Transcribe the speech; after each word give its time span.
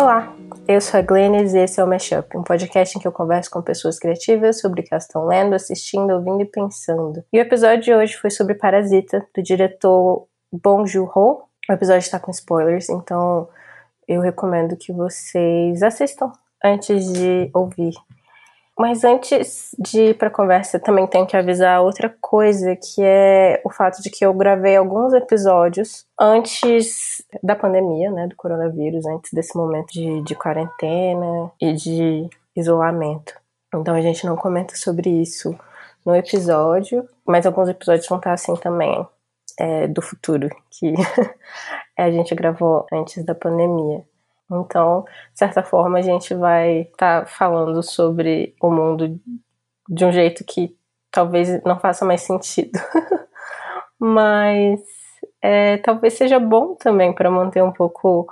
Olá, 0.00 0.32
eu 0.68 0.80
sou 0.80 1.00
a 1.00 1.02
Glennis 1.02 1.54
e 1.54 1.58
esse 1.58 1.80
é 1.80 1.82
o 1.82 1.86
Mashup, 1.88 2.38
um 2.38 2.44
podcast 2.44 2.96
em 2.96 3.00
que 3.00 3.08
eu 3.08 3.10
converso 3.10 3.50
com 3.50 3.60
pessoas 3.60 3.98
criativas 3.98 4.60
sobre 4.60 4.80
o 4.80 4.84
que 4.84 4.94
elas 4.94 5.02
estão 5.02 5.26
lendo, 5.26 5.56
assistindo, 5.56 6.12
ouvindo 6.12 6.40
e 6.40 6.44
pensando. 6.44 7.24
E 7.32 7.36
o 7.36 7.42
episódio 7.42 7.82
de 7.82 7.92
hoje 7.92 8.14
foi 8.14 8.30
sobre 8.30 8.54
Parasita, 8.54 9.26
do 9.34 9.42
diretor 9.42 10.28
Bong 10.52 10.88
Joon-ho. 10.88 11.42
O 11.68 11.72
episódio 11.72 11.98
está 11.98 12.20
com 12.20 12.30
spoilers, 12.30 12.88
então 12.88 13.48
eu 14.06 14.20
recomendo 14.20 14.76
que 14.76 14.92
vocês 14.92 15.82
assistam 15.82 16.30
antes 16.64 17.12
de 17.12 17.50
ouvir. 17.52 17.94
Mas 18.78 19.02
antes 19.02 19.74
de 19.76 20.10
ir 20.10 20.14
para 20.16 20.28
a 20.28 20.30
conversa, 20.30 20.78
também 20.78 21.04
tenho 21.08 21.26
que 21.26 21.36
avisar 21.36 21.82
outra 21.82 22.14
coisa, 22.20 22.76
que 22.76 23.02
é 23.02 23.60
o 23.64 23.70
fato 23.70 24.00
de 24.00 24.08
que 24.08 24.24
eu 24.24 24.32
gravei 24.32 24.76
alguns 24.76 25.12
episódios 25.12 26.06
antes 26.18 27.20
da 27.42 27.56
pandemia, 27.56 28.08
né, 28.12 28.28
do 28.28 28.36
coronavírus, 28.36 29.04
antes 29.04 29.32
desse 29.32 29.56
momento 29.56 29.92
de, 29.92 30.22
de 30.22 30.34
quarentena 30.36 31.50
e 31.60 31.72
de 31.72 32.28
isolamento. 32.56 33.34
Então 33.74 33.96
a 33.96 34.00
gente 34.00 34.24
não 34.24 34.36
comenta 34.36 34.76
sobre 34.76 35.10
isso 35.10 35.58
no 36.06 36.14
episódio, 36.14 37.04
mas 37.26 37.46
alguns 37.46 37.68
episódios 37.68 38.08
vão 38.08 38.18
estar 38.18 38.32
assim 38.32 38.54
também, 38.54 39.04
é, 39.58 39.88
do 39.88 40.00
futuro, 40.00 40.48
que 40.70 40.94
a 41.98 42.10
gente 42.12 42.32
gravou 42.32 42.86
antes 42.92 43.24
da 43.24 43.34
pandemia. 43.34 44.04
Então, 44.50 45.04
de 45.32 45.38
certa 45.38 45.62
forma, 45.62 45.98
a 45.98 46.02
gente 46.02 46.34
vai 46.34 46.82
estar 46.82 47.20
tá 47.20 47.26
falando 47.26 47.82
sobre 47.82 48.54
o 48.60 48.70
mundo 48.70 49.20
de 49.88 50.04
um 50.04 50.12
jeito 50.12 50.44
que 50.44 50.76
talvez 51.10 51.62
não 51.64 51.78
faça 51.78 52.04
mais 52.04 52.22
sentido. 52.22 52.72
Mas 53.98 54.80
é, 55.42 55.78
talvez 55.78 56.14
seja 56.14 56.38
bom 56.38 56.74
também 56.74 57.12
para 57.12 57.30
manter 57.30 57.62
um 57.62 57.72
pouco 57.72 58.26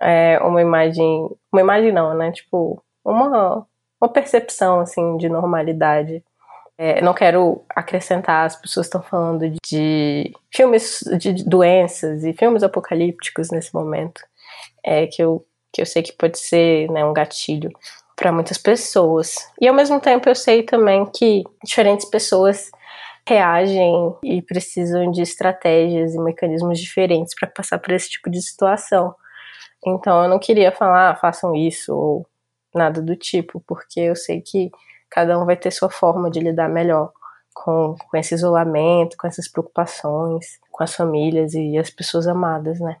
é, 0.00 0.38
uma 0.40 0.60
imagem. 0.60 1.28
Uma 1.52 1.60
imagem 1.60 1.92
não, 1.92 2.14
né? 2.14 2.32
Tipo, 2.32 2.82
uma, 3.04 3.66
uma 4.00 4.12
percepção 4.12 4.80
assim 4.80 5.16
de 5.16 5.28
normalidade. 5.28 6.22
É, 6.78 7.00
não 7.00 7.14
quero 7.14 7.64
acrescentar, 7.70 8.44
as 8.44 8.54
pessoas 8.54 8.84
estão 8.84 9.02
falando 9.02 9.50
de 9.66 10.30
filmes 10.52 11.00
de 11.18 11.32
doenças 11.48 12.22
e 12.22 12.34
filmes 12.34 12.62
apocalípticos 12.62 13.50
nesse 13.50 13.74
momento 13.74 14.20
é, 14.86 15.06
que, 15.08 15.22
eu, 15.22 15.44
que 15.72 15.82
eu 15.82 15.86
sei 15.86 16.02
que 16.02 16.12
pode 16.12 16.38
ser 16.38 16.88
né, 16.90 17.04
um 17.04 17.12
gatilho 17.12 17.70
para 18.14 18.32
muitas 18.32 18.56
pessoas. 18.56 19.34
E 19.60 19.66
ao 19.66 19.74
mesmo 19.74 20.00
tempo 20.00 20.28
eu 20.28 20.34
sei 20.34 20.62
também 20.62 21.04
que 21.04 21.42
diferentes 21.64 22.08
pessoas 22.08 22.70
reagem 23.28 24.14
e 24.22 24.40
precisam 24.40 25.10
de 25.10 25.20
estratégias 25.20 26.14
e 26.14 26.18
mecanismos 26.18 26.78
diferentes 26.78 27.34
para 27.38 27.50
passar 27.50 27.80
por 27.80 27.92
esse 27.92 28.08
tipo 28.08 28.30
de 28.30 28.40
situação. 28.40 29.14
Então 29.84 30.22
eu 30.22 30.28
não 30.28 30.38
queria 30.38 30.70
falar, 30.70 31.10
ah, 31.10 31.16
façam 31.16 31.54
isso 31.54 31.94
ou 31.94 32.26
nada 32.72 33.02
do 33.02 33.16
tipo, 33.16 33.60
porque 33.66 34.00
eu 34.00 34.14
sei 34.14 34.40
que 34.40 34.70
cada 35.10 35.38
um 35.38 35.44
vai 35.44 35.56
ter 35.56 35.72
sua 35.72 35.90
forma 35.90 36.30
de 36.30 36.40
lidar 36.40 36.68
melhor 36.68 37.12
com, 37.52 37.96
com 38.10 38.16
esse 38.16 38.34
isolamento, 38.34 39.16
com 39.16 39.26
essas 39.26 39.48
preocupações, 39.48 40.58
com 40.70 40.84
as 40.84 40.94
famílias 40.94 41.54
e 41.54 41.76
as 41.78 41.90
pessoas 41.90 42.26
amadas, 42.28 42.78
né? 42.80 42.96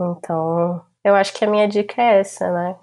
Então, 0.00 0.82
eu 1.04 1.14
acho 1.14 1.34
que 1.34 1.44
a 1.44 1.50
minha 1.50 1.68
dica 1.68 2.00
é 2.00 2.20
essa, 2.20 2.50
né? 2.50 2.76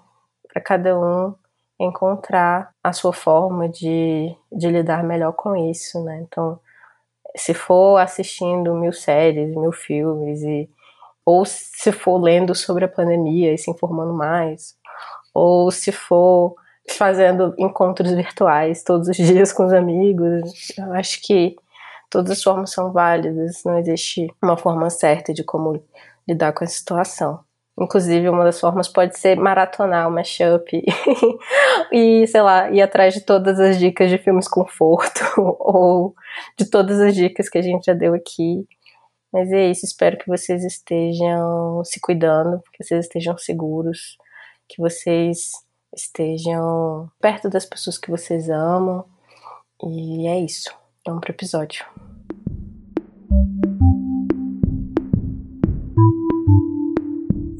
Para 0.52 0.62
cada 0.62 0.98
um 0.98 1.34
encontrar 1.78 2.72
a 2.82 2.92
sua 2.92 3.12
forma 3.12 3.68
de, 3.68 4.34
de 4.52 4.68
lidar 4.68 5.02
melhor 5.02 5.32
com 5.32 5.56
isso, 5.56 6.02
né? 6.04 6.20
Então, 6.22 6.60
se 7.36 7.52
for 7.54 7.98
assistindo 7.98 8.74
mil 8.74 8.92
séries, 8.92 9.54
mil 9.56 9.72
filmes, 9.72 10.42
e, 10.42 10.70
ou 11.24 11.44
se 11.44 11.90
for 11.92 12.18
lendo 12.18 12.54
sobre 12.54 12.84
a 12.84 12.88
pandemia 12.88 13.52
e 13.52 13.58
se 13.58 13.70
informando 13.70 14.12
mais, 14.14 14.76
ou 15.34 15.70
se 15.70 15.90
for 15.90 16.54
fazendo 16.90 17.54
encontros 17.58 18.12
virtuais 18.12 18.82
todos 18.84 19.08
os 19.08 19.16
dias 19.18 19.52
com 19.52 19.64
os 19.66 19.72
amigos, 19.72 20.72
eu 20.78 20.92
acho 20.92 21.20
que 21.22 21.56
todas 22.10 22.32
as 22.32 22.42
formas 22.42 22.70
são 22.72 22.92
válidas, 22.92 23.64
não 23.64 23.78
existe 23.78 24.28
uma 24.42 24.56
forma 24.56 24.90
certa 24.90 25.32
de 25.32 25.42
como 25.42 25.82
lidar 26.28 26.52
com 26.52 26.64
a 26.64 26.66
situação. 26.66 27.40
Inclusive, 27.78 28.28
uma 28.28 28.44
das 28.44 28.60
formas 28.60 28.86
pode 28.86 29.18
ser 29.18 29.36
maratonar 29.36 30.06
o 30.06 30.10
mashup 30.10 30.70
e, 31.90 32.26
sei 32.26 32.42
lá, 32.42 32.70
ir 32.70 32.82
atrás 32.82 33.14
de 33.14 33.22
todas 33.22 33.58
as 33.58 33.78
dicas 33.78 34.10
de 34.10 34.18
filmes 34.18 34.46
conforto 34.46 35.22
ou 35.40 36.14
de 36.58 36.66
todas 36.66 37.00
as 37.00 37.14
dicas 37.14 37.48
que 37.48 37.58
a 37.58 37.62
gente 37.62 37.86
já 37.86 37.94
deu 37.94 38.14
aqui. 38.14 38.66
Mas 39.32 39.50
é 39.50 39.70
isso, 39.70 39.86
espero 39.86 40.18
que 40.18 40.28
vocês 40.28 40.62
estejam 40.62 41.82
se 41.84 41.98
cuidando, 42.00 42.60
que 42.72 42.84
vocês 42.84 43.06
estejam 43.06 43.38
seguros, 43.38 44.18
que 44.68 44.80
vocês 44.80 45.52
estejam 45.94 47.10
perto 47.20 47.48
das 47.48 47.64
pessoas 47.64 47.96
que 47.96 48.10
vocês 48.10 48.50
amam. 48.50 49.04
E 49.82 50.26
é 50.28 50.38
isso. 50.38 50.70
Vamos 51.06 51.22
pro 51.22 51.32
episódio. 51.32 51.84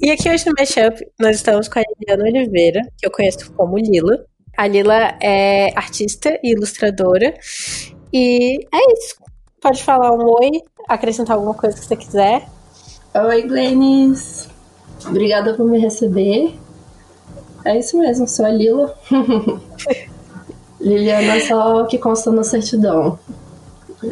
E 0.05 0.11
aqui 0.11 0.29
hoje 0.29 0.45
no 0.47 0.53
Mashup 0.59 1.01
nós 1.21 1.37
estamos 1.37 1.69
com 1.69 1.79
a 1.79 1.83
Liliana 1.83 2.25
Oliveira, 2.25 2.81
que 2.99 3.07
eu 3.07 3.11
conheço 3.13 3.53
como 3.53 3.79
Lila. 3.79 4.27
A 4.57 4.67
Lila 4.67 5.17
é 5.23 5.69
artista 5.79 6.41
e 6.43 6.51
ilustradora. 6.55 7.33
E 8.13 8.57
é 8.75 8.93
isso. 8.95 9.15
Pode 9.61 9.81
falar 9.85 10.11
um 10.11 10.25
oi, 10.41 10.61
acrescentar 10.89 11.37
alguma 11.37 11.55
coisa 11.55 11.79
que 11.79 11.85
você 11.85 11.95
quiser. 11.95 12.49
Oi, 13.15 13.43
Glennis. 13.43 14.49
Obrigada 15.07 15.55
por 15.55 15.71
me 15.71 15.79
receber. 15.79 16.53
É 17.65 17.79
isso 17.79 17.97
mesmo, 17.97 18.27
sou 18.27 18.45
a 18.45 18.51
Lila. 18.51 18.99
Liliana 20.81 21.39
só 21.47 21.87
que 21.87 21.97
consta 21.97 22.33
na 22.33 22.43
certidão. 22.43 23.21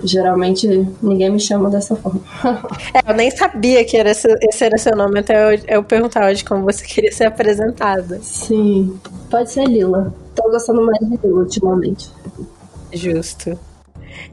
Geralmente 0.05 0.67
ninguém 1.03 1.31
me 1.31 1.41
chama 1.41 1.69
dessa 1.69 1.97
forma. 1.97 2.21
é, 2.95 3.11
eu 3.11 3.15
nem 3.15 3.31
sabia 3.31 3.85
que 3.85 3.97
era 3.97 4.11
esse, 4.11 4.29
esse 4.43 4.65
era 4.65 4.79
seu 4.79 4.97
nome, 4.97 5.21
até 5.21 5.55
eu, 5.55 5.61
eu 5.69 5.85
perguntar 5.85 6.31
hoje 6.31 6.45
como 6.45 6.65
você 6.65 6.85
queria 6.85 7.13
ser 7.13 7.25
apresentada. 7.25 8.19
Sim, 8.23 8.99
pode 9.31 9.51
ser 9.51 9.65
Lila. 9.65 10.15
Tô 10.35 10.51
gostando 10.51 10.83
mais 10.83 10.99
de 11.01 11.19
Lila 11.27 11.41
ultimamente. 11.41 12.11
Justo. 12.93 13.59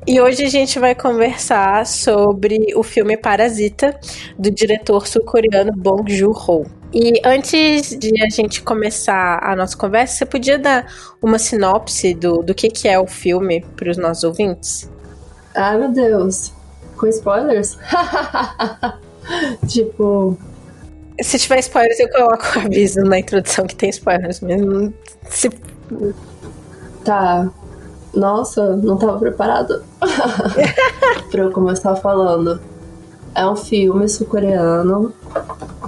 E 0.05 0.21
hoje 0.21 0.43
a 0.43 0.49
gente 0.49 0.79
vai 0.79 0.95
conversar 0.95 1.85
sobre 1.85 2.73
o 2.75 2.83
filme 2.83 3.17
Parasita, 3.17 3.97
do 4.37 4.49
diretor 4.49 5.07
sul-coreano 5.07 5.73
Bong 5.75 6.11
Joon-ho. 6.11 6.65
E 6.93 7.19
antes 7.25 7.89
de 7.97 8.11
a 8.23 8.29
gente 8.29 8.61
começar 8.61 9.39
a 9.43 9.55
nossa 9.55 9.75
conversa, 9.75 10.15
você 10.15 10.25
podia 10.25 10.57
dar 10.57 10.87
uma 11.21 11.37
sinopse 11.37 12.13
do, 12.13 12.37
do 12.37 12.55
que, 12.55 12.69
que 12.69 12.87
é 12.87 12.97
o 12.97 13.05
filme 13.05 13.65
para 13.75 13.91
os 13.91 13.97
nossos 13.97 14.23
ouvintes? 14.23 14.89
Ai, 15.57 15.75
meu 15.79 15.91
Deus. 15.91 16.53
Com 16.95 17.07
spoilers? 17.07 17.77
tipo. 19.67 20.37
Se 21.19 21.39
tiver 21.39 21.59
spoilers, 21.59 21.99
eu 21.99 22.09
coloco 22.11 22.43
o 22.55 22.59
aviso 22.59 23.01
na 23.01 23.17
introdução 23.17 23.65
que 23.65 23.75
tem 23.75 23.89
spoilers 23.89 24.39
mesmo. 24.39 24.93
Se... 25.27 25.49
Tá. 27.03 27.49
Nossa, 28.13 28.75
não 28.77 28.97
tava 28.97 29.17
preparado 29.17 29.83
pra 31.31 31.43
eu 31.43 31.51
começar 31.51 31.95
falando. 31.95 32.61
É 33.33 33.45
um 33.47 33.55
filme 33.55 34.07
sul-coreano 34.07 35.11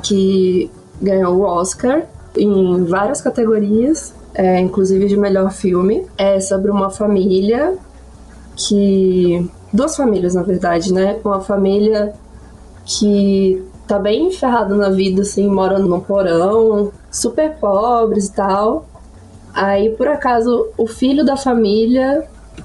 que 0.03 0.69
ganhou 0.99 1.37
o 1.37 1.41
Oscar 1.41 2.07
em 2.35 2.83
várias 2.85 3.21
categorias, 3.21 4.13
é, 4.33 4.59
inclusive 4.59 5.07
de 5.07 5.17
melhor 5.17 5.51
filme. 5.51 6.07
É 6.17 6.39
sobre 6.39 6.71
uma 6.71 6.89
família 6.89 7.77
que 8.55 9.49
duas 9.73 9.95
famílias, 9.95 10.35
na 10.35 10.43
verdade, 10.43 10.93
né? 10.93 11.17
Uma 11.23 11.41
família 11.41 12.13
que 12.85 13.63
tá 13.87 13.97
bem 13.97 14.31
ferrada 14.31 14.75
na 14.75 14.89
vida, 14.89 15.21
assim, 15.21 15.47
morando 15.47 15.87
num 15.87 15.99
porão, 15.99 16.91
super 17.11 17.55
pobres 17.55 18.27
e 18.27 18.33
tal. 18.33 18.85
Aí, 19.53 19.89
por 19.91 20.07
acaso, 20.07 20.67
o 20.77 20.85
filho 20.87 21.25
da 21.25 21.35
família 21.35 22.23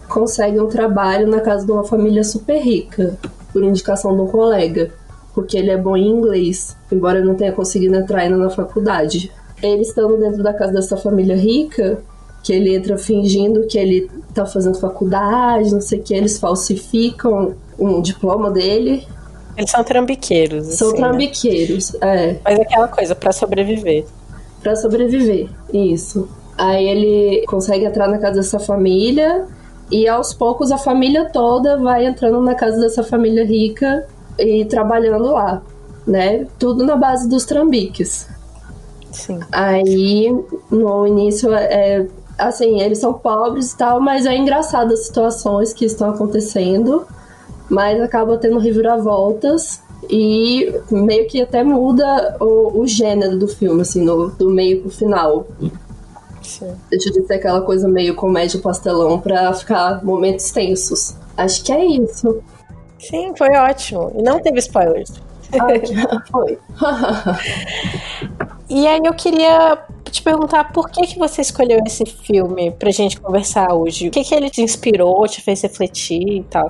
consegue 0.08 0.60
um 0.60 0.66
trabalho 0.66 1.26
na 1.26 1.40
casa 1.40 1.64
de 1.64 1.72
uma 1.72 1.84
família 1.84 2.22
super 2.22 2.58
rica, 2.58 3.16
por 3.52 3.62
indicação 3.62 4.14
de 4.14 4.20
um 4.20 4.26
colega, 4.26 4.90
porque 5.34 5.56
ele 5.56 5.70
é 5.70 5.76
bom 5.76 5.96
em 5.96 6.08
inglês, 6.08 6.76
embora 6.90 7.24
não 7.24 7.34
tenha 7.34 7.52
conseguido 7.52 7.96
entrar 7.96 8.20
ainda 8.20 8.36
na 8.36 8.50
faculdade. 8.50 9.32
Ele 9.62 9.82
estando 9.82 10.18
dentro 10.18 10.42
da 10.42 10.52
casa 10.52 10.72
dessa 10.72 10.96
família 10.96 11.36
rica, 11.36 11.98
que 12.44 12.52
ele 12.52 12.76
entra 12.76 12.98
fingindo 12.98 13.66
que 13.66 13.78
ele 13.78 14.08
tá 14.34 14.44
fazendo 14.44 14.78
faculdade, 14.78 15.72
não 15.72 15.80
sei 15.80 15.98
o 15.98 16.02
que, 16.02 16.12
eles 16.12 16.38
falsificam 16.38 17.54
um 17.78 18.02
diploma 18.02 18.50
dele. 18.50 19.04
Eles 19.56 19.70
são 19.70 19.82
trambiqueiros. 19.82 20.66
São 20.66 20.88
assim, 20.88 21.00
né? 21.00 21.08
trambiqueiros, 21.08 21.92
né? 21.94 21.98
é. 22.02 22.40
Mas 22.44 22.58
é 22.58 22.62
aquela 22.62 22.88
coisa, 22.88 23.14
para 23.14 23.32
sobreviver. 23.32 24.04
para 24.62 24.76
sobreviver, 24.76 25.48
isso. 25.72 26.28
Aí 26.58 26.86
ele 26.86 27.46
consegue 27.46 27.86
entrar 27.86 28.08
na 28.08 28.18
casa 28.18 28.36
dessa 28.36 28.60
família 28.60 29.46
e 29.90 30.06
aos 30.06 30.34
poucos 30.34 30.70
a 30.70 30.76
família 30.76 31.30
toda 31.32 31.78
vai 31.78 32.04
entrando 32.04 32.40
na 32.42 32.54
casa 32.54 32.78
dessa 32.78 33.02
família 33.02 33.44
rica 33.44 34.06
e 34.38 34.66
trabalhando 34.66 35.32
lá, 35.32 35.62
né? 36.06 36.46
Tudo 36.58 36.84
na 36.84 36.94
base 36.94 37.26
dos 37.26 37.46
trambiques. 37.46 38.28
Sim. 39.10 39.40
Aí, 39.50 40.28
no 40.70 41.06
início, 41.06 41.54
é, 41.54 42.06
assim, 42.38 42.80
eles 42.80 42.98
são 42.98 43.12
pobres 43.12 43.72
e 43.72 43.76
tal, 43.76 44.00
mas 44.00 44.26
é 44.26 44.36
engraçado 44.36 44.92
as 44.92 45.06
situações 45.06 45.72
que 45.72 45.84
estão 45.84 46.10
acontecendo, 46.10 47.06
mas 47.68 48.00
acaba 48.00 48.36
tendo 48.38 48.58
reviravoltas 48.58 49.82
e 50.10 50.72
meio 50.90 51.26
que 51.26 51.40
até 51.40 51.62
muda 51.62 52.36
o, 52.40 52.80
o 52.80 52.86
gênero 52.86 53.38
do 53.38 53.48
filme, 53.48 53.82
assim, 53.82 54.04
no, 54.04 54.30
do 54.30 54.50
meio 54.50 54.82
pro 54.82 54.90
final. 54.90 55.46
Sim. 56.42 56.74
Deixa 56.90 57.10
de 57.10 57.26
ser 57.26 57.34
aquela 57.34 57.62
coisa 57.62 57.88
meio 57.88 58.14
comédia 58.14 58.60
pastelão 58.60 59.18
pra 59.18 59.52
ficar 59.54 60.04
momentos 60.04 60.50
tensos. 60.50 61.16
Acho 61.36 61.64
que 61.64 61.72
é 61.72 61.84
isso. 61.84 62.42
Sim, 62.98 63.32
foi 63.36 63.50
ótimo. 63.56 64.12
E 64.16 64.22
não 64.22 64.40
teve 64.40 64.58
spoilers. 64.58 65.12
Ah, 65.52 66.22
foi. 66.30 66.58
e 68.68 68.86
aí 68.86 69.00
eu 69.04 69.14
queria 69.14 69.78
te 70.10 70.22
perguntar 70.22 70.72
por 70.72 70.88
que, 70.88 71.06
que 71.06 71.18
você 71.18 71.42
escolheu 71.42 71.80
esse 71.86 72.04
filme 72.06 72.70
pra 72.72 72.90
gente 72.90 73.20
conversar 73.20 73.74
hoje? 73.74 74.08
O 74.08 74.10
que, 74.10 74.22
que 74.22 74.34
ele 74.34 74.48
te 74.48 74.62
inspirou, 74.62 75.26
te 75.26 75.40
fez 75.40 75.62
refletir 75.62 76.38
e 76.38 76.42
tal? 76.44 76.68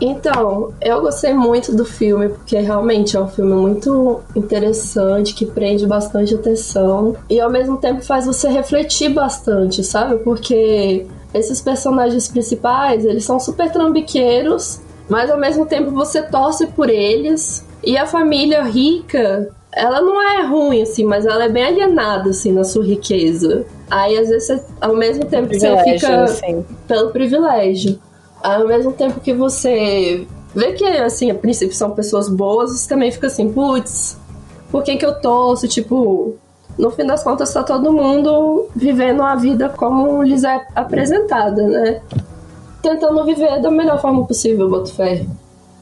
Então, 0.00 0.72
eu 0.80 1.00
gostei 1.00 1.32
muito 1.32 1.74
do 1.74 1.84
filme, 1.84 2.28
porque 2.28 2.58
realmente 2.58 3.16
é 3.16 3.20
um 3.20 3.28
filme 3.28 3.54
muito 3.54 4.20
interessante, 4.34 5.34
que 5.34 5.46
prende 5.46 5.86
bastante 5.86 6.34
atenção 6.34 7.16
e 7.30 7.40
ao 7.40 7.50
mesmo 7.50 7.76
tempo 7.76 8.02
faz 8.02 8.26
você 8.26 8.48
refletir 8.48 9.10
bastante, 9.10 9.84
sabe? 9.84 10.18
Porque 10.18 11.06
esses 11.32 11.60
personagens 11.60 12.28
principais, 12.28 13.04
eles 13.04 13.24
são 13.24 13.38
super 13.38 13.70
trambiqueiros, 13.70 14.80
mas 15.08 15.30
ao 15.30 15.38
mesmo 15.38 15.66
tempo 15.66 15.90
você 15.90 16.22
torce 16.22 16.66
por 16.68 16.88
eles. 16.88 17.64
E 17.82 17.96
a 17.98 18.06
família 18.06 18.62
rica, 18.62 19.50
ela 19.76 20.00
não 20.00 20.20
é 20.22 20.46
ruim, 20.46 20.82
assim, 20.82 21.04
mas 21.04 21.26
ela 21.26 21.44
é 21.44 21.48
bem 21.48 21.64
alienada, 21.64 22.30
assim, 22.30 22.52
na 22.52 22.64
sua 22.64 22.84
riqueza. 22.84 23.66
Aí, 23.90 24.16
às 24.16 24.28
vezes, 24.28 24.46
você, 24.46 24.64
ao 24.80 24.94
mesmo 24.94 25.24
tempo, 25.24 25.52
você 25.52 25.76
fica 25.84 26.24
assim. 26.24 26.64
pelo 26.86 27.10
privilégio 27.10 27.98
ao 28.44 28.66
mesmo 28.68 28.92
tempo 28.92 29.20
que 29.20 29.32
você 29.32 30.26
vê 30.54 30.72
que, 30.72 30.84
assim, 30.84 31.30
a 31.30 31.34
princípio 31.34 31.74
são 31.74 31.92
pessoas 31.92 32.28
boas, 32.28 32.72
você 32.72 32.86
também 32.86 33.10
fica 33.10 33.26
assim, 33.26 33.50
putz, 33.50 34.18
por 34.70 34.82
que 34.82 34.96
que 34.96 35.06
eu 35.06 35.18
torço? 35.18 35.66
Tipo, 35.66 36.36
no 36.78 36.90
fim 36.90 37.06
das 37.06 37.24
contas 37.24 37.52
tá 37.54 37.62
todo 37.62 37.90
mundo 37.90 38.68
vivendo 38.76 39.22
a 39.22 39.34
vida 39.34 39.70
como 39.70 40.22
lhes 40.22 40.44
é 40.44 40.60
apresentada, 40.74 41.66
né? 41.66 42.02
Tentando 42.82 43.24
viver 43.24 43.62
da 43.62 43.70
melhor 43.70 43.98
forma 43.98 44.26
possível, 44.26 44.68
boto 44.68 44.92
fé. 44.92 45.24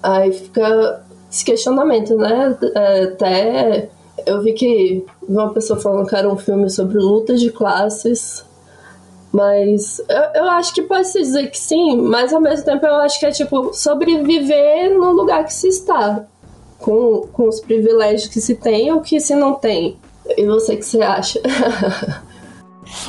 Aí 0.00 0.32
fica 0.32 1.02
esse 1.32 1.44
questionamento, 1.44 2.14
né? 2.16 2.56
É, 2.74 3.02
até 3.04 3.88
eu 4.26 4.42
vi 4.42 4.52
que 4.52 5.04
uma 5.26 5.52
pessoa 5.52 5.80
falando 5.80 6.06
que 6.06 6.14
era 6.14 6.28
um 6.28 6.36
filme 6.36 6.68
sobre 6.68 6.98
lutas 6.98 7.40
de 7.40 7.50
classes 7.50 8.44
mas 9.32 9.98
eu, 10.10 10.42
eu 10.42 10.50
acho 10.50 10.74
que 10.74 10.82
pode 10.82 11.08
se 11.08 11.18
dizer 11.18 11.50
que 11.50 11.58
sim, 11.58 11.96
mas 11.96 12.34
ao 12.34 12.40
mesmo 12.40 12.66
tempo 12.66 12.84
eu 12.84 12.96
acho 12.96 13.18
que 13.18 13.24
é 13.24 13.30
tipo 13.30 13.72
sobreviver 13.72 14.94
no 14.94 15.12
lugar 15.12 15.44
que 15.44 15.54
se 15.54 15.68
está, 15.68 16.26
com, 16.78 17.26
com 17.32 17.48
os 17.48 17.58
privilégios 17.58 18.28
que 18.28 18.40
se 18.40 18.54
tem 18.54 18.92
ou 18.92 19.00
que 19.00 19.18
se 19.18 19.34
não 19.34 19.54
tem. 19.54 19.96
E 20.36 20.44
você, 20.44 20.76
que 20.76 20.84
você 20.84 21.00
acha? 21.00 21.40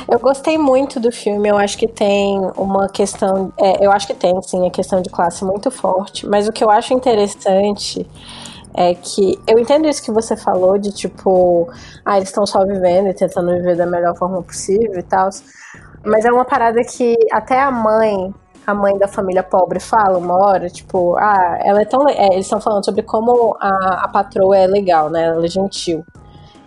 Eu 0.08 0.18
gostei 0.18 0.58
muito 0.58 0.98
do 0.98 1.10
filme, 1.12 1.48
eu 1.48 1.56
acho 1.56 1.76
que 1.78 1.88
tem 1.88 2.40
uma 2.56 2.88
questão. 2.88 3.52
É, 3.58 3.84
eu 3.84 3.92
acho 3.92 4.06
que 4.06 4.14
tem, 4.14 4.40
sim, 4.42 4.66
a 4.66 4.70
questão 4.70 5.00
de 5.00 5.10
classe 5.10 5.44
muito 5.44 5.70
forte, 5.70 6.26
mas 6.26 6.48
o 6.48 6.52
que 6.52 6.62
eu 6.62 6.70
acho 6.70 6.94
interessante 6.94 8.06
é 8.74 8.92
que 8.94 9.38
eu 9.46 9.58
entendo 9.58 9.88
isso 9.88 10.02
que 10.02 10.10
você 10.10 10.36
falou 10.36 10.76
de 10.76 10.92
tipo, 10.92 11.68
ah, 12.04 12.16
eles 12.16 12.28
estão 12.28 12.44
só 12.44 12.64
vivendo 12.64 13.08
e 13.08 13.14
tentando 13.14 13.52
viver 13.52 13.76
da 13.76 13.86
melhor 13.86 14.16
forma 14.16 14.42
possível 14.42 14.98
e 14.98 15.02
tal. 15.02 15.30
Mas 16.04 16.24
é 16.24 16.32
uma 16.32 16.44
parada 16.44 16.80
que 16.82 17.16
até 17.32 17.60
a 17.60 17.70
mãe, 17.70 18.34
a 18.66 18.74
mãe 18.74 18.98
da 18.98 19.06
família 19.06 19.42
pobre 19.42 19.78
fala 19.78 20.18
uma 20.18 20.34
hora, 20.36 20.68
tipo, 20.68 21.16
ah, 21.16 21.58
ela 21.62 21.82
é 21.82 21.84
tão. 21.84 22.08
É, 22.08 22.26
eles 22.32 22.46
estão 22.46 22.60
falando 22.60 22.84
sobre 22.84 23.02
como 23.02 23.56
a, 23.60 24.04
a 24.04 24.08
patroa 24.08 24.58
é 24.58 24.66
legal, 24.66 25.08
né? 25.08 25.24
Ela 25.24 25.44
é 25.44 25.48
gentil. 25.48 26.04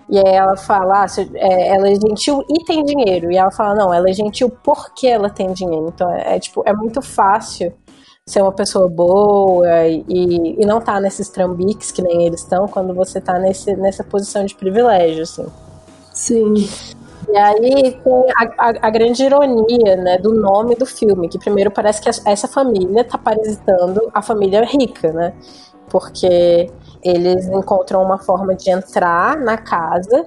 E 0.09 0.17
aí 0.17 0.35
ela 0.35 0.55
fala, 0.55 1.03
ah, 1.03 1.05
é, 1.35 1.75
ela 1.75 1.89
é 1.89 1.95
gentil 1.95 2.43
e 2.49 2.63
tem 2.63 2.83
dinheiro. 2.83 3.31
E 3.31 3.37
ela 3.37 3.51
fala, 3.51 3.75
não, 3.75 3.93
ela 3.93 4.09
é 4.09 4.13
gentil 4.13 4.49
porque 4.63 5.07
ela 5.07 5.29
tem 5.29 5.51
dinheiro. 5.51 5.91
Então 5.93 6.09
é, 6.11 6.35
é 6.35 6.39
tipo, 6.39 6.63
é 6.65 6.73
muito 6.73 7.01
fácil 7.01 7.73
ser 8.25 8.41
uma 8.41 8.51
pessoa 8.51 8.89
boa 8.89 9.87
e, 9.87 10.03
e 10.59 10.65
não 10.65 10.81
tá 10.81 10.99
nesses 10.99 11.29
trambiques 11.29 11.91
que 11.91 12.01
nem 12.01 12.25
eles 12.25 12.41
estão 12.41 12.67
quando 12.67 12.93
você 12.93 13.21
tá 13.21 13.39
nesse, 13.39 13.73
nessa 13.75 14.03
posição 14.03 14.45
de 14.45 14.53
privilégio, 14.53 15.23
assim. 15.23 15.45
Sim. 16.13 16.53
E 17.29 17.37
aí 17.37 17.91
tem 17.91 18.13
a, 18.35 18.69
a, 18.69 18.87
a, 18.87 18.89
grande 18.89 19.23
ironia 19.23 19.95
né, 19.97 20.17
do 20.17 20.33
nome 20.33 20.75
do 20.75 20.85
filme, 20.85 21.27
que 21.27 21.37
primeiro 21.37 21.69
parece 21.69 22.01
que 22.01 22.09
essa 22.09 22.47
família 22.47 23.01
está 23.01 23.17
parasitando 23.17 24.09
a 24.13 24.21
família 24.21 24.63
rica, 24.63 25.11
né? 25.11 25.33
Porque 25.89 26.69
eles 27.03 27.47
encontram 27.47 28.03
uma 28.03 28.17
forma 28.17 28.55
de 28.55 28.69
entrar 28.69 29.37
na 29.37 29.57
casa 29.57 30.25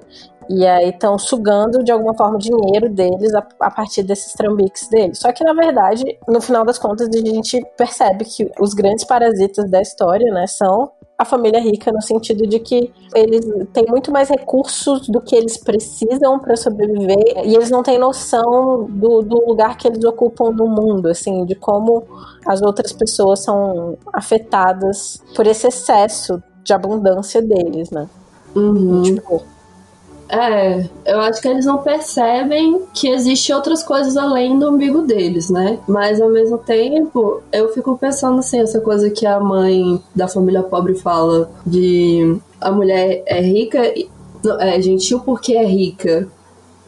e 0.49 0.65
aí 0.67 0.89
estão 0.89 1.17
sugando 1.17 1.83
de 1.83 1.91
alguma 1.91 2.13
forma 2.13 2.35
o 2.35 2.39
dinheiro 2.39 2.89
deles 2.89 3.33
a, 3.33 3.45
a, 3.59 3.71
partir 3.71 4.03
desses 4.03 4.33
trambiques 4.33 4.89
deles. 4.89 5.19
Só 5.19 5.31
que 5.31 5.43
na 5.43 5.53
verdade, 5.53 6.03
no 6.27 6.41
final 6.41 6.65
das 6.65 6.77
contas, 6.77 7.07
a 7.07 7.17
gente 7.17 7.65
percebe 7.77 8.25
que 8.25 8.51
os 8.59 8.73
grandes 8.73 9.05
parasitas 9.05 9.69
da 9.69 9.81
história, 9.81 10.31
né, 10.33 10.47
são 10.47 10.91
a 11.21 11.25
família 11.25 11.61
rica 11.61 11.91
no 11.91 12.01
sentido 12.01 12.47
de 12.47 12.57
que 12.57 12.91
eles 13.13 13.45
têm 13.71 13.85
muito 13.87 14.11
mais 14.11 14.27
recursos 14.27 15.07
do 15.07 15.21
que 15.21 15.35
eles 15.35 15.55
precisam 15.55 16.39
para 16.39 16.55
sobreviver 16.55 17.45
e 17.45 17.53
eles 17.53 17.69
não 17.69 17.83
têm 17.83 17.99
noção 17.99 18.87
do, 18.89 19.21
do, 19.21 19.45
lugar 19.45 19.77
que 19.77 19.87
eles 19.87 20.03
ocupam 20.03 20.49
no 20.49 20.67
mundo, 20.67 21.09
assim, 21.09 21.45
de 21.45 21.53
como 21.53 22.03
as 22.43 22.63
outras 22.63 22.91
pessoas 22.91 23.41
são 23.41 23.99
afetadas 24.11 25.21
por 25.35 25.45
esse 25.45 25.67
excesso 25.67 26.41
de 26.63 26.73
abundância 26.73 27.39
deles, 27.39 27.91
né? 27.91 28.09
Uhum. 28.55 29.03
Tipo, 29.03 29.43
é, 30.31 30.89
eu 31.05 31.19
acho 31.19 31.41
que 31.41 31.47
eles 31.49 31.65
não 31.65 31.79
percebem 31.79 32.83
que 32.93 33.09
existe 33.09 33.51
outras 33.51 33.83
coisas 33.83 34.15
além 34.15 34.57
do 34.57 34.69
umbigo 34.69 35.01
deles, 35.01 35.49
né? 35.49 35.77
Mas 35.85 36.21
ao 36.21 36.29
mesmo 36.29 36.57
tempo, 36.57 37.41
eu 37.51 37.73
fico 37.73 37.97
pensando 37.97 38.39
assim, 38.39 38.61
essa 38.61 38.79
coisa 38.79 39.09
que 39.09 39.25
a 39.25 39.41
mãe 39.41 40.01
da 40.15 40.29
família 40.29 40.63
pobre 40.63 40.95
fala 40.95 41.51
de 41.67 42.37
a 42.61 42.71
mulher 42.71 43.23
é 43.25 43.41
rica, 43.41 43.93
é 44.59 44.81
gentil 44.81 45.19
porque 45.19 45.53
é 45.53 45.65
rica. 45.65 46.29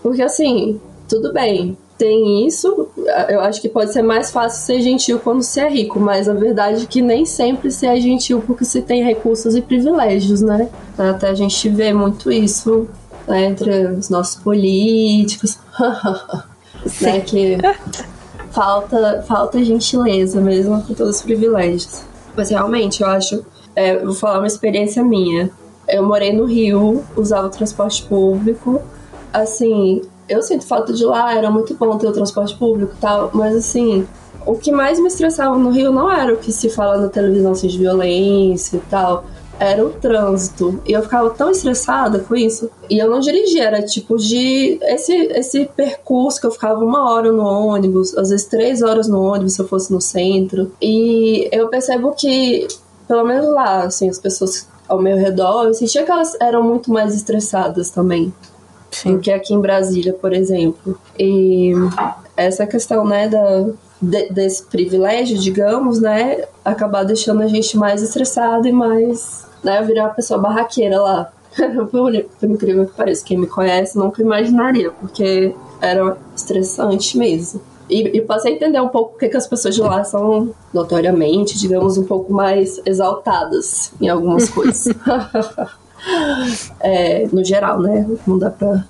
Porque 0.01 0.21
assim, 0.21 0.79
tudo 1.09 1.33
bem, 1.33 1.77
tem 1.97 2.47
isso, 2.47 2.87
eu 3.27 3.41
acho 3.41 3.61
que 3.61 3.67
pode 3.67 3.91
ser 3.91 4.01
mais 4.01 4.31
fácil 4.31 4.65
ser 4.65 4.81
gentil 4.81 5.19
quando 5.19 5.43
se 5.43 5.59
é 5.59 5.69
rico, 5.69 5.99
mas 5.99 6.29
a 6.29 6.33
verdade 6.33 6.83
é 6.83 6.85
que 6.85 7.01
nem 7.01 7.25
sempre 7.25 7.69
se 7.71 7.85
é 7.85 7.99
gentil 7.99 8.41
porque 8.45 8.63
se 8.63 8.81
tem 8.81 9.03
recursos 9.03 9.53
e 9.53 9.61
privilégios, 9.61 10.41
né? 10.41 10.69
Até 10.97 11.29
a 11.29 11.33
gente 11.33 11.67
vê 11.69 11.93
muito 11.93 12.31
isso 12.31 12.87
né, 13.27 13.45
entre 13.45 13.87
os 13.87 14.09
nossos 14.09 14.35
políticos, 14.35 15.59
né, 17.01 17.21
que 17.21 17.57
falta, 18.51 19.23
falta 19.27 19.63
gentileza 19.63 20.39
mesmo 20.39 20.81
com 20.83 20.93
todos 20.93 21.17
os 21.17 21.21
privilégios. 21.21 22.03
Mas 22.35 22.49
realmente, 22.49 23.01
eu 23.01 23.07
acho, 23.07 23.45
é, 23.75 23.97
vou 23.97 24.13
falar 24.13 24.39
uma 24.39 24.47
experiência 24.47 25.03
minha. 25.03 25.49
Eu 25.87 26.03
morei 26.03 26.31
no 26.31 26.45
Rio, 26.45 27.03
usava 27.15 27.47
o 27.47 27.49
transporte 27.49 28.03
público, 28.03 28.81
assim, 29.33 30.01
eu 30.29 30.41
sinto 30.41 30.65
falta 30.65 30.93
de 30.93 31.03
lá, 31.03 31.35
era 31.35 31.51
muito 31.51 31.73
bom 31.75 31.97
ter 31.97 32.07
o 32.07 32.13
transporte 32.13 32.55
público 32.55 32.93
e 32.95 33.01
tal, 33.01 33.31
mas 33.33 33.55
assim, 33.55 34.07
o 34.45 34.55
que 34.55 34.71
mais 34.71 34.99
me 34.99 35.07
estressava 35.07 35.57
no 35.57 35.71
Rio 35.71 35.91
não 35.91 36.11
era 36.11 36.33
o 36.33 36.37
que 36.37 36.51
se 36.51 36.69
fala 36.69 36.97
na 36.97 37.09
televisão 37.09 37.51
assim, 37.51 37.67
de 37.67 37.77
violência 37.77 38.77
e 38.77 38.81
tal, 38.89 39.25
era 39.63 39.85
o 39.85 39.89
trânsito. 39.91 40.81
E 40.85 40.91
eu 40.91 41.01
ficava 41.01 41.29
tão 41.29 41.51
estressada 41.51 42.19
com 42.19 42.35
isso. 42.35 42.69
E 42.89 42.97
eu 42.97 43.09
não 43.09 43.19
dirigia, 43.19 43.65
era 43.65 43.81
tipo 43.81 44.17
de. 44.17 44.77
Esse, 44.81 45.13
esse 45.13 45.65
percurso 45.65 46.39
que 46.39 46.47
eu 46.47 46.51
ficava 46.51 46.83
uma 46.83 47.11
hora 47.11 47.31
no 47.31 47.43
ônibus, 47.43 48.15
às 48.17 48.29
vezes 48.29 48.45
três 48.45 48.81
horas 48.81 49.07
no 49.07 49.21
ônibus 49.21 49.53
se 49.53 49.61
eu 49.61 49.67
fosse 49.67 49.91
no 49.91 50.01
centro. 50.01 50.71
E 50.81 51.47
eu 51.51 51.69
percebo 51.69 52.11
que, 52.11 52.67
pelo 53.07 53.23
menos 53.23 53.47
lá, 53.53 53.83
assim, 53.83 54.09
as 54.09 54.19
pessoas 54.19 54.67
ao 54.87 55.01
meu 55.01 55.17
redor, 55.17 55.65
eu 55.65 55.73
sentia 55.73 56.03
que 56.03 56.11
elas 56.11 56.35
eram 56.39 56.63
muito 56.63 56.91
mais 56.91 57.15
estressadas 57.15 57.89
também. 57.89 58.33
Sim. 58.91 59.13
Do 59.13 59.19
que 59.19 59.31
aqui 59.31 59.53
em 59.53 59.59
Brasília, 59.59 60.13
por 60.13 60.33
exemplo. 60.33 60.99
E 61.17 61.73
essa 62.37 62.67
questão, 62.67 63.05
né, 63.05 63.27
da, 63.27 63.65
de, 64.01 64.29
desse 64.29 64.63
privilégio, 64.63 65.37
digamos, 65.37 65.99
né, 65.99 66.45
acabar 66.63 67.03
deixando 67.03 67.41
a 67.41 67.47
gente 67.47 67.77
mais 67.77 68.01
estressado 68.01 68.67
e 68.67 68.71
mais 68.71 69.45
né, 69.63 69.79
eu 69.79 69.85
virei 69.85 70.01
uma 70.01 70.09
pessoa 70.09 70.39
barraqueira 70.39 71.01
lá. 71.01 71.31
por, 71.91 72.13
incrível 72.15 72.87
que 72.87 72.93
pareça, 72.93 73.23
quem 73.23 73.37
me 73.37 73.47
conhece 73.47 73.97
nunca 73.97 74.21
imaginaria, 74.21 74.89
porque 74.91 75.53
era 75.81 76.17
estressante 76.35 77.17
mesmo. 77.17 77.61
E, 77.89 78.17
e 78.17 78.21
passei 78.21 78.53
a 78.53 78.55
entender 78.55 78.81
um 78.81 78.87
pouco 78.87 79.11
porque 79.11 79.29
que 79.29 79.37
as 79.37 79.45
pessoas 79.45 79.75
de 79.75 79.81
lá 79.81 80.03
são 80.03 80.53
notoriamente, 80.73 81.59
digamos, 81.59 81.97
um 81.97 82.05
pouco 82.05 82.33
mais 82.33 82.81
exaltadas 82.85 83.93
em 84.01 84.07
algumas 84.09 84.49
coisas. 84.49 84.87
é, 86.79 87.27
no 87.31 87.43
geral, 87.43 87.79
né? 87.81 88.07
Não 88.25 88.39
dá 88.39 88.49
pra 88.49 88.85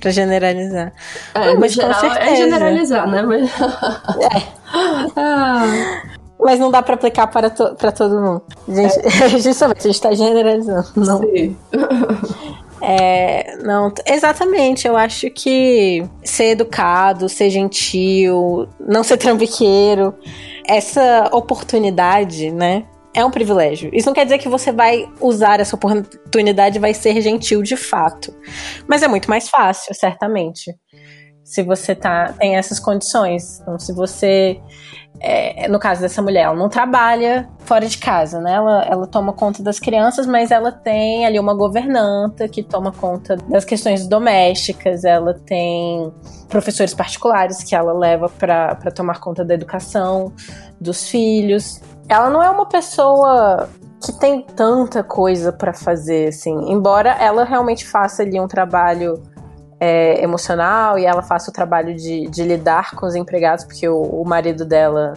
Pra 0.00 0.10
generalizar. 0.12 0.92
É, 1.34 1.54
mas 1.54 1.72
geral, 1.72 2.00
com 2.00 2.06
é 2.06 2.10
certeza. 2.10 2.30
é 2.30 2.36
generalizar, 2.36 3.10
né? 3.10 3.22
Mas... 3.22 3.50
é. 4.22 4.42
ah. 5.16 6.13
Mas 6.38 6.58
não 6.58 6.70
dá 6.70 6.82
para 6.82 6.94
aplicar 6.94 7.26
para, 7.28 7.48
to 7.48 7.74
para 7.76 7.92
todo 7.92 8.20
mundo. 8.20 8.42
Gente, 8.68 8.98
é. 8.98 9.38
Justamente, 9.38 9.78
a 9.78 9.90
gente 9.90 10.00
tá 10.00 10.12
generalizando. 10.12 10.88
Não. 10.96 11.20
Sim. 11.20 11.56
É, 12.86 13.56
não, 13.62 13.90
exatamente. 14.04 14.86
Eu 14.86 14.94
acho 14.94 15.30
que 15.30 16.06
ser 16.22 16.50
educado, 16.50 17.30
ser 17.30 17.48
gentil, 17.48 18.68
não 18.78 19.02
ser 19.02 19.16
trambiqueiro, 19.16 20.14
essa 20.68 21.30
oportunidade, 21.32 22.50
né? 22.50 22.84
É 23.14 23.24
um 23.24 23.30
privilégio. 23.30 23.90
Isso 23.92 24.06
não 24.06 24.14
quer 24.14 24.24
dizer 24.24 24.38
que 24.38 24.48
você 24.48 24.70
vai 24.72 25.08
usar 25.20 25.60
essa 25.60 25.76
oportunidade 25.76 26.76
e 26.76 26.80
vai 26.80 26.92
ser 26.92 27.18
gentil 27.22 27.62
de 27.62 27.76
fato. 27.76 28.34
Mas 28.88 29.02
é 29.02 29.08
muito 29.08 29.30
mais 29.30 29.48
fácil, 29.48 29.94
certamente. 29.94 30.74
Se 31.44 31.62
você 31.62 31.94
tá, 31.94 32.32
tem 32.38 32.56
essas 32.56 32.80
condições. 32.80 33.60
Então, 33.60 33.78
se 33.78 33.92
você 33.92 34.60
é, 35.20 35.68
no 35.68 35.78
caso 35.78 36.00
dessa 36.00 36.20
mulher, 36.20 36.42
ela 36.42 36.56
não 36.56 36.68
trabalha 36.68 37.48
fora 37.60 37.86
de 37.86 37.98
casa, 37.98 38.40
né? 38.40 38.52
Ela, 38.54 38.84
ela 38.84 39.06
toma 39.06 39.32
conta 39.32 39.62
das 39.62 39.78
crianças, 39.78 40.26
mas 40.26 40.50
ela 40.50 40.72
tem 40.72 41.24
ali 41.24 41.38
uma 41.38 41.54
governanta 41.54 42.48
que 42.48 42.62
toma 42.62 42.92
conta 42.92 43.36
das 43.48 43.64
questões 43.64 44.06
domésticas, 44.06 45.04
ela 45.04 45.32
tem 45.32 46.12
professores 46.48 46.92
particulares 46.92 47.62
que 47.62 47.74
ela 47.74 47.92
leva 47.92 48.28
para 48.28 48.90
tomar 48.94 49.20
conta 49.20 49.44
da 49.44 49.54
educação 49.54 50.32
dos 50.80 51.08
filhos. 51.08 51.80
Ela 52.08 52.28
não 52.28 52.42
é 52.42 52.50
uma 52.50 52.66
pessoa 52.66 53.68
que 54.04 54.12
tem 54.12 54.42
tanta 54.42 55.02
coisa 55.02 55.52
para 55.52 55.72
fazer, 55.72 56.28
assim, 56.28 56.70
embora 56.70 57.10
ela 57.12 57.44
realmente 57.44 57.86
faça 57.86 58.22
ali 58.22 58.38
um 58.38 58.48
trabalho 58.48 59.22
é, 59.80 60.22
emocional 60.22 60.98
e 60.98 61.04
ela 61.04 61.22
faça 61.22 61.50
o 61.50 61.52
trabalho 61.52 61.94
de, 61.94 62.26
de 62.28 62.42
lidar 62.42 62.94
com 62.94 63.06
os 63.06 63.14
empregados, 63.14 63.64
porque 63.64 63.88
o, 63.88 64.00
o 64.00 64.24
marido 64.24 64.64
dela, 64.64 65.14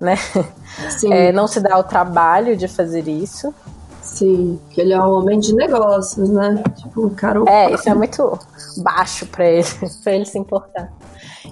né, 0.00 0.16
é, 1.10 1.32
não 1.32 1.46
se 1.46 1.60
dá 1.60 1.78
o 1.78 1.84
trabalho 1.84 2.56
de 2.56 2.68
fazer 2.68 3.08
isso. 3.08 3.54
Sim, 4.02 4.60
porque 4.64 4.82
ele 4.82 4.92
é 4.92 5.00
um 5.00 5.10
homem 5.10 5.40
de 5.40 5.54
negócios, 5.54 6.28
né? 6.28 6.62
Tipo, 6.76 7.06
um 7.06 7.10
cara. 7.10 7.42
É, 7.48 7.72
isso 7.72 7.88
é 7.88 7.94
muito 7.94 8.38
baixo 8.82 9.26
para 9.26 9.46
ele, 9.46 9.66
para 10.04 10.12
ele 10.12 10.26
se 10.26 10.38
importar. 10.38 10.92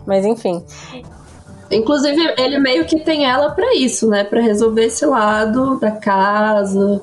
Mas 0.07 0.27
enfim. 0.27 0.63
Inclusive, 1.71 2.35
ele 2.37 2.59
meio 2.59 2.85
que 2.85 3.01
tem 3.01 3.25
ela 3.25 3.51
para 3.53 3.75
isso, 3.75 4.07
né? 4.07 4.23
Para 4.23 4.43
resolver 4.43 4.85
esse 4.85 5.07
lado 5.07 5.81
da 5.81 5.93
casa, 5.93 7.01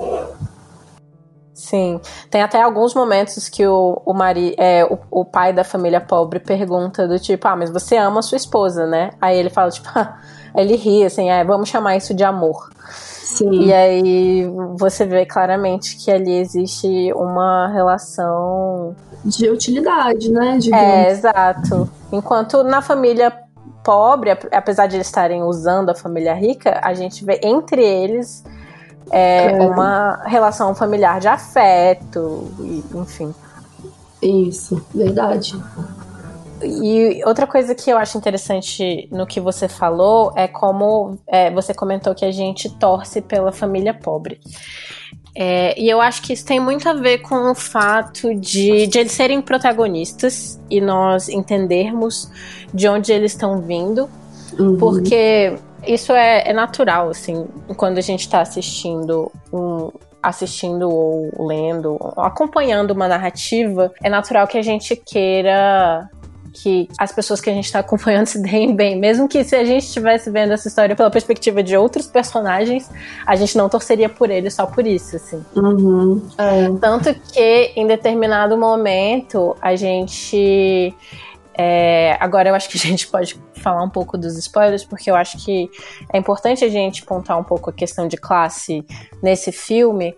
Sim. 1.59 1.99
Tem 2.31 2.41
até 2.41 2.61
alguns 2.61 2.93
momentos 2.93 3.49
que 3.49 3.67
o, 3.67 4.01
o, 4.05 4.13
mari, 4.13 4.55
é, 4.57 4.85
o, 4.85 4.97
o 5.11 5.25
pai 5.25 5.51
da 5.51 5.63
família 5.63 5.99
pobre 5.99 6.39
pergunta 6.39 7.05
do 7.05 7.19
tipo, 7.19 7.47
ah, 7.47 7.55
mas 7.55 7.69
você 7.69 7.97
ama 7.97 8.19
a 8.19 8.21
sua 8.21 8.37
esposa, 8.37 8.87
né? 8.87 9.11
Aí 9.19 9.37
ele 9.37 9.49
fala, 9.49 9.69
tipo, 9.69 9.89
ah, 9.93 10.17
ele 10.55 10.75
ri, 10.75 11.03
assim, 11.03 11.29
é, 11.29 11.43
vamos 11.43 11.67
chamar 11.67 11.97
isso 11.97 12.13
de 12.13 12.23
amor. 12.23 12.69
Sim. 12.89 13.65
E 13.65 13.73
aí 13.73 14.47
você 14.77 15.05
vê 15.05 15.25
claramente 15.25 15.97
que 15.97 16.09
ali 16.09 16.31
existe 16.39 17.11
uma 17.13 17.67
relação 17.67 18.95
de 19.23 19.49
utilidade, 19.49 20.31
né? 20.31 20.57
Digamos. 20.57 20.85
É, 20.85 21.11
exato. 21.11 21.89
Enquanto 22.11 22.63
na 22.63 22.81
família 22.81 23.31
pobre, 23.83 24.31
apesar 24.31 24.87
de 24.87 24.95
eles 24.95 25.07
estarem 25.07 25.43
usando 25.43 25.89
a 25.89 25.95
família 25.95 26.33
rica, 26.33 26.79
a 26.81 26.93
gente 26.93 27.23
vê 27.25 27.39
entre 27.43 27.83
eles 27.83 28.43
é, 29.11 29.51
é, 29.51 29.61
uma 29.61 30.23
relação 30.25 30.73
familiar 30.75 31.19
de 31.19 31.27
afeto, 31.27 32.51
e, 32.59 32.83
enfim. 32.95 33.33
Isso, 34.21 34.85
verdade. 34.93 35.55
E 36.61 37.21
outra 37.25 37.47
coisa 37.47 37.73
que 37.73 37.89
eu 37.89 37.97
acho 37.97 38.17
interessante 38.17 39.07
no 39.11 39.25
que 39.25 39.39
você 39.39 39.67
falou 39.69 40.33
é 40.35 40.47
como 40.47 41.17
é, 41.25 41.49
você 41.51 41.73
comentou 41.73 42.13
que 42.13 42.25
a 42.25 42.31
gente 42.31 42.69
torce 42.69 43.21
pela 43.21 43.51
família 43.51 43.93
pobre. 43.93 44.39
É, 45.35 45.79
e 45.79 45.89
eu 45.89 46.01
acho 46.01 46.21
que 46.21 46.33
isso 46.33 46.45
tem 46.45 46.59
muito 46.59 46.89
a 46.89 46.93
ver 46.93 47.19
com 47.19 47.51
o 47.51 47.55
fato 47.55 48.35
de, 48.35 48.87
de 48.87 48.99
eles 48.99 49.13
serem 49.13 49.41
protagonistas 49.41 50.59
e 50.69 50.81
nós 50.81 51.29
entendermos 51.29 52.29
de 52.73 52.89
onde 52.89 53.13
eles 53.13 53.31
estão 53.31 53.61
vindo. 53.61 54.09
Uhum. 54.59 54.77
Porque 54.77 55.55
isso 55.85 56.13
é, 56.13 56.43
é 56.49 56.53
natural, 56.53 57.09
assim, 57.09 57.47
quando 57.77 57.97
a 57.97 58.01
gente 58.01 58.21
está 58.21 58.41
assistindo 58.41 59.31
um, 59.51 59.89
assistindo 60.21 60.89
ou 60.89 61.47
lendo, 61.47 61.97
ou 61.99 62.23
acompanhando 62.23 62.91
uma 62.91 63.07
narrativa, 63.07 63.91
é 64.03 64.09
natural 64.09 64.47
que 64.47 64.57
a 64.57 64.61
gente 64.61 64.95
queira 64.95 66.09
que 66.51 66.87
as 66.97 67.11
pessoas 67.11 67.39
que 67.39 67.49
a 67.49 67.53
gente 67.53 67.65
está 67.65 67.79
acompanhando 67.79 68.25
se 68.27 68.41
deem 68.41 68.75
bem. 68.75 68.99
Mesmo 68.99 69.27
que 69.27 69.43
se 69.43 69.55
a 69.55 69.63
gente 69.63 69.85
estivesse 69.85 70.29
vendo 70.29 70.51
essa 70.51 70.67
história 70.67 70.95
pela 70.95 71.09
perspectiva 71.09 71.63
de 71.63 71.75
outros 71.75 72.07
personagens, 72.07 72.89
a 73.25 73.35
gente 73.35 73.57
não 73.57 73.69
torceria 73.69 74.09
por 74.09 74.29
eles 74.29 74.53
só 74.53 74.65
por 74.65 74.85
isso, 74.85 75.15
assim. 75.15 75.43
Uhum, 75.55 76.21
é. 76.37 76.69
Tanto 76.79 77.13
que 77.13 77.71
em 77.75 77.87
determinado 77.87 78.57
momento 78.57 79.55
a 79.61 79.75
gente. 79.75 80.93
É, 81.61 82.15
agora 82.21 82.47
eu 82.47 82.55
acho 82.55 82.69
que 82.69 82.77
a 82.77 82.79
gente 82.79 83.05
pode 83.07 83.37
falar 83.55 83.83
um 83.83 83.89
pouco 83.89 84.17
dos 84.17 84.37
spoilers, 84.37 84.85
porque 84.85 85.11
eu 85.11 85.15
acho 85.15 85.37
que 85.43 85.69
é 86.13 86.17
importante 86.17 86.63
a 86.63 86.69
gente 86.69 87.03
pontar 87.03 87.35
um 87.35 87.43
pouco 87.43 87.69
a 87.69 87.73
questão 87.73 88.07
de 88.07 88.15
classe 88.15 88.85
nesse 89.21 89.51
filme, 89.51 90.15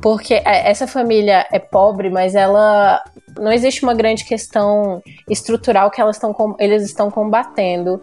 porque 0.00 0.34
é, 0.34 0.70
essa 0.70 0.86
família 0.86 1.44
é 1.50 1.58
pobre, 1.58 2.08
mas 2.08 2.36
ela 2.36 3.02
não 3.36 3.50
existe 3.50 3.82
uma 3.82 3.94
grande 3.94 4.24
questão 4.24 5.02
estrutural 5.28 5.90
que 5.90 6.00
elas 6.00 6.14
estão 6.14 6.54
eles 6.60 6.84
estão 6.84 7.10
combatendo 7.10 8.00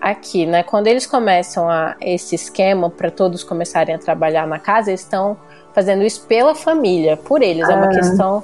aqui, 0.00 0.44
né? 0.44 0.64
Quando 0.64 0.88
eles 0.88 1.06
começam 1.06 1.70
a 1.70 1.94
esse 2.00 2.34
esquema 2.34 2.90
para 2.90 3.12
todos 3.12 3.44
começarem 3.44 3.94
a 3.94 3.98
trabalhar 3.98 4.44
na 4.44 4.58
casa, 4.58 4.90
eles 4.90 5.02
estão 5.02 5.36
fazendo 5.72 6.02
isso 6.02 6.26
pela 6.26 6.52
família, 6.56 7.16
por 7.16 7.42
eles, 7.42 7.68
ah. 7.68 7.74
é 7.74 7.76
uma 7.76 7.86
ah. 7.86 7.94
questão 7.94 8.42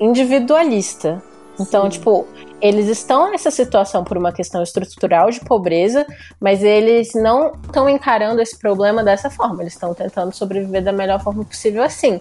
individualista. 0.00 1.22
Então, 1.60 1.84
Sim. 1.84 1.90
tipo, 1.90 2.26
eles 2.62 2.86
estão 2.86 3.32
nessa 3.32 3.50
situação 3.50 4.04
por 4.04 4.16
uma 4.16 4.32
questão 4.32 4.62
estrutural 4.62 5.28
de 5.30 5.40
pobreza, 5.40 6.06
mas 6.40 6.62
eles 6.62 7.12
não 7.12 7.54
estão 7.66 7.88
encarando 7.88 8.40
esse 8.40 8.56
problema 8.56 9.02
dessa 9.02 9.28
forma. 9.28 9.64
Eles 9.64 9.72
estão 9.72 9.92
tentando 9.92 10.32
sobreviver 10.32 10.80
da 10.80 10.92
melhor 10.92 11.20
forma 11.20 11.44
possível 11.44 11.82
assim. 11.82 12.20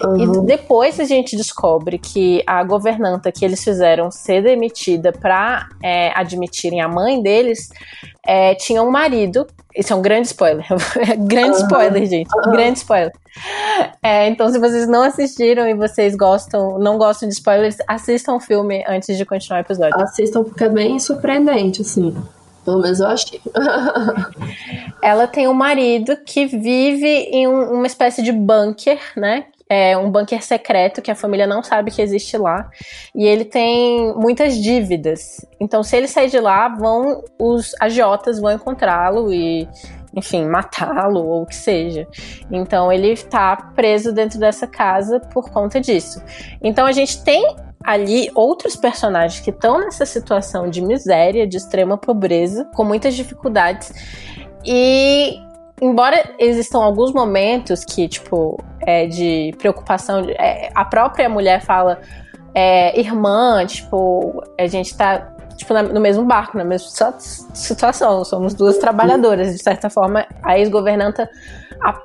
Uhum. 0.00 0.44
E 0.44 0.46
depois 0.46 1.00
a 1.00 1.04
gente 1.04 1.36
descobre 1.36 1.98
que 1.98 2.40
a 2.46 2.62
governanta 2.62 3.32
que 3.32 3.44
eles 3.44 3.64
fizeram 3.64 4.12
ser 4.12 4.44
demitida 4.44 5.10
para 5.10 5.68
é, 5.82 6.12
admitirem 6.14 6.80
a 6.80 6.86
mãe 6.86 7.20
deles 7.20 7.70
é, 8.24 8.54
tinha 8.54 8.82
um 8.82 8.90
marido. 8.90 9.44
Isso 9.74 9.92
é 9.92 9.96
um 9.96 10.02
grande 10.02 10.28
spoiler. 10.28 10.66
grande 11.26 11.56
uhum. 11.56 11.64
spoiler, 11.64 12.06
gente. 12.06 12.30
Uhum. 12.32 12.52
Grande 12.52 12.78
spoiler. 12.78 13.12
É, 14.02 14.28
então, 14.28 14.48
se 14.50 14.58
vocês 14.58 14.88
não 14.88 15.02
assistiram 15.02 15.68
e 15.68 15.74
vocês 15.74 16.16
gostam, 16.16 16.78
não 16.78 16.98
gostam 16.98 17.28
de 17.28 17.34
spoilers, 17.34 17.76
assistam 17.86 18.34
o 18.34 18.40
filme 18.40 18.84
antes 18.86 19.16
de 19.16 19.24
continuar 19.24 19.58
o 19.58 19.60
episódio. 19.62 19.79
Assistam 19.94 20.44
porque 20.44 20.64
é 20.64 20.68
bem 20.68 20.98
surpreendente, 20.98 21.82
assim. 21.82 22.16
Pelo 22.64 22.80
menos 22.80 23.00
eu 23.00 23.06
achei. 23.06 23.40
Ela 25.02 25.26
tem 25.26 25.48
um 25.48 25.54
marido 25.54 26.16
que 26.24 26.46
vive 26.46 27.06
em 27.06 27.48
um, 27.48 27.74
uma 27.74 27.86
espécie 27.86 28.22
de 28.22 28.32
bunker, 28.32 29.00
né? 29.16 29.46
é 29.70 29.96
um 29.96 30.10
bunker 30.10 30.42
secreto 30.42 31.00
que 31.00 31.12
a 31.12 31.14
família 31.14 31.46
não 31.46 31.62
sabe 31.62 31.92
que 31.92 32.02
existe 32.02 32.36
lá. 32.36 32.68
E 33.14 33.24
ele 33.24 33.44
tem 33.44 34.12
muitas 34.16 34.56
dívidas. 34.56 35.46
Então, 35.60 35.84
se 35.84 35.96
ele 35.96 36.08
sair 36.08 36.28
de 36.28 36.40
lá, 36.40 36.68
vão 36.68 37.22
os 37.38 37.72
agiotas 37.80 38.40
vão 38.40 38.50
encontrá-lo 38.50 39.32
e, 39.32 39.68
enfim, 40.12 40.44
matá-lo 40.44 41.24
ou 41.24 41.42
o 41.42 41.46
que 41.46 41.54
seja. 41.54 42.08
Então, 42.50 42.90
ele 42.90 43.12
está 43.12 43.54
preso 43.76 44.12
dentro 44.12 44.40
dessa 44.40 44.66
casa 44.66 45.20
por 45.20 45.50
conta 45.50 45.80
disso. 45.80 46.20
Então, 46.60 46.84
a 46.84 46.92
gente 46.92 47.22
tem 47.22 47.54
ali 47.84 48.30
outros 48.34 48.76
personagens 48.76 49.40
que 49.40 49.50
estão 49.50 49.80
nessa 49.80 50.04
situação 50.04 50.68
de 50.68 50.80
miséria, 50.80 51.46
de 51.46 51.56
extrema 51.56 51.96
pobreza, 51.96 52.66
com 52.74 52.84
muitas 52.84 53.14
dificuldades. 53.14 53.92
E 54.64 55.40
embora 55.80 56.34
existam 56.38 56.78
alguns 56.78 57.12
momentos 57.12 57.84
que, 57.84 58.06
tipo, 58.06 58.62
é 58.80 59.06
de 59.06 59.52
preocupação, 59.58 60.26
é, 60.30 60.70
a 60.74 60.84
própria 60.84 61.28
mulher 61.28 61.62
fala, 61.62 62.00
é, 62.54 62.98
irmã, 62.98 63.64
tipo, 63.66 64.42
a 64.58 64.66
gente 64.66 64.96
tá 64.96 65.34
tipo, 65.56 65.74
no 65.74 66.00
mesmo 66.00 66.24
barco, 66.24 66.56
na 66.56 66.64
mesma 66.64 66.88
situação, 67.54 68.24
somos 68.24 68.54
duas 68.54 68.78
trabalhadoras, 68.78 69.52
de 69.52 69.62
certa 69.62 69.90
forma, 69.90 70.26
a 70.42 70.58
ex-governanta 70.58 71.28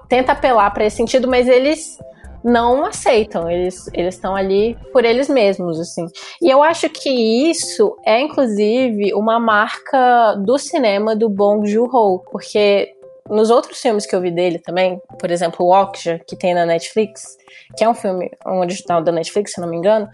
tenta 0.10 0.34
apelar 0.34 0.72
para 0.72 0.86
esse 0.86 0.98
sentido, 0.98 1.28
mas 1.28 1.48
eles 1.48 1.98
não 2.46 2.86
aceitam, 2.86 3.50
eles 3.50 3.88
estão 3.96 4.36
ali 4.36 4.78
por 4.94 5.04
eles 5.04 5.28
mesmos, 5.28 5.80
assim. 5.80 6.06
E 6.40 6.48
eu 6.48 6.62
acho 6.62 6.88
que 6.90 7.10
isso 7.10 7.98
é, 8.06 8.22
inclusive, 8.22 9.16
uma 9.16 9.40
marca 9.40 10.36
do 10.36 10.56
cinema 10.60 11.16
do 11.16 11.28
Bong 11.28 11.68
Joon-ho, 11.68 12.20
porque 12.32 12.94
nos 13.28 13.50
outros 13.50 13.82
filmes 13.82 14.06
que 14.06 14.16
eu 14.16 14.22
vi 14.22 14.30
dele 14.30 14.60
também, 14.60 15.02
por 15.20 15.32
exemplo, 15.32 15.66
o 15.66 15.74
Okja, 15.74 16.22
que 16.28 16.36
tem 16.36 16.54
na 16.54 16.68
Netflix, 16.68 17.36
que 17.76 17.84
é 17.84 17.90
um 17.90 17.96
filme 17.96 18.30
um 18.46 18.60
original 18.60 19.02
da 19.02 19.12
Netflix, 19.12 19.54
se 19.54 19.60
não 19.60 19.68
me 19.68 19.78
engano, 19.78 20.08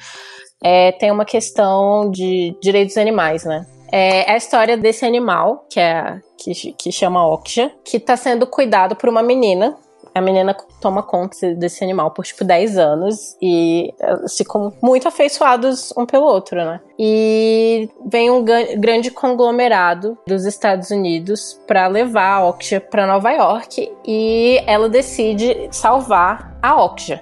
é, 0.63 0.93
tem 0.93 1.11
uma 1.11 1.25
questão 1.25 2.09
de 2.09 2.55
direitos 2.61 2.95
animais, 2.95 3.43
né? 3.43 3.65
É 3.91 4.31
a 4.31 4.37
história 4.37 4.77
desse 4.77 5.05
animal, 5.05 5.65
que 5.69 5.81
é 5.81 6.21
que, 6.41 6.71
que 6.71 6.91
chama 6.93 7.27
Oksha, 7.27 7.73
que 7.83 7.97
está 7.97 8.15
sendo 8.15 8.47
cuidado 8.47 8.95
por 8.95 9.09
uma 9.09 9.21
menina 9.21 9.75
a 10.13 10.21
menina 10.21 10.55
toma 10.81 11.01
conta 11.01 11.55
desse 11.55 11.83
animal 11.83 12.11
por 12.11 12.25
tipo 12.25 12.43
10 12.43 12.77
anos 12.77 13.37
e 13.41 13.93
eles 13.99 14.37
ficam 14.37 14.73
muito 14.81 15.07
afeiçoados 15.07 15.93
um 15.97 16.05
pelo 16.05 16.25
outro, 16.25 16.57
né? 16.57 16.81
E 16.99 17.89
vem 18.05 18.29
um 18.29 18.43
grande 18.43 19.09
conglomerado 19.11 20.17
dos 20.27 20.45
Estados 20.45 20.91
Unidos 20.91 21.59
para 21.65 21.87
levar 21.87 22.35
a 22.35 22.45
Oksha 22.47 22.81
para 22.81 23.07
Nova 23.07 23.31
York 23.31 23.91
e 24.05 24.61
ela 24.67 24.89
decide 24.89 25.69
salvar 25.71 26.57
a 26.61 26.83
Oksha. 26.83 27.21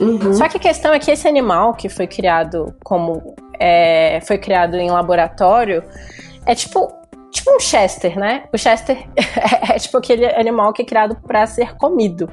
Uhum. 0.00 0.32
Só 0.32 0.48
que 0.48 0.56
a 0.56 0.60
questão 0.60 0.94
é 0.94 0.98
que 0.98 1.10
esse 1.10 1.28
animal 1.28 1.74
que 1.74 1.90
foi 1.90 2.06
criado 2.06 2.74
como 2.82 3.34
é, 3.58 4.18
foi 4.22 4.38
criado 4.38 4.76
em 4.76 4.90
laboratório 4.90 5.84
é 6.46 6.54
tipo 6.54 6.99
tipo 7.30 7.54
um 7.54 7.60
Chester, 7.60 8.18
né? 8.18 8.44
O 8.52 8.58
Chester 8.58 8.96
é, 9.16 9.74
é 9.74 9.78
tipo 9.78 9.96
aquele 9.96 10.26
animal 10.26 10.72
que 10.72 10.82
é 10.82 10.84
criado 10.84 11.16
para 11.26 11.46
ser 11.46 11.76
comido. 11.76 12.28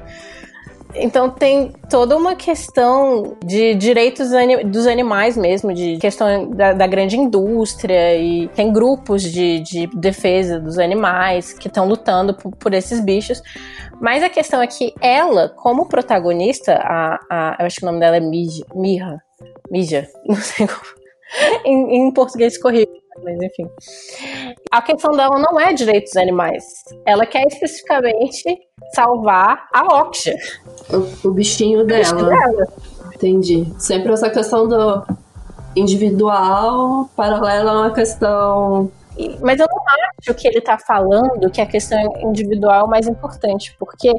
Então 0.94 1.28
tem 1.28 1.72
toda 1.90 2.16
uma 2.16 2.34
questão 2.34 3.36
de 3.44 3.74
direitos 3.74 4.30
dos 4.66 4.86
animais 4.86 5.36
mesmo, 5.36 5.72
de 5.74 5.98
questão 5.98 6.48
da, 6.50 6.72
da 6.72 6.86
grande 6.86 7.16
indústria 7.16 8.16
e 8.16 8.48
tem 8.48 8.72
grupos 8.72 9.22
de, 9.22 9.60
de 9.60 9.86
defesa 9.88 10.58
dos 10.58 10.78
animais 10.78 11.52
que 11.52 11.68
estão 11.68 11.86
lutando 11.86 12.34
por, 12.34 12.56
por, 12.56 12.72
esses 12.72 13.00
bichos. 13.00 13.42
Mas 14.00 14.22
a 14.22 14.30
questão 14.30 14.62
é 14.62 14.66
que 14.66 14.94
ela, 15.00 15.50
como 15.50 15.88
protagonista, 15.88 16.74
a, 16.82 17.18
a, 17.30 17.56
eu 17.60 17.66
acho 17.66 17.76
que 17.76 17.84
o 17.84 17.86
nome 17.86 18.00
dela 18.00 18.16
é 18.16 18.20
Mija, 18.20 18.64
Mirra, 18.74 19.22
Mija, 19.70 20.08
não 20.26 20.36
sei 20.36 20.66
como. 20.66 20.80
em, 21.66 21.98
em 21.98 22.10
português 22.12 22.56
corrido 22.56 22.90
mas 23.22 23.36
enfim. 23.40 23.68
A 24.70 24.82
questão 24.82 25.12
dela 25.12 25.38
não 25.38 25.58
é 25.58 25.72
direitos 25.72 26.16
animais. 26.16 26.64
Ela 27.06 27.26
quer 27.26 27.46
especificamente 27.46 28.58
salvar 28.94 29.68
a 29.72 30.00
Oksha. 30.00 30.34
O, 30.90 31.28
o 31.28 31.32
bichinho 31.32 31.84
dela. 31.84 32.00
O 32.00 32.14
bichinho 32.14 32.26
dela. 32.26 32.68
Entendi. 33.14 33.66
Sempre 33.78 34.12
essa 34.12 34.30
questão 34.30 34.68
do 34.68 35.04
individual 35.76 37.08
paralela 37.16 37.72
a 37.72 37.80
uma 37.80 37.90
questão 37.92 38.90
mas 39.40 39.58
eu 39.58 39.66
não 39.68 39.82
acho 40.20 40.34
que 40.34 40.46
ele 40.46 40.58
está 40.58 40.78
falando 40.78 41.50
que 41.50 41.60
a 41.60 41.66
questão 41.66 41.98
individual 42.20 42.86
é 42.86 42.88
mais 42.88 43.08
importante, 43.08 43.74
porque 43.78 44.12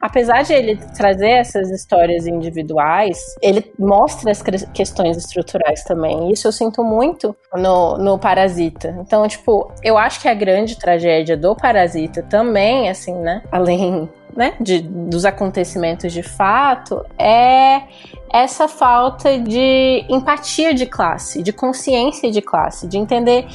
apesar 0.00 0.42
de 0.42 0.52
ele 0.52 0.76
trazer 0.96 1.30
essas 1.30 1.70
histórias 1.70 2.26
individuais, 2.26 3.18
ele 3.42 3.72
mostra 3.78 4.30
as 4.30 4.42
questões 4.72 5.16
estruturais 5.16 5.82
também. 5.84 6.30
Isso 6.30 6.46
eu 6.46 6.52
sinto 6.52 6.84
muito 6.84 7.34
no, 7.52 7.98
no 7.98 8.18
Parasita. 8.18 8.96
Então, 9.00 9.26
tipo, 9.26 9.72
eu 9.82 9.98
acho 9.98 10.20
que 10.20 10.28
a 10.28 10.34
grande 10.34 10.78
tragédia 10.78 11.36
do 11.36 11.54
Parasita 11.56 12.22
também, 12.22 12.88
assim, 12.88 13.14
né? 13.14 13.42
Além 13.50 14.08
né, 14.36 14.56
de, 14.60 14.80
dos 14.80 15.24
acontecimentos 15.24 16.12
de 16.12 16.22
fato, 16.22 17.04
é 17.18 17.82
essa 18.32 18.66
falta 18.66 19.38
de 19.38 20.04
empatia 20.08 20.74
de 20.74 20.86
classe, 20.86 21.42
de 21.42 21.52
consciência 21.52 22.30
de 22.30 22.42
classe, 22.42 22.88
de 22.88 22.98
entender 22.98 23.46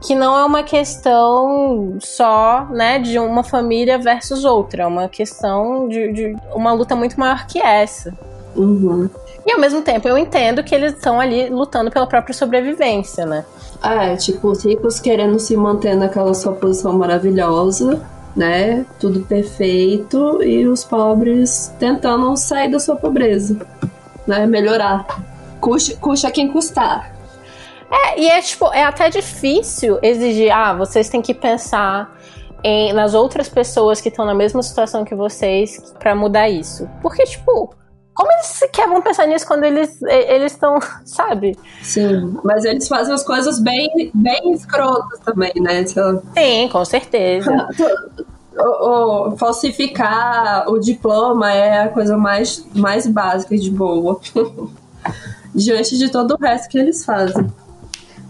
que 0.00 0.14
não 0.14 0.36
é 0.36 0.44
uma 0.44 0.62
questão 0.62 1.96
só, 2.00 2.66
né, 2.70 2.98
de 2.98 3.18
uma 3.18 3.42
família 3.42 3.98
versus 3.98 4.44
outra, 4.44 4.84
é 4.84 4.86
uma 4.86 5.08
questão 5.08 5.88
de, 5.88 6.12
de 6.12 6.36
uma 6.54 6.72
luta 6.72 6.94
muito 6.94 7.18
maior 7.18 7.46
que 7.46 7.58
essa. 7.58 8.12
Uhum. 8.54 9.08
E 9.44 9.52
ao 9.52 9.60
mesmo 9.60 9.82
tempo 9.82 10.08
eu 10.08 10.18
entendo 10.18 10.62
que 10.62 10.74
eles 10.74 10.92
estão 10.92 11.20
ali 11.20 11.48
lutando 11.48 11.90
pela 11.90 12.06
própria 12.06 12.34
sobrevivência, 12.34 13.24
né? 13.24 13.44
É, 13.82 14.16
tipo, 14.16 14.48
os 14.48 14.64
ricos 14.64 14.98
querendo 14.98 15.38
se 15.38 15.56
manter 15.56 15.94
naquela 15.94 16.34
sua 16.34 16.52
posição 16.52 16.92
maravilhosa, 16.94 18.02
né? 18.34 18.84
Tudo 18.98 19.20
perfeito, 19.20 20.42
e 20.42 20.66
os 20.66 20.84
pobres 20.84 21.72
tentando 21.78 22.36
sair 22.36 22.70
da 22.70 22.80
sua 22.80 22.96
pobreza, 22.96 23.56
né? 24.26 24.46
Melhorar. 24.46 25.06
Custa, 25.60 25.96
custa 25.96 26.30
quem 26.30 26.50
custar. 26.50 27.15
É, 27.90 28.20
e 28.20 28.28
é 28.28 28.40
tipo, 28.42 28.66
é 28.72 28.84
até 28.84 29.08
difícil 29.08 29.98
exigir, 30.02 30.50
ah, 30.50 30.74
vocês 30.74 31.08
têm 31.08 31.22
que 31.22 31.32
pensar 31.32 32.16
em, 32.62 32.92
nas 32.92 33.14
outras 33.14 33.48
pessoas 33.48 34.00
que 34.00 34.08
estão 34.08 34.24
na 34.24 34.34
mesma 34.34 34.62
situação 34.62 35.04
que 35.04 35.14
vocês 35.14 35.94
para 35.98 36.14
mudar 36.14 36.48
isso. 36.48 36.88
Porque, 37.00 37.22
tipo, 37.24 37.74
como 38.14 38.32
eles 38.32 38.46
sequer 38.46 38.88
vão 38.88 39.02
pensar 39.02 39.26
nisso 39.26 39.46
quando 39.46 39.64
eles 39.64 40.00
eles 40.02 40.52
estão, 40.52 40.78
sabe? 41.04 41.56
Sim, 41.82 42.36
mas 42.42 42.64
eles 42.64 42.88
fazem 42.88 43.14
as 43.14 43.22
coisas 43.22 43.60
bem, 43.60 44.10
bem 44.14 44.52
escrotas 44.52 45.20
também, 45.20 45.52
né? 45.60 45.84
Sim, 45.86 46.68
com 46.72 46.84
certeza. 46.84 47.68
o, 48.58 49.28
o, 49.28 49.36
falsificar 49.36 50.68
o 50.68 50.78
diploma 50.78 51.52
é 51.52 51.82
a 51.82 51.88
coisa 51.88 52.16
mais, 52.16 52.66
mais 52.74 53.06
básica 53.06 53.56
de 53.56 53.70
boa. 53.70 54.18
Diante 55.54 55.96
de 55.96 56.10
todo 56.10 56.34
o 56.34 56.36
resto 56.36 56.68
que 56.68 56.78
eles 56.78 57.04
fazem. 57.04 57.46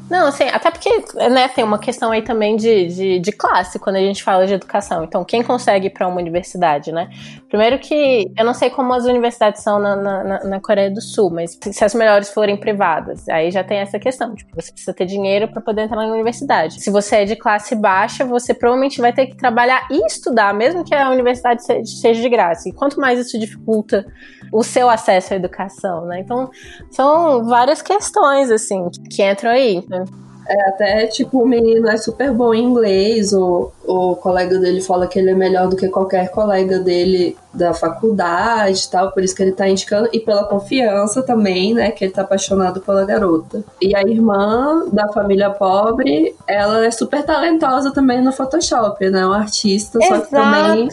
Não, 0.08 0.28
assim, 0.28 0.44
até 0.44 0.70
porque 0.70 0.88
né, 1.28 1.48
tem 1.48 1.64
uma 1.64 1.78
questão 1.78 2.12
aí 2.12 2.22
também 2.22 2.56
de, 2.56 2.86
de, 2.86 3.18
de, 3.18 3.32
classe 3.32 3.78
quando 3.78 3.96
a 3.96 4.00
gente 4.00 4.22
fala 4.22 4.46
de 4.46 4.54
educação. 4.54 5.02
Então, 5.02 5.24
quem 5.24 5.42
consegue 5.42 5.88
ir 5.88 5.90
para 5.90 6.06
uma 6.06 6.20
universidade, 6.20 6.92
né? 6.92 7.08
Primeiro 7.48 7.78
que 7.78 8.30
eu 8.38 8.44
não 8.44 8.54
sei 8.54 8.70
como 8.70 8.92
as 8.92 9.04
universidades 9.04 9.62
são 9.62 9.80
na, 9.80 9.96
na, 9.96 10.44
na, 10.44 10.60
Coreia 10.60 10.90
do 10.90 11.00
Sul, 11.00 11.30
mas 11.30 11.58
se 11.60 11.84
as 11.84 11.92
melhores 11.92 12.30
forem 12.30 12.56
privadas, 12.56 13.28
aí 13.28 13.50
já 13.50 13.64
tem 13.64 13.78
essa 13.78 13.98
questão. 13.98 14.34
Tipo, 14.34 14.54
você 14.54 14.70
precisa 14.70 14.94
ter 14.94 15.06
dinheiro 15.06 15.48
para 15.48 15.60
poder 15.60 15.82
entrar 15.82 15.96
na 15.96 16.12
universidade. 16.12 16.80
Se 16.80 16.90
você 16.90 17.16
é 17.16 17.24
de 17.24 17.34
classe 17.34 17.74
baixa, 17.74 18.24
você 18.24 18.54
provavelmente 18.54 19.00
vai 19.00 19.12
ter 19.12 19.26
que 19.26 19.36
trabalhar 19.36 19.88
e 19.90 20.06
estudar, 20.06 20.54
mesmo 20.54 20.84
que 20.84 20.94
a 20.94 21.10
universidade 21.10 21.62
seja 21.64 22.20
de 22.20 22.28
graça. 22.28 22.68
E 22.68 22.72
quanto 22.72 23.00
mais 23.00 23.18
isso 23.18 23.38
dificulta 23.38 24.06
o 24.52 24.62
seu 24.62 24.88
acesso 24.88 25.34
à 25.34 25.36
educação, 25.36 26.06
né? 26.06 26.20
Então, 26.20 26.50
são 26.90 27.44
várias 27.44 27.82
questões, 27.82 28.50
assim, 28.50 28.88
que 29.10 29.22
entram 29.22 29.50
aí. 29.50 29.84
Né? 29.88 30.04
É, 30.48 30.68
até, 30.68 31.06
tipo, 31.08 31.42
o 31.42 31.46
menino 31.46 31.88
é 31.88 31.96
super 31.96 32.32
bom 32.32 32.54
em 32.54 32.62
inglês, 32.62 33.32
o, 33.32 33.72
o 33.84 34.14
colega 34.16 34.58
dele 34.58 34.80
fala 34.80 35.08
que 35.08 35.18
ele 35.18 35.30
é 35.30 35.34
melhor 35.34 35.68
do 35.68 35.76
que 35.76 35.88
qualquer 35.88 36.30
colega 36.30 36.78
dele 36.78 37.36
da 37.52 37.74
faculdade 37.74 38.84
e 38.84 38.90
tal, 38.90 39.10
por 39.10 39.24
isso 39.24 39.34
que 39.34 39.42
ele 39.42 39.52
tá 39.52 39.68
indicando, 39.68 40.08
e 40.12 40.20
pela 40.20 40.44
confiança 40.44 41.22
também, 41.22 41.74
né, 41.74 41.90
que 41.90 42.04
ele 42.04 42.12
tá 42.12 42.22
apaixonado 42.22 42.80
pela 42.80 43.04
garota. 43.04 43.64
E 43.80 43.96
a 43.96 44.02
irmã 44.02 44.86
da 44.92 45.08
família 45.08 45.50
pobre, 45.50 46.34
ela 46.46 46.84
é 46.84 46.90
super 46.92 47.24
talentosa 47.24 47.92
também 47.92 48.22
no 48.22 48.30
Photoshop, 48.30 49.10
né, 49.10 49.26
uma 49.26 49.38
artista, 49.38 49.98
Exato. 50.00 50.14
só 50.14 50.24
que 50.26 50.30
também 50.30 50.88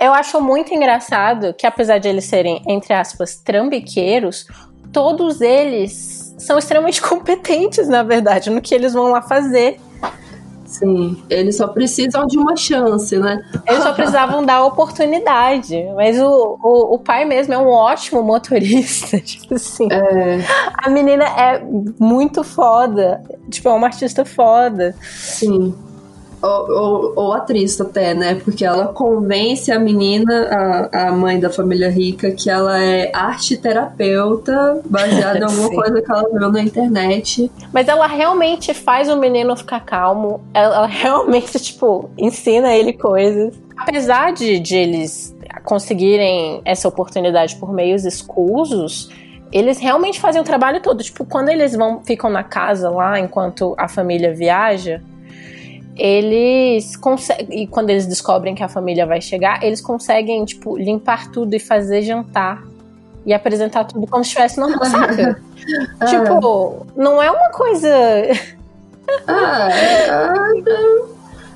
eu 0.00 0.12
acho 0.12 0.40
muito 0.40 0.74
engraçado 0.74 1.54
que, 1.54 1.66
apesar 1.66 1.98
de 1.98 2.08
eles 2.08 2.24
serem, 2.24 2.62
entre 2.66 2.92
aspas, 2.92 3.36
trambiqueiros, 3.36 4.46
todos 4.92 5.40
eles 5.40 6.34
são 6.38 6.58
extremamente 6.58 7.00
competentes, 7.02 7.88
na 7.88 8.02
verdade, 8.02 8.50
no 8.50 8.60
que 8.60 8.74
eles 8.74 8.92
vão 8.92 9.10
lá 9.10 9.22
fazer. 9.22 9.78
Sim, 10.64 11.22
eles 11.30 11.56
só 11.56 11.68
precisam 11.68 12.26
de 12.26 12.36
uma 12.36 12.56
chance, 12.56 13.16
né? 13.16 13.40
Eles 13.66 13.82
só 13.82 13.92
precisavam 13.92 14.44
dar 14.44 14.64
oportunidade. 14.64 15.82
Mas 15.94 16.20
o, 16.20 16.58
o, 16.60 16.94
o, 16.94 16.98
pai 16.98 17.24
mesmo 17.24 17.54
é 17.54 17.58
um 17.58 17.68
ótimo 17.68 18.20
motorista. 18.22 19.18
Tipo 19.22 19.54
assim. 19.54 19.88
É... 19.90 20.40
A 20.76 20.90
menina 20.90 21.24
é 21.24 21.64
muito 21.98 22.42
foda. 22.42 23.22
Tipo, 23.48 23.68
é 23.68 23.72
uma 23.72 23.86
artista 23.86 24.24
foda. 24.24 24.94
Sim 25.00 25.72
ou, 26.42 26.70
ou, 26.70 27.12
ou, 27.16 27.32
atriz 27.32 27.80
até, 27.80 28.14
né? 28.14 28.34
Porque 28.36 28.64
ela 28.64 28.88
convence 28.88 29.72
a 29.72 29.78
menina, 29.78 30.48
a, 30.92 31.08
a 31.08 31.12
mãe 31.12 31.40
da 31.40 31.50
família 31.50 31.90
rica, 31.90 32.30
que 32.30 32.50
ela 32.50 32.82
é 32.82 33.10
arte 33.14 33.56
terapeuta, 33.56 34.80
baseada 34.84 35.38
em 35.38 35.42
alguma 35.44 35.70
coisa 35.70 36.02
que 36.02 36.10
ela 36.10 36.28
viu 36.32 36.52
na 36.52 36.62
internet. 36.62 37.50
Mas 37.72 37.88
ela 37.88 38.06
realmente 38.06 38.74
faz 38.74 39.08
o 39.08 39.16
menino 39.16 39.56
ficar 39.56 39.80
calmo. 39.80 40.40
Ela, 40.52 40.76
ela 40.76 40.86
realmente, 40.88 41.58
tipo, 41.58 42.10
ensina 42.18 42.74
ele 42.74 42.92
coisas. 42.92 43.54
Apesar 43.76 44.32
de, 44.32 44.58
de 44.58 44.76
eles 44.76 45.36
conseguirem 45.64 46.60
essa 46.64 46.88
oportunidade 46.88 47.56
por 47.56 47.72
meios 47.72 48.04
escusos, 48.04 49.10
eles 49.52 49.78
realmente 49.78 50.20
fazem 50.20 50.40
o 50.40 50.44
trabalho 50.44 50.80
todo. 50.80 51.02
Tipo, 51.02 51.24
quando 51.24 51.48
eles 51.48 51.74
vão 51.74 52.02
ficam 52.04 52.30
na 52.30 52.42
casa 52.42 52.90
lá 52.90 53.18
enquanto 53.18 53.74
a 53.78 53.88
família 53.88 54.34
viaja, 54.34 55.02
eles 55.96 56.94
conseguem, 56.94 57.62
e 57.62 57.66
quando 57.66 57.90
eles 57.90 58.06
descobrem 58.06 58.54
que 58.54 58.62
a 58.62 58.68
família 58.68 59.06
vai 59.06 59.20
chegar, 59.20 59.62
eles 59.62 59.80
conseguem, 59.80 60.44
tipo, 60.44 60.76
limpar 60.76 61.30
tudo 61.30 61.54
e 61.54 61.58
fazer 61.58 62.02
jantar 62.02 62.62
e 63.24 63.32
apresentar 63.32 63.84
tudo 63.84 64.06
como 64.06 64.22
se 64.22 64.28
estivesse 64.28 64.60
normal, 64.60 64.84
saca? 64.84 65.40
ah. 65.98 66.04
Tipo, 66.04 66.86
não 66.94 67.20
é 67.22 67.30
uma 67.30 67.50
coisa. 67.50 67.88
ah, 69.26 69.68
é, 69.72 71.02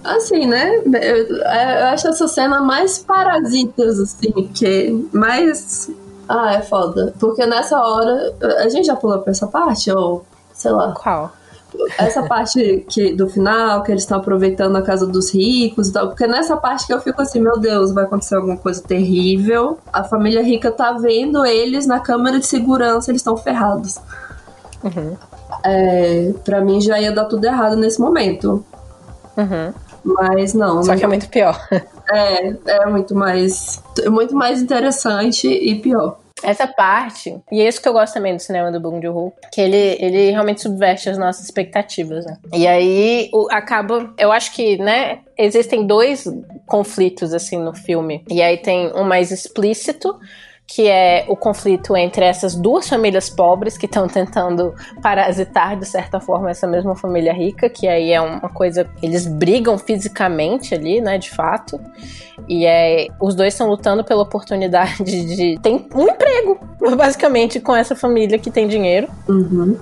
assim, 0.03 0.47
né? 0.47 0.83
Eu, 1.01 1.37
eu, 1.37 1.87
acho 1.93 2.09
essa 2.09 2.27
cena 2.27 2.61
mais 2.61 2.99
parasitas, 2.99 4.01
assim, 4.01 4.49
que 4.55 5.09
mais 5.13 5.91
Ah, 6.29 6.55
é 6.55 6.63
foda. 6.63 7.15
Porque 7.21 7.47
nessa 7.47 7.79
hora. 7.79 8.35
A 8.65 8.69
gente 8.69 8.87
já 8.87 8.97
pulou 8.97 9.21
pra 9.21 9.31
essa 9.31 9.47
parte? 9.47 9.93
Ou. 9.93 10.25
Sei 10.53 10.71
lá. 10.71 10.93
Qual? 10.93 11.31
Essa 11.99 12.23
parte 12.23 12.85
que, 12.89 13.13
do 13.13 13.29
final, 13.29 13.83
que 13.83 13.93
eles 13.93 14.03
estão 14.03 14.19
aproveitando 14.19 14.77
a 14.77 14.83
casa 14.83 15.07
dos 15.07 15.33
ricos 15.33 15.89
e 15.89 15.93
tal. 15.93 16.09
Porque 16.09 16.27
nessa 16.27 16.57
parte 16.57 16.87
que 16.87 16.93
eu 16.93 17.01
fico 17.01 17.21
assim, 17.23 17.41
meu 17.41 17.59
Deus, 17.59 17.93
vai 17.93 18.05
acontecer 18.05 18.35
alguma 18.35 18.57
coisa 18.57 18.83
terrível. 18.83 19.79
A 19.93 20.05
família 20.05 20.43
rica 20.43 20.71
tá 20.71 20.93
vendo 20.93 21.45
eles 21.45 21.87
na 21.87 22.01
câmera 22.01 22.39
de 22.39 22.47
segurança, 22.47 23.11
eles 23.11 23.21
estão 23.21 23.37
ferrados. 23.37 23.99
Uhum. 24.83 25.17
É, 25.65 26.33
pra 26.45 26.61
mim 26.61 26.81
já 26.81 26.99
ia 27.01 27.13
dar 27.13 27.25
tudo 27.25 27.45
errado 27.45 27.77
nesse 27.77 28.01
momento. 28.01 28.65
Uhum. 29.37 29.73
Mas 30.05 30.55
não. 30.55 30.83
Só 30.83 30.93
não... 30.93 30.99
que 30.99 31.05
é 31.05 31.09
muito 31.09 31.29
pior. 31.29 31.69
É, 32.13 32.57
é 32.67 32.87
muito 32.87 33.15
mais. 33.15 33.81
Muito 34.07 34.35
mais 34.35 34.61
interessante 34.61 35.47
e 35.47 35.77
pior. 35.77 36.19
Essa 36.43 36.67
parte, 36.67 37.39
e 37.51 37.61
é 37.61 37.69
isso 37.69 37.81
que 37.81 37.89
eu 37.89 37.93
gosto 37.93 38.15
também 38.15 38.35
do 38.35 38.41
cinema 38.41 38.71
do 38.73 38.81
Bong 38.81 39.01
Joon-ho, 39.05 39.33
que 39.53 39.61
ele, 39.61 39.97
ele 40.01 40.31
realmente 40.31 40.63
subverte 40.63 41.09
as 41.09 41.19
nossas 41.19 41.45
expectativas, 41.45 42.25
né? 42.25 42.37
E 42.53 42.67
aí 42.67 43.29
o, 43.33 43.49
acaba, 43.51 44.13
eu 44.19 44.33
acho 44.33 44.53
que, 44.53 44.79
né, 44.79 45.21
existem 45.37 45.87
dois 45.87 46.25
conflitos 46.67 47.35
assim 47.35 47.59
no 47.59 47.75
filme. 47.75 48.25
E 48.29 48.43
aí 48.43 48.57
tem 48.57 48.93
um 48.95 49.05
mais 49.05 49.31
explícito, 49.31 50.19
que 50.73 50.87
é 50.87 51.25
o 51.27 51.35
conflito 51.35 51.97
entre 51.97 52.25
essas 52.25 52.55
duas 52.55 52.89
famílias 52.89 53.29
pobres 53.29 53.77
que 53.77 53.87
estão 53.87 54.07
tentando 54.07 54.73
parasitar 55.03 55.77
de 55.77 55.85
certa 55.85 56.21
forma 56.21 56.49
essa 56.49 56.65
mesma 56.65 56.95
família 56.95 57.33
rica, 57.33 57.69
que 57.69 57.89
aí 57.89 58.13
é 58.13 58.21
uma 58.21 58.49
coisa 58.49 58.89
eles 59.03 59.27
brigam 59.27 59.77
fisicamente 59.77 60.73
ali, 60.73 61.01
né, 61.01 61.19
de 61.19 61.29
fato. 61.29 61.81
E 62.49 62.67
é 62.67 63.09
os 63.21 63.35
dois 63.35 63.53
estão 63.53 63.69
lutando 63.69 64.05
pela 64.05 64.23
oportunidade 64.23 65.03
de 65.03 65.59
ter 65.61 65.71
um 65.93 66.09
emprego, 66.09 66.61
basicamente, 66.97 67.59
com 67.59 67.75
essa 67.75 67.97
família 67.97 68.39
que 68.39 68.51
tem 68.51 68.69
dinheiro. 68.69 69.09
Uhum. 69.29 69.77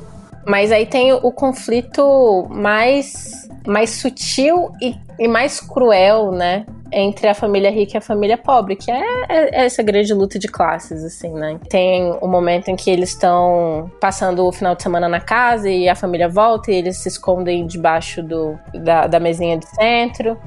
Mas 0.46 0.72
aí 0.72 0.86
tem 0.86 1.12
o 1.12 1.30
conflito 1.30 2.48
mais 2.48 3.46
mais 3.68 3.90
sutil 3.90 4.72
e, 4.80 4.96
e 5.18 5.28
mais 5.28 5.60
cruel, 5.60 6.32
né? 6.32 6.66
entre 6.92 7.28
a 7.28 7.34
família 7.34 7.70
rica 7.70 7.96
e 7.96 7.98
a 7.98 8.00
família 8.00 8.38
pobre, 8.38 8.74
que 8.74 8.90
é, 8.90 9.02
é, 9.28 9.60
é 9.60 9.64
essa 9.66 9.82
grande 9.82 10.12
luta 10.14 10.38
de 10.38 10.48
classes, 10.48 11.04
assim, 11.04 11.32
né? 11.32 11.60
Tem 11.68 12.16
o 12.20 12.26
momento 12.26 12.68
em 12.68 12.76
que 12.76 12.90
eles 12.90 13.10
estão 13.10 13.90
passando 14.00 14.46
o 14.46 14.52
final 14.52 14.74
de 14.74 14.82
semana 14.82 15.08
na 15.08 15.20
casa 15.20 15.68
e 15.68 15.88
a 15.88 15.94
família 15.94 16.28
volta 16.28 16.72
e 16.72 16.76
eles 16.76 16.96
se 16.96 17.08
escondem 17.08 17.66
debaixo 17.66 18.22
do, 18.22 18.58
da, 18.72 19.06
da 19.06 19.20
mesinha 19.20 19.58
de 19.58 19.66
centro. 19.66 20.38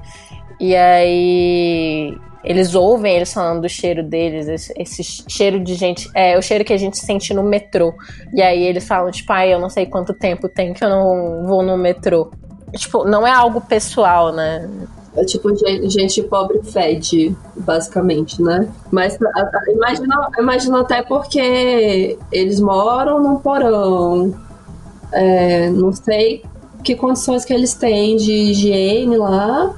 E 0.60 0.76
aí 0.76 2.18
eles 2.44 2.74
ouvem 2.74 3.16
eles 3.16 3.32
falando 3.32 3.62
do 3.62 3.70
cheiro 3.70 4.04
deles, 4.04 4.48
esse, 4.48 4.74
esse, 4.76 5.04
cheiro 5.30 5.60
de 5.60 5.76
gente, 5.76 6.10
é 6.16 6.38
o 6.38 6.42
cheiro 6.42 6.66
que 6.66 6.74
a 6.74 6.78
gente 6.78 6.98
sente 6.98 7.34
no 7.34 7.44
metrô. 7.44 7.94
E 8.34 8.42
aí 8.42 8.64
eles 8.64 8.88
falam, 8.88 9.12
tipo, 9.12 9.32
ai, 9.32 9.54
eu 9.54 9.60
não 9.60 9.70
sei 9.70 9.86
quanto 9.86 10.14
tempo 10.14 10.50
tem 10.50 10.74
que 10.74 10.84
eu 10.84 10.90
não 10.90 11.46
vou 11.46 11.62
no 11.62 11.78
metrô. 11.78 12.32
Tipo, 12.76 13.04
não 13.04 13.26
é 13.26 13.32
algo 13.32 13.62
pessoal, 13.62 14.32
né? 14.32 14.70
É 15.16 15.26
tipo 15.26 15.50
gente, 15.90 16.24
pobre 16.24 16.62
fede, 16.64 17.36
basicamente, 17.58 18.42
né? 18.42 18.70
Mas 18.90 19.18
imagina, 19.68 20.30
imagina 20.40 20.82
até 20.82 21.04
porque 21.04 22.18
eles 22.32 22.62
moram 22.62 23.22
num 23.22 23.36
porão. 23.38 24.34
É, 25.12 25.70
não 25.70 25.92
sei 25.92 26.44
que 26.82 26.96
condições 26.96 27.44
que 27.44 27.54
eles 27.54 27.74
têm 27.74 28.16
de 28.16 28.32
higiene 28.32 29.18
lá. 29.18 29.76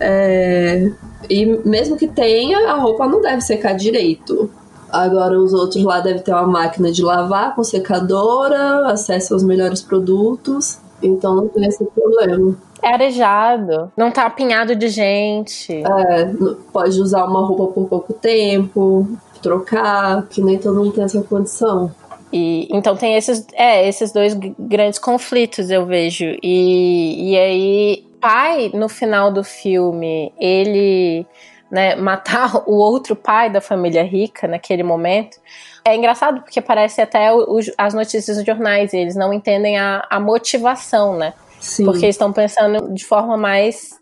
É, 0.00 0.90
e 1.28 1.44
mesmo 1.66 1.96
que 1.96 2.08
tenha, 2.08 2.70
a 2.70 2.76
roupa 2.76 3.06
não 3.06 3.20
deve 3.20 3.42
secar 3.42 3.74
direito. 3.74 4.50
Agora 4.90 5.38
os 5.38 5.52
outros 5.52 5.84
lá 5.84 6.00
devem 6.00 6.22
ter 6.22 6.32
uma 6.32 6.46
máquina 6.46 6.90
de 6.90 7.02
lavar 7.02 7.54
com 7.54 7.62
secadora, 7.62 8.90
acesso 8.90 9.34
aos 9.34 9.42
melhores 9.42 9.82
produtos. 9.82 10.78
Então 11.02 11.34
não 11.34 11.48
tem 11.48 11.66
esse 11.66 11.84
problema. 11.84 12.56
É 12.82 12.94
arejado, 12.94 13.90
não 13.96 14.10
tá 14.10 14.24
apinhado 14.24 14.74
de 14.74 14.88
gente. 14.88 15.72
É, 15.72 16.30
pode 16.72 17.00
usar 17.00 17.24
uma 17.24 17.46
roupa 17.46 17.72
por 17.72 17.88
pouco 17.88 18.12
tempo, 18.12 19.06
trocar, 19.42 20.26
que 20.28 20.42
nem 20.42 20.58
todo 20.58 20.76
mundo 20.76 20.92
tem 20.92 21.04
essa 21.04 21.22
condição. 21.22 21.90
E, 22.32 22.68
então 22.70 22.96
tem 22.96 23.16
esses, 23.16 23.46
é, 23.54 23.86
esses 23.88 24.12
dois 24.12 24.34
grandes 24.58 24.98
conflitos, 24.98 25.70
eu 25.70 25.84
vejo. 25.84 26.24
E, 26.42 27.32
e 27.32 27.38
aí, 27.38 28.04
pai, 28.20 28.70
no 28.72 28.88
final 28.88 29.32
do 29.32 29.42
filme, 29.42 30.32
ele 30.38 31.26
né, 31.70 31.94
matar 31.94 32.62
o 32.66 32.74
outro 32.74 33.14
pai 33.14 33.50
da 33.50 33.60
família 33.60 34.02
rica 34.02 34.48
naquele 34.48 34.82
momento. 34.82 35.38
É 35.84 35.94
engraçado 35.94 36.42
porque 36.42 36.60
parece 36.60 37.00
até 37.00 37.32
os, 37.32 37.70
as 37.78 37.94
notícias 37.94 38.36
dos 38.36 38.46
jornais, 38.46 38.92
eles 38.92 39.16
não 39.16 39.32
entendem 39.32 39.78
a, 39.78 40.06
a 40.10 40.20
motivação, 40.20 41.16
né? 41.16 41.32
Sim. 41.58 41.84
Porque 41.84 42.06
estão 42.06 42.32
pensando 42.32 42.92
de 42.92 43.04
forma 43.04 43.36
mais 43.36 43.99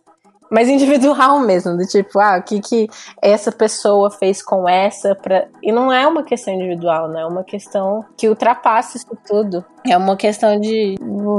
mais 0.50 0.68
individual 0.68 1.40
mesmo, 1.40 1.76
do 1.76 1.86
tipo, 1.86 2.18
ah, 2.18 2.38
o 2.38 2.42
que 2.42 2.60
que 2.60 2.88
essa 3.20 3.52
pessoa 3.52 4.10
fez 4.10 4.42
com 4.42 4.68
essa 4.68 5.14
pra... 5.14 5.46
e 5.62 5.70
não 5.70 5.92
é 5.92 6.06
uma 6.06 6.22
questão 6.22 6.54
individual, 6.54 7.08
né? 7.08 7.22
É 7.22 7.26
uma 7.26 7.44
questão 7.44 8.04
que 8.16 8.28
ultrapassa 8.28 8.96
isso 8.96 9.18
tudo. 9.26 9.64
É 9.86 9.96
uma 9.96 10.16
questão 10.16 10.58
de 10.60 10.96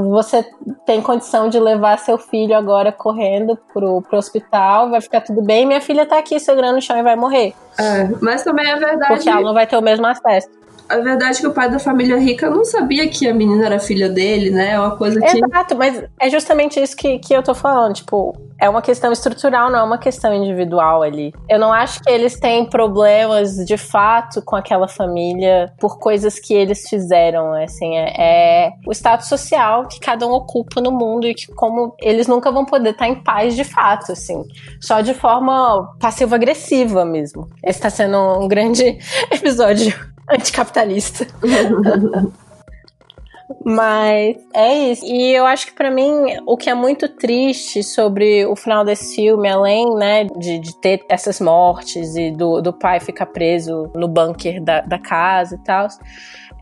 você 0.08 0.44
tem 0.86 1.00
condição 1.00 1.48
de 1.48 1.58
levar 1.60 1.98
seu 1.98 2.18
filho 2.18 2.56
agora 2.56 2.90
correndo 2.90 3.56
pro, 3.72 4.02
pro 4.02 4.18
hospital, 4.18 4.90
vai 4.90 5.00
ficar 5.00 5.20
tudo 5.20 5.42
bem, 5.42 5.66
minha 5.66 5.80
filha 5.80 6.06
tá 6.06 6.18
aqui 6.18 6.38
segurando 6.40 6.78
o 6.78 6.82
chão 6.82 6.98
e 6.98 7.02
vai 7.02 7.16
morrer. 7.16 7.54
É, 7.78 8.08
mas 8.20 8.42
também 8.42 8.68
é 8.68 8.76
verdade. 8.76 9.14
Porque 9.14 9.28
ela 9.28 9.40
não 9.40 9.54
vai 9.54 9.66
ter 9.66 9.76
o 9.76 9.82
mesmo 9.82 10.06
acesso 10.06 10.59
a 10.90 10.98
verdade 10.98 11.38
é 11.38 11.40
que 11.40 11.46
o 11.46 11.52
pai 11.52 11.70
da 11.70 11.78
família 11.78 12.18
rica 12.18 12.50
não 12.50 12.64
sabia 12.64 13.08
que 13.08 13.28
a 13.28 13.32
menina 13.32 13.66
era 13.66 13.78
filha 13.78 14.08
dele, 14.08 14.50
né? 14.50 14.72
É 14.72 14.80
uma 14.80 14.96
coisa 14.96 15.20
que. 15.20 15.38
Exato, 15.38 15.76
mas 15.76 16.02
é 16.18 16.28
justamente 16.28 16.80
isso 16.80 16.96
que, 16.96 17.20
que 17.20 17.32
eu 17.32 17.42
tô 17.44 17.54
falando. 17.54 17.94
Tipo, 17.94 18.36
é 18.58 18.68
uma 18.68 18.82
questão 18.82 19.12
estrutural, 19.12 19.70
não 19.70 19.78
é 19.78 19.82
uma 19.84 19.98
questão 19.98 20.34
individual 20.34 21.02
ali. 21.02 21.32
Eu 21.48 21.60
não 21.60 21.72
acho 21.72 22.02
que 22.02 22.10
eles 22.10 22.38
têm 22.38 22.68
problemas 22.68 23.54
de 23.64 23.76
fato 23.76 24.42
com 24.42 24.56
aquela 24.56 24.88
família 24.88 25.72
por 25.78 25.98
coisas 25.98 26.40
que 26.40 26.52
eles 26.52 26.88
fizeram. 26.88 27.54
Assim, 27.54 27.96
é, 27.96 28.14
é 28.18 28.72
o 28.84 28.90
status 28.92 29.28
social 29.28 29.86
que 29.86 30.00
cada 30.00 30.26
um 30.26 30.32
ocupa 30.32 30.80
no 30.80 30.90
mundo 30.90 31.26
e 31.26 31.34
que, 31.34 31.46
como 31.54 31.94
eles 32.00 32.26
nunca 32.26 32.50
vão 32.50 32.64
poder 32.64 32.90
estar 32.90 33.06
em 33.06 33.14
paz 33.14 33.54
de 33.54 33.62
fato, 33.62 34.10
assim. 34.10 34.42
Só 34.80 35.00
de 35.02 35.14
forma 35.14 35.94
passivo-agressiva 36.00 37.04
mesmo. 37.04 37.48
Esse 37.64 37.80
tá 37.80 37.90
sendo 37.90 38.18
um 38.40 38.48
grande 38.48 38.98
episódio 39.30 39.94
anticapitalista. 40.30 41.26
Mas 43.64 44.36
é 44.54 44.90
isso. 44.90 45.04
E 45.04 45.34
eu 45.34 45.44
acho 45.44 45.66
que 45.66 45.72
para 45.72 45.90
mim 45.90 46.08
o 46.46 46.56
que 46.56 46.70
é 46.70 46.74
muito 46.74 47.08
triste 47.08 47.82
sobre 47.82 48.46
o 48.46 48.54
final 48.54 48.84
desse 48.84 49.16
filme, 49.16 49.48
além, 49.48 49.86
né, 49.96 50.24
de, 50.24 50.58
de 50.58 50.80
ter 50.80 51.04
essas 51.08 51.40
mortes 51.40 52.14
e 52.16 52.30
do, 52.30 52.60
do 52.60 52.72
pai 52.72 53.00
ficar 53.00 53.26
preso 53.26 53.90
no 53.94 54.08
bunker 54.08 54.62
da, 54.62 54.80
da 54.82 54.98
casa 54.98 55.56
e 55.56 55.58
tal, 55.58 55.88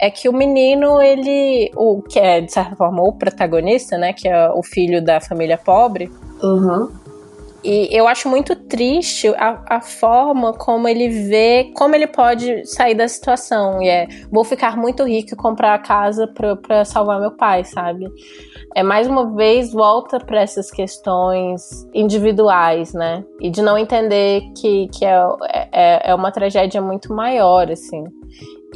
é 0.00 0.10
que 0.10 0.28
o 0.28 0.32
menino, 0.32 1.02
ele, 1.02 1.70
o 1.76 2.00
que 2.02 2.18
é 2.18 2.40
de 2.40 2.52
certa 2.52 2.74
forma 2.76 3.02
o 3.02 3.12
protagonista, 3.12 3.98
né, 3.98 4.12
que 4.12 4.28
é 4.28 4.48
o 4.50 4.62
filho 4.62 5.04
da 5.04 5.20
família 5.20 5.58
pobre, 5.58 6.10
uhum. 6.42 6.88
E 7.64 7.88
eu 7.90 8.06
acho 8.06 8.28
muito 8.28 8.54
triste 8.54 9.28
a, 9.34 9.64
a, 9.68 9.80
forma 9.80 10.52
como 10.52 10.86
ele 10.86 11.08
vê 11.08 11.72
como 11.74 11.94
ele 11.94 12.06
pode 12.06 12.64
sair 12.64 12.94
da 12.94 13.08
situação. 13.08 13.82
E 13.82 13.88
é, 13.88 14.06
vou 14.30 14.44
ficar 14.44 14.76
muito 14.76 15.04
rico 15.04 15.34
e 15.34 15.36
comprar 15.36 15.74
a 15.74 15.78
casa 15.78 16.26
pra, 16.28 16.84
salvar 16.84 17.20
meu 17.20 17.32
pai, 17.32 17.64
sabe? 17.64 18.06
É 18.76 18.82
mais 18.82 19.08
uma 19.08 19.34
vez 19.34 19.72
volta 19.72 20.20
para 20.20 20.40
essas 20.40 20.70
questões 20.70 21.88
individuais, 21.92 22.92
né? 22.92 23.24
E 23.40 23.50
de 23.50 23.60
não 23.60 23.76
entender 23.76 24.42
que, 24.56 24.88
que 24.88 25.04
é, 25.04 25.18
é, 25.72 26.10
é 26.10 26.14
uma 26.14 26.30
tragédia 26.30 26.80
muito 26.80 27.12
maior, 27.12 27.70
assim. 27.72 28.04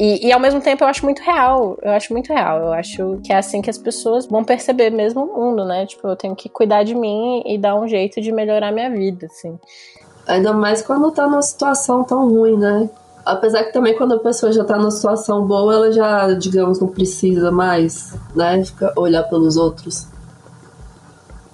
E, 0.05 0.27
e, 0.27 0.33
ao 0.33 0.41
mesmo 0.41 0.61
tempo 0.61 0.83
eu 0.83 0.89
acho 0.89 1.05
muito 1.05 1.23
real. 1.23 1.79
Eu 1.81 1.93
acho 1.93 2.13
muito 2.13 2.33
real. 2.33 2.59
Eu 2.59 2.73
acho 2.73 3.21
que 3.23 3.33
é 3.33 3.37
assim 3.37 3.63
que 3.63 3.71
as 3.71 3.79
pessoas 3.79 4.27
vão 4.27 4.43
perceber 4.43 4.91
mesmo 4.91 5.23
o 5.23 5.41
mundo, 5.41 5.65
né? 5.65 5.87
Tipo, 5.87 6.09
eu 6.09 6.17
tenho 6.17 6.35
que 6.35 6.49
cuidar 6.49 6.83
de 6.83 6.93
mim 6.93 7.41
e 7.47 7.57
dar 7.57 7.77
um 7.77 7.87
jeito 7.87 8.21
de 8.21 8.33
melhorar 8.33 8.73
minha 8.73 8.91
vida, 8.91 9.27
assim. 9.27 9.57
Ainda 10.27 10.53
mais 10.53 10.83
quando 10.83 11.09
tá 11.13 11.29
numa 11.29 11.41
situação 11.41 12.03
tão 12.03 12.29
ruim, 12.29 12.59
né? 12.59 12.91
Apesar 13.25 13.63
que 13.63 13.73
também 13.73 13.97
quando 13.97 14.15
a 14.15 14.19
pessoa 14.19 14.51
já 14.51 14.65
tá 14.65 14.77
numa 14.77 14.91
situação 14.91 15.47
boa, 15.47 15.73
ela 15.73 15.93
já, 15.93 16.33
digamos, 16.33 16.81
não 16.81 16.89
precisa 16.89 17.53
mais, 17.53 18.13
né? 18.35 18.65
Ficar, 18.65 18.93
olhar 18.97 19.23
pelos 19.23 19.57
outros. 19.57 20.09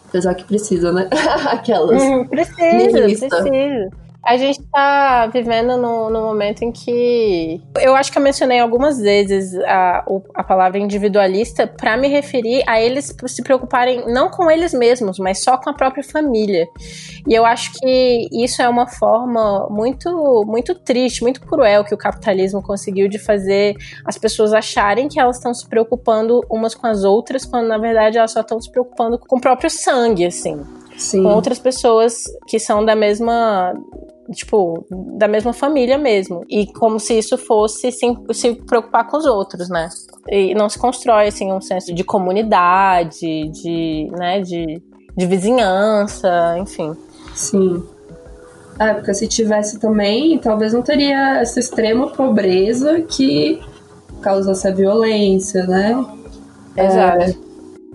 Apesar 0.09 0.35
que 0.35 0.45
precisa, 0.45 0.91
né? 0.91 1.07
Aquelas. 1.53 2.03
Hum, 2.03 2.27
precisa, 2.27 2.99
precisa. 3.03 3.91
A 4.25 4.37
gente 4.37 4.61
tá 4.71 5.27
vivendo 5.29 5.77
num, 5.77 6.11
momento 6.11 6.63
em 6.63 6.73
que. 6.73 7.63
Eu 7.81 7.95
acho 7.95 8.11
que 8.11 8.19
eu 8.19 8.23
mencionei 8.23 8.59
algumas 8.59 8.99
vezes 8.99 9.55
a, 9.61 10.05
a 10.35 10.45
palavra 10.45 10.79
individualista 10.79 11.67
para 11.67 11.97
me 11.97 12.09
referir 12.09 12.63
a 12.67 12.81
eles 12.81 13.15
se 13.27 13.43
preocuparem 13.43 14.05
não 14.13 14.29
com 14.29 14.51
eles 14.51 14.75
mesmos, 14.75 15.19
mas 15.19 15.43
só 15.43 15.57
com 15.57 15.71
a 15.71 15.73
própria 15.73 16.03
família. 16.03 16.67
E 17.27 17.35
eu 17.35 17.47
acho 17.47 17.73
que 17.75 18.29
isso 18.33 18.61
é 18.61 18.69
uma 18.69 18.87
forma 18.89 19.69
muito, 19.71 20.45
muito 20.47 20.75
triste, 20.75 21.23
muito 21.23 21.41
cruel 21.41 21.85
que 21.85 21.95
o 21.95 21.99
capitalismo 21.99 22.63
conseguiu 22.63 23.09
de 23.09 23.19
fazer 23.19 23.77
as 24.05 24.19
pessoas 24.19 24.53
acharem 24.53 25.09
que 25.09 25.21
elas 25.21 25.37
estão 25.37 25.55
se 25.55 25.67
preocupando 25.67 26.41
umas 26.51 26.75
com 26.75 26.87
as 26.87 27.05
outras, 27.05 27.45
quando 27.45 27.69
na 27.69 27.79
verdade 27.79 28.19
elas 28.19 28.33
só 28.33 28.41
estão 28.41 28.61
se 28.61 28.71
preocupando 28.71 29.19
com 29.19 29.37
o 29.37 29.41
próprio 29.41 29.71
sangue, 29.71 30.27
assim. 30.27 30.78
Sim. 30.99 31.23
Com 31.23 31.31
outras 31.31 31.59
pessoas 31.59 32.25
que 32.47 32.59
são 32.59 32.85
da 32.85 32.95
mesma 32.95 33.73
tipo, 34.33 34.85
da 34.91 35.27
mesma 35.27 35.53
família 35.53 35.97
mesmo. 35.97 36.45
E 36.49 36.67
como 36.73 37.01
se 37.01 37.19
isso 37.19 37.39
fosse 37.39 37.91
se, 37.91 38.07
se 38.33 38.55
preocupar 38.55 39.07
com 39.09 39.17
os 39.17 39.25
outros, 39.25 39.69
né? 39.69 39.89
E 40.29 40.55
não 40.55 40.69
se 40.69 40.79
constrói, 40.79 41.29
assim, 41.29 41.51
um 41.53 41.61
senso 41.61 41.95
de 41.95 42.05
comunidade, 42.05 43.49
de, 43.49 44.11
né, 44.13 44.41
de, 44.41 44.83
de 45.17 45.27
vizinhança, 45.27 46.57
enfim. 46.59 46.95
Sim. 47.35 47.83
É, 48.79 48.95
porque 48.95 49.15
se 49.15 49.27
tivesse 49.27 49.81
também, 49.81 50.39
talvez 50.39 50.73
não 50.73 50.83
teria 50.83 51.41
essa 51.41 51.59
extrema 51.59 52.09
pobreza 52.09 53.01
que 53.01 53.61
causa 54.21 54.53
essa 54.53 54.73
violência, 54.73 55.67
né? 55.67 56.05
Exato. 56.77 57.23
É, 57.23 57.48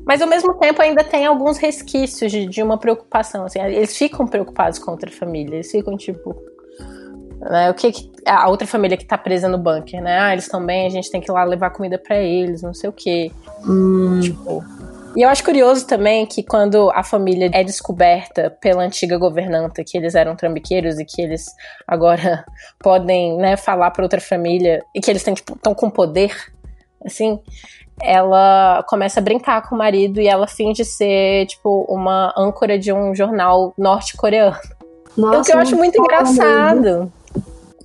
mas 0.06 0.22
ao 0.22 0.28
mesmo 0.28 0.54
tempo 0.56 0.82
ainda 0.82 1.04
tem 1.04 1.26
alguns 1.26 1.58
resquícios 1.58 2.32
de, 2.32 2.46
de 2.46 2.62
uma 2.62 2.78
preocupação. 2.78 3.46
Assim, 3.46 3.60
eles 3.62 3.96
ficam 3.96 4.28
preocupados 4.28 4.80
com 4.80 4.92
outra 4.92 5.12
família. 5.12 5.56
Eles 5.56 5.72
ficam 5.72 5.96
tipo. 5.98 6.36
Né, 7.40 7.70
o 7.70 7.74
que, 7.74 7.92
que, 7.92 8.12
a 8.26 8.48
outra 8.50 8.66
família 8.66 8.96
que 8.96 9.06
tá 9.06 9.18
presa 9.18 9.50
no 9.50 9.58
bunker, 9.58 10.02
né? 10.02 10.18
Ah, 10.18 10.32
eles 10.32 10.46
estão 10.46 10.66
bem, 10.66 10.88
a 10.88 10.90
gente 10.90 11.12
tem 11.12 11.20
que 11.20 11.30
ir 11.30 11.34
lá 11.34 11.44
levar 11.44 11.72
comida 11.72 11.98
para 11.98 12.18
eles, 12.18 12.62
não 12.62 12.74
sei 12.74 12.90
o 12.90 12.94
quê. 12.94 13.32
Hum. 13.68 14.20
Tipo. 14.22 14.64
E 15.16 15.22
eu 15.22 15.30
acho 15.30 15.44
curioso 15.44 15.86
também 15.86 16.26
que 16.26 16.42
quando 16.42 16.90
a 16.92 17.04
família 17.04 17.50
é 17.54 17.64
descoberta 17.64 18.50
pela 18.50 18.82
antiga 18.82 19.16
governanta 19.18 19.84
que 19.84 19.96
eles 19.96 20.16
eram 20.16 20.36
trambiqueiros 20.36 21.00
e 21.00 21.06
que 21.06 21.22
eles 21.22 21.46
agora 21.88 22.44
podem, 22.80 23.38
né, 23.38 23.56
falar 23.56 23.92
para 23.92 24.04
outra 24.04 24.20
família 24.20 24.84
e 24.94 25.00
que 25.00 25.12
eles 25.12 25.22
estão 25.22 25.36
tipo, 25.36 25.76
com 25.76 25.90
poder, 25.90 26.36
assim, 27.06 27.40
ela 28.02 28.84
começa 28.88 29.20
a 29.20 29.24
brincar 29.24 29.68
com 29.68 29.76
o 29.76 29.78
marido 29.78 30.20
e 30.20 30.28
ela 30.28 30.48
finge 30.48 30.84
ser, 30.84 31.46
tipo, 31.48 31.86
uma 31.90 32.34
âncora 32.38 32.78
de 32.78 32.92
um 32.92 33.14
jornal 33.14 33.74
norte-coreano. 33.78 34.58
O 35.18 35.42
que 35.42 35.54
eu 35.54 35.60
acho 35.60 35.76
muito 35.76 36.00
engraçado. 36.00 37.12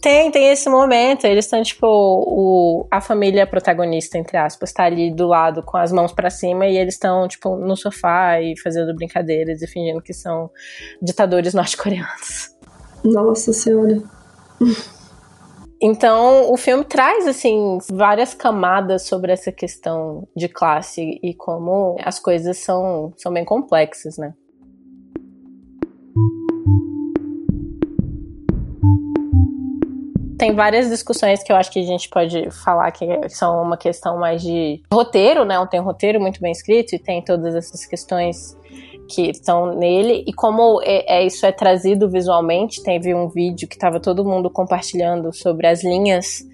Tem, 0.00 0.30
tem 0.30 0.50
esse 0.50 0.68
momento. 0.68 1.26
Eles 1.26 1.44
estão, 1.44 1.62
tipo, 1.62 1.86
o, 1.86 2.86
a 2.90 3.00
família 3.00 3.46
protagonista, 3.46 4.16
entre 4.16 4.36
aspas, 4.36 4.72
tá 4.72 4.84
ali 4.84 5.12
do 5.12 5.26
lado 5.26 5.62
com 5.62 5.76
as 5.76 5.92
mãos 5.92 6.12
para 6.12 6.30
cima 6.30 6.66
e 6.66 6.78
eles 6.78 6.94
estão, 6.94 7.26
tipo, 7.26 7.56
no 7.56 7.76
sofá 7.76 8.40
e 8.40 8.56
fazendo 8.58 8.94
brincadeiras 8.94 9.60
e 9.60 9.66
fingindo 9.66 10.00
que 10.00 10.14
são 10.14 10.50
ditadores 11.02 11.52
norte-coreanos. 11.52 12.56
Nossa 13.04 13.52
Senhora. 13.52 14.02
Então, 15.80 16.52
o 16.52 16.56
filme 16.56 16.84
traz, 16.84 17.26
assim, 17.28 17.78
várias 17.88 18.34
camadas 18.34 19.06
sobre 19.06 19.30
essa 19.30 19.52
questão 19.52 20.26
de 20.36 20.48
classe 20.48 21.20
e 21.22 21.32
como 21.34 21.96
as 22.02 22.18
coisas 22.18 22.58
são, 22.58 23.12
são 23.16 23.32
bem 23.32 23.44
complexas, 23.44 24.18
né? 24.18 24.34
Tem 30.36 30.52
várias 30.52 30.88
discussões 30.88 31.42
que 31.44 31.52
eu 31.52 31.56
acho 31.56 31.70
que 31.70 31.78
a 31.78 31.84
gente 31.84 32.08
pode 32.08 32.50
falar 32.50 32.90
que 32.90 33.28
são 33.28 33.62
uma 33.62 33.76
questão 33.76 34.18
mais 34.18 34.42
de 34.42 34.82
roteiro, 34.92 35.44
né? 35.44 35.54
Tem 35.66 35.80
um 35.80 35.84
roteiro 35.84 36.20
muito 36.20 36.40
bem 36.40 36.50
escrito 36.50 36.94
e 36.94 36.98
tem 36.98 37.22
todas 37.22 37.54
essas 37.54 37.86
questões 37.86 38.56
que 39.08 39.30
estão 39.30 39.74
nele 39.74 40.22
e 40.26 40.32
como 40.32 40.80
é, 40.82 41.20
é, 41.20 41.26
isso 41.26 41.46
é 41.46 41.50
trazido 41.50 42.08
visualmente. 42.08 42.82
Teve 42.82 43.14
um 43.14 43.28
vídeo 43.28 43.66
que 43.66 43.74
estava 43.74 43.98
todo 43.98 44.24
mundo 44.24 44.50
compartilhando 44.50 45.32
sobre 45.32 45.66
as 45.66 45.82
linhas, 45.82 46.46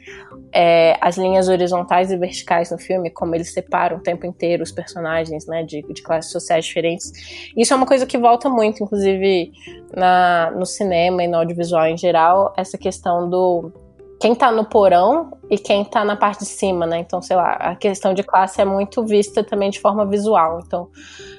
é, 0.53 0.97
as 1.01 1.19
linhas 1.19 1.49
horizontais 1.49 2.13
e 2.13 2.17
verticais 2.17 2.71
no 2.71 2.79
filme, 2.79 3.11
como 3.11 3.35
eles 3.35 3.53
separam 3.53 3.97
o 3.97 4.01
tempo 4.01 4.25
inteiro 4.25 4.63
os 4.63 4.71
personagens, 4.71 5.47
né, 5.47 5.65
de, 5.65 5.83
de 5.83 6.03
classes 6.03 6.31
sociais 6.31 6.65
diferentes. 6.65 7.11
Isso 7.57 7.73
é 7.73 7.77
uma 7.77 7.87
coisa 7.87 8.07
que 8.07 8.17
volta 8.17 8.49
muito, 8.49 8.83
inclusive 8.83 9.51
na, 9.93 10.53
no 10.53 10.65
cinema 10.65 11.25
e 11.25 11.29
no 11.29 11.39
audiovisual 11.39 11.87
em 11.87 11.99
geral, 11.99 12.53
essa 12.57 12.79
questão 12.79 13.29
do 13.29 13.84
quem 14.25 14.35
tá 14.35 14.51
no 14.51 14.65
porão 14.65 15.37
e 15.51 15.59
quem 15.59 15.85
tá 15.85 16.03
na 16.03 16.17
parte 16.17 16.39
de 16.39 16.47
cima, 16.47 16.87
né? 16.87 16.99
Então, 16.99 17.21
sei 17.21 17.37
lá, 17.37 17.51
a 17.61 17.77
questão 17.77 18.15
de 18.15 18.23
classe 18.23 18.59
é 18.59 18.65
muito 18.65 19.05
vista 19.05 19.45
também 19.45 19.69
de 19.69 19.79
forma 19.79 20.07
visual. 20.07 20.63
Então, 20.65 20.89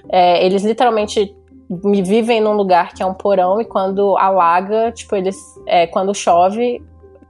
é, 0.07 0.45
eles 0.45 0.63
literalmente 0.63 1.35
me 1.67 2.03
vivem 2.03 2.39
num 2.39 2.53
lugar 2.53 2.93
que 2.93 3.01
é 3.01 3.05
um 3.07 3.15
porão 3.15 3.59
e 3.59 3.65
quando 3.65 4.15
alaga, 4.19 4.91
tipo, 4.91 5.15
eles. 5.15 5.35
É, 5.65 5.87
quando 5.87 6.13
chove, 6.13 6.79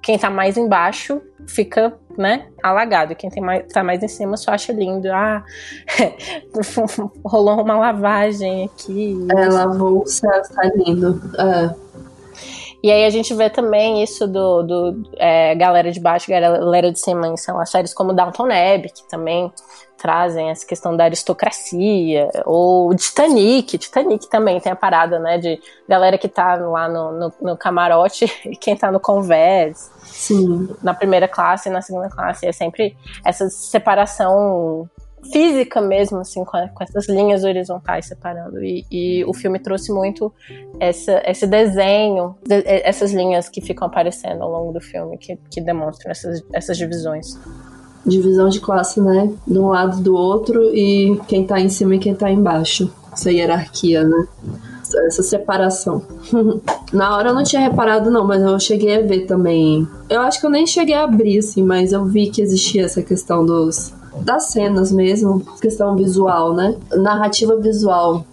quem 0.01 0.19
tá 0.19 0.29
mais 0.29 0.57
embaixo 0.57 1.21
fica, 1.47 1.97
né, 2.17 2.49
alagado. 2.61 3.13
E 3.13 3.15
quem 3.15 3.29
tem 3.29 3.41
mais, 3.41 3.65
tá 3.71 3.81
mais 3.81 4.03
em 4.03 4.09
cima 4.09 4.35
só 4.35 4.51
acha 4.51 4.73
lindo. 4.73 5.07
Ah, 5.09 5.41
rolou 7.23 7.61
uma 7.61 7.77
lavagem 7.77 8.65
aqui. 8.65 9.25
É, 9.31 9.47
lavou 9.47 10.01
o 10.01 10.05
céu, 10.05 10.41
tá 10.53 10.69
lindo. 10.75 11.21
É. 11.39 11.85
E 12.85 12.91
aí 12.91 13.03
a 13.03 13.09
gente 13.09 13.33
vê 13.33 13.49
também 13.49 14.03
isso 14.03 14.27
do, 14.27 14.61
do 14.61 15.09
é, 15.17 15.55
galera 15.55 15.91
de 15.91 15.99
baixo, 15.99 16.29
galera 16.29 16.91
de 16.91 16.99
cima, 16.99 17.27
em 17.27 17.35
são 17.35 17.59
as 17.59 17.71
séries 17.71 17.95
como 17.95 18.13
Downton 18.13 18.43
Abbey, 18.43 18.91
que 18.91 19.09
também 19.09 19.51
trazem 19.97 20.51
essa 20.51 20.63
questão 20.67 20.95
da 20.95 21.05
aristocracia, 21.05 22.29
ou 22.45 22.93
Titanic, 22.93 23.79
Titanic 23.79 24.29
também 24.29 24.59
tem 24.59 24.71
a 24.71 24.75
parada, 24.75 25.17
né, 25.17 25.39
de 25.39 25.59
galera 25.89 26.15
que 26.15 26.27
tá 26.27 26.57
lá 26.57 26.87
no, 26.87 27.11
no, 27.11 27.33
no 27.41 27.57
camarote 27.57 28.31
e 28.45 28.55
quem 28.55 28.77
tá 28.77 28.91
no 28.91 28.99
convés. 28.99 29.89
Sim. 30.03 30.69
Na 30.83 30.93
primeira 30.93 31.27
classe 31.27 31.69
e 31.69 31.71
na 31.71 31.81
segunda 31.81 32.07
classe. 32.07 32.45
É 32.45 32.51
sempre 32.51 32.95
essa 33.25 33.49
separação 33.49 34.87
física 35.31 35.81
mesmo, 35.81 36.19
assim, 36.19 36.43
com, 36.43 36.57
a, 36.57 36.67
com 36.69 36.83
essas 36.83 37.07
linhas 37.07 37.43
horizontais 37.43 38.07
separando. 38.07 38.63
E, 38.63 38.85
e, 38.91 39.25
o 39.25 39.33
filme 39.33 39.59
trouxe 39.59 39.91
muito 39.91 40.33
essa, 40.79 41.21
esse 41.25 41.47
desenho, 41.47 42.35
de, 42.45 42.63
essas 42.65 43.11
linhas 43.11 43.49
que 43.49 43.61
ficam 43.61 43.88
aparecendo 43.88 44.43
ao 44.43 44.51
longo 44.51 44.73
do 44.73 44.81
filme, 44.81 45.17
que, 45.17 45.38
que 45.49 45.61
demonstram 45.61 46.11
essas, 46.11 46.43
essas 46.53 46.77
divisões. 46.77 47.38
Divisão 48.05 48.49
de 48.49 48.59
classe, 48.59 49.01
né? 49.01 49.31
De 49.47 49.57
um 49.57 49.67
lado 49.67 50.01
do 50.01 50.15
outro 50.15 50.63
e 50.75 51.19
quem 51.27 51.45
tá 51.45 51.59
em 51.59 51.69
cima 51.69 51.95
e 51.95 51.99
quem 51.99 52.13
tá 52.13 52.29
embaixo. 52.29 52.91
Essa 53.11 53.31
hierarquia, 53.31 54.03
né? 54.03 54.27
essa 55.07 55.23
separação. 55.23 56.01
Na 56.93 57.15
hora 57.15 57.29
eu 57.29 57.33
não 57.33 57.43
tinha 57.43 57.61
reparado, 57.61 58.11
não, 58.11 58.25
mas 58.25 58.41
eu 58.41 58.59
cheguei 58.59 58.95
a 58.95 59.01
ver 59.01 59.25
também. 59.25 59.88
Eu 60.09 60.21
acho 60.21 60.39
que 60.39 60.45
eu 60.45 60.49
nem 60.49 60.67
cheguei 60.67 60.95
a 60.95 61.03
abrir, 61.03 61.39
assim, 61.39 61.63
mas 61.63 61.91
eu 61.91 62.05
vi 62.05 62.29
que 62.29 62.41
existia 62.41 62.85
essa 62.85 63.01
questão 63.01 63.45
dos 63.45 63.93
das 64.21 64.51
cenas 64.51 64.91
mesmo, 64.91 65.41
questão 65.62 65.95
visual, 65.95 66.54
né? 66.54 66.75
Narrativa 66.93 67.56
visual. 67.58 68.25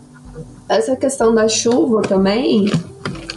Essa 0.69 0.97
questão 0.97 1.35
da 1.35 1.49
chuva 1.49 2.03
também, 2.03 2.71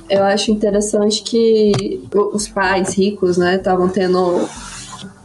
eu 0.10 0.24
acho 0.24 0.52
interessante 0.52 1.24
que 1.24 2.08
os 2.34 2.48
pais 2.48 2.96
ricos, 2.96 3.38
né, 3.38 3.56
estavam 3.56 3.90
tendo 3.90 4.48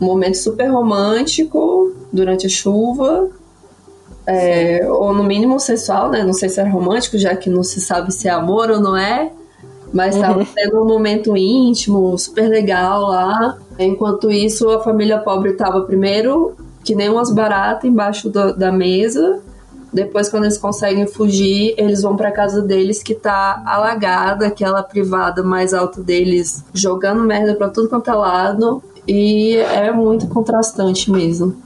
um 0.01 0.05
momento 0.05 0.37
super 0.37 0.69
romântico 0.69 1.93
durante 2.13 2.47
a 2.47 2.51
chuva, 2.51 3.29
é, 4.27 4.87
ou 4.89 5.13
no 5.13 5.23
mínimo 5.23 5.59
sensual, 5.61 6.11
né? 6.11 6.23
Não 6.23 6.33
sei 6.33 6.49
se 6.49 6.61
é 6.61 6.69
romântico, 6.69 7.19
já 7.19 7.35
que 7.37 7.51
não 7.51 7.63
se 7.63 7.81
sabe 7.81 8.13
se 8.13 8.29
é 8.29 8.31
amor 8.31 8.71
ou 8.71 8.81
não 8.81 8.97
é. 8.97 9.31
Mas 9.93 10.15
estava 10.15 10.39
uhum. 10.39 10.47
tendo 10.55 10.83
um 10.83 10.87
momento 10.87 11.37
íntimo, 11.37 12.17
super 12.17 12.49
legal 12.49 13.03
lá. 13.03 13.59
Enquanto 13.79 14.31
isso, 14.31 14.71
a 14.71 14.81
família 14.81 15.19
pobre 15.19 15.51
estava 15.51 15.81
primeiro 15.83 16.55
que 16.85 16.95
nem 16.95 17.09
umas 17.09 17.33
baratas 17.33 17.85
embaixo 17.85 18.29
do, 18.29 18.55
da 18.57 18.73
mesa. 18.73 19.41
Depois, 19.93 20.29
quando 20.29 20.45
eles 20.45 20.57
conseguem 20.57 21.07
fugir, 21.07 21.75
eles 21.77 22.03
vão 22.03 22.17
para 22.17 22.31
casa 22.31 22.63
deles 22.63 23.03
que 23.03 23.15
tá 23.15 23.63
alagada, 23.67 24.47
aquela 24.47 24.83
privada 24.83 25.43
mais 25.43 25.75
alta 25.75 26.01
deles, 26.01 26.65
jogando 26.73 27.25
merda 27.25 27.55
para 27.55 27.69
tudo 27.69 27.89
quanto 27.89 28.09
é 28.09 28.15
lado. 28.15 28.83
E 29.09 29.57
é 29.57 29.91
muito 29.91 30.29
contrastante 30.29 31.11
mesmo. 31.11 31.57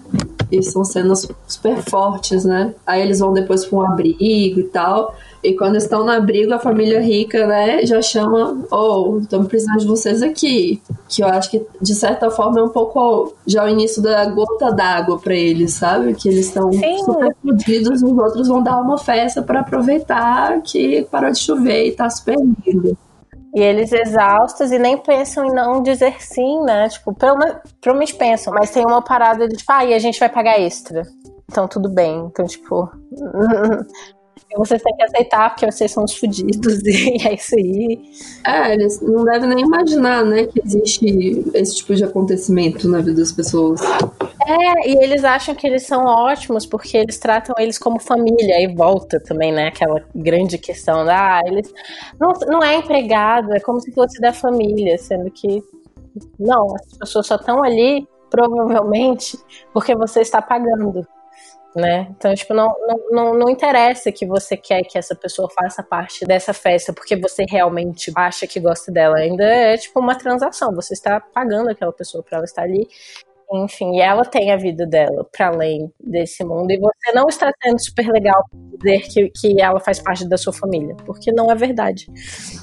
E 0.50 0.62
são 0.62 0.84
cenas 0.84 1.28
super 1.46 1.82
fortes, 1.82 2.44
né? 2.44 2.74
Aí 2.86 3.02
eles 3.02 3.20
vão 3.20 3.32
depois 3.32 3.64
pra 3.64 3.78
um 3.78 3.82
abrigo 3.82 4.60
e 4.60 4.64
tal. 4.64 5.14
E 5.44 5.52
quando 5.52 5.76
estão 5.76 6.04
no 6.04 6.10
abrigo, 6.10 6.54
a 6.54 6.58
família 6.58 7.02
rica, 7.02 7.46
né, 7.46 7.84
já 7.84 8.00
chama, 8.00 8.64
oh, 8.70 9.18
estamos 9.20 9.46
precisando 9.46 9.80
de 9.80 9.86
vocês 9.86 10.22
aqui. 10.22 10.80
Que 11.06 11.22
eu 11.22 11.28
acho 11.28 11.50
que, 11.50 11.62
de 11.82 11.94
certa 11.94 12.30
forma, 12.30 12.60
é 12.60 12.62
um 12.62 12.70
pouco 12.70 13.34
já 13.46 13.62
o 13.62 13.68
início 13.68 14.00
da 14.00 14.24
gota 14.24 14.72
d'água 14.72 15.18
para 15.18 15.34
eles, 15.34 15.74
sabe? 15.74 16.14
Que 16.14 16.30
eles 16.30 16.46
estão 16.46 16.72
super 16.72 17.36
fodidos, 17.42 18.02
os 18.02 18.18
outros 18.18 18.48
vão 18.48 18.62
dar 18.62 18.80
uma 18.80 18.96
festa 18.96 19.42
para 19.42 19.60
aproveitar 19.60 20.62
que 20.62 21.06
parou 21.10 21.30
de 21.30 21.38
chover 21.38 21.88
e 21.88 21.92
tá 21.92 22.08
super 22.08 22.36
lindo. 22.66 22.96
E 23.54 23.60
eles 23.60 23.92
exaustos 23.92 24.72
e 24.72 24.78
nem 24.78 24.98
pensam 24.98 25.44
em 25.44 25.54
não 25.54 25.80
dizer 25.80 26.20
sim, 26.20 26.60
né? 26.62 26.88
Tipo, 26.88 27.14
provavelmente 27.14 28.14
pensam, 28.16 28.52
mas 28.52 28.70
tem 28.70 28.84
uma 28.84 29.00
parada 29.00 29.46
de 29.46 29.56
tipo, 29.56 29.70
ah, 29.70 29.84
e 29.84 29.94
a 29.94 29.98
gente 29.98 30.18
vai 30.18 30.28
pagar 30.28 30.58
extra. 30.58 31.02
Então 31.50 31.68
tudo 31.68 31.88
bem. 31.88 32.26
Então, 32.26 32.44
tipo. 32.46 32.90
vocês 34.56 34.82
têm 34.82 34.96
que 34.96 35.02
aceitar 35.02 35.50
porque 35.50 35.70
vocês 35.70 35.90
são 35.90 36.04
os 36.04 36.14
fudidos 36.14 36.80
e 36.86 37.26
é 37.26 37.34
isso 37.34 37.54
aí. 37.56 38.00
É, 38.46 38.74
eles 38.74 39.00
não 39.00 39.24
devem 39.24 39.48
nem 39.48 39.64
imaginar, 39.64 40.24
né, 40.24 40.46
que 40.46 40.60
existe 40.64 41.44
esse 41.54 41.76
tipo 41.76 41.94
de 41.94 42.04
acontecimento 42.04 42.88
na 42.88 42.98
vida 42.98 43.14
das 43.14 43.32
pessoas. 43.32 43.80
É, 44.46 44.90
e 44.90 45.02
eles 45.02 45.24
acham 45.24 45.54
que 45.54 45.66
eles 45.66 45.84
são 45.84 46.04
ótimos 46.04 46.66
porque 46.66 46.96
eles 46.96 47.18
tratam 47.18 47.54
eles 47.58 47.78
como 47.78 48.00
família 48.00 48.62
e 48.62 48.74
volta 48.74 49.20
também, 49.20 49.52
né, 49.52 49.68
aquela 49.68 50.02
grande 50.14 50.58
questão 50.58 51.04
da, 51.04 51.38
ah, 51.38 51.42
eles 51.46 51.72
não, 52.20 52.32
não 52.46 52.62
é 52.62 52.76
empregado, 52.76 53.52
é 53.52 53.60
como 53.60 53.80
se 53.80 53.92
fosse 53.92 54.20
da 54.20 54.32
família, 54.32 54.98
sendo 54.98 55.30
que 55.30 55.62
não, 56.38 56.74
as 56.76 56.98
pessoas 56.98 57.26
só 57.26 57.36
estão 57.36 57.62
ali 57.62 58.06
provavelmente 58.30 59.38
porque 59.72 59.94
você 59.94 60.20
está 60.20 60.42
pagando 60.42 61.06
né? 61.74 62.06
Então, 62.16 62.34
tipo, 62.34 62.54
não, 62.54 62.68
não, 62.86 63.10
não, 63.10 63.38
não, 63.38 63.50
interessa 63.50 64.12
que 64.12 64.24
você 64.24 64.56
quer 64.56 64.82
que 64.82 64.96
essa 64.96 65.14
pessoa 65.14 65.48
faça 65.50 65.82
parte 65.82 66.24
dessa 66.24 66.52
festa 66.52 66.92
porque 66.92 67.16
você 67.16 67.44
realmente 67.48 68.12
acha 68.14 68.46
que 68.46 68.60
gosta 68.60 68.92
dela. 68.92 69.18
Ainda 69.18 69.44
é, 69.44 69.76
tipo, 69.76 69.98
uma 69.98 70.16
transação. 70.16 70.74
Você 70.74 70.94
está 70.94 71.20
pagando 71.20 71.70
aquela 71.70 71.92
pessoa 71.92 72.22
para 72.22 72.38
ela 72.38 72.44
estar 72.44 72.62
ali 72.62 72.88
enfim, 73.52 74.00
ela 74.00 74.24
tem 74.24 74.52
a 74.52 74.56
vida 74.56 74.86
dela 74.86 75.26
para 75.30 75.48
além 75.48 75.92
desse 76.00 76.44
mundo 76.44 76.70
e 76.70 76.78
você 76.78 77.12
não 77.14 77.26
está 77.28 77.52
sendo 77.62 77.80
super 77.80 78.06
legal 78.08 78.44
dizer 78.84 79.00
que, 79.00 79.28
que 79.30 79.60
ela 79.60 79.80
faz 79.80 80.00
parte 80.00 80.28
da 80.28 80.36
sua 80.36 80.52
família, 80.52 80.94
porque 81.06 81.32
não 81.32 81.50
é 81.50 81.54
verdade. 81.54 82.06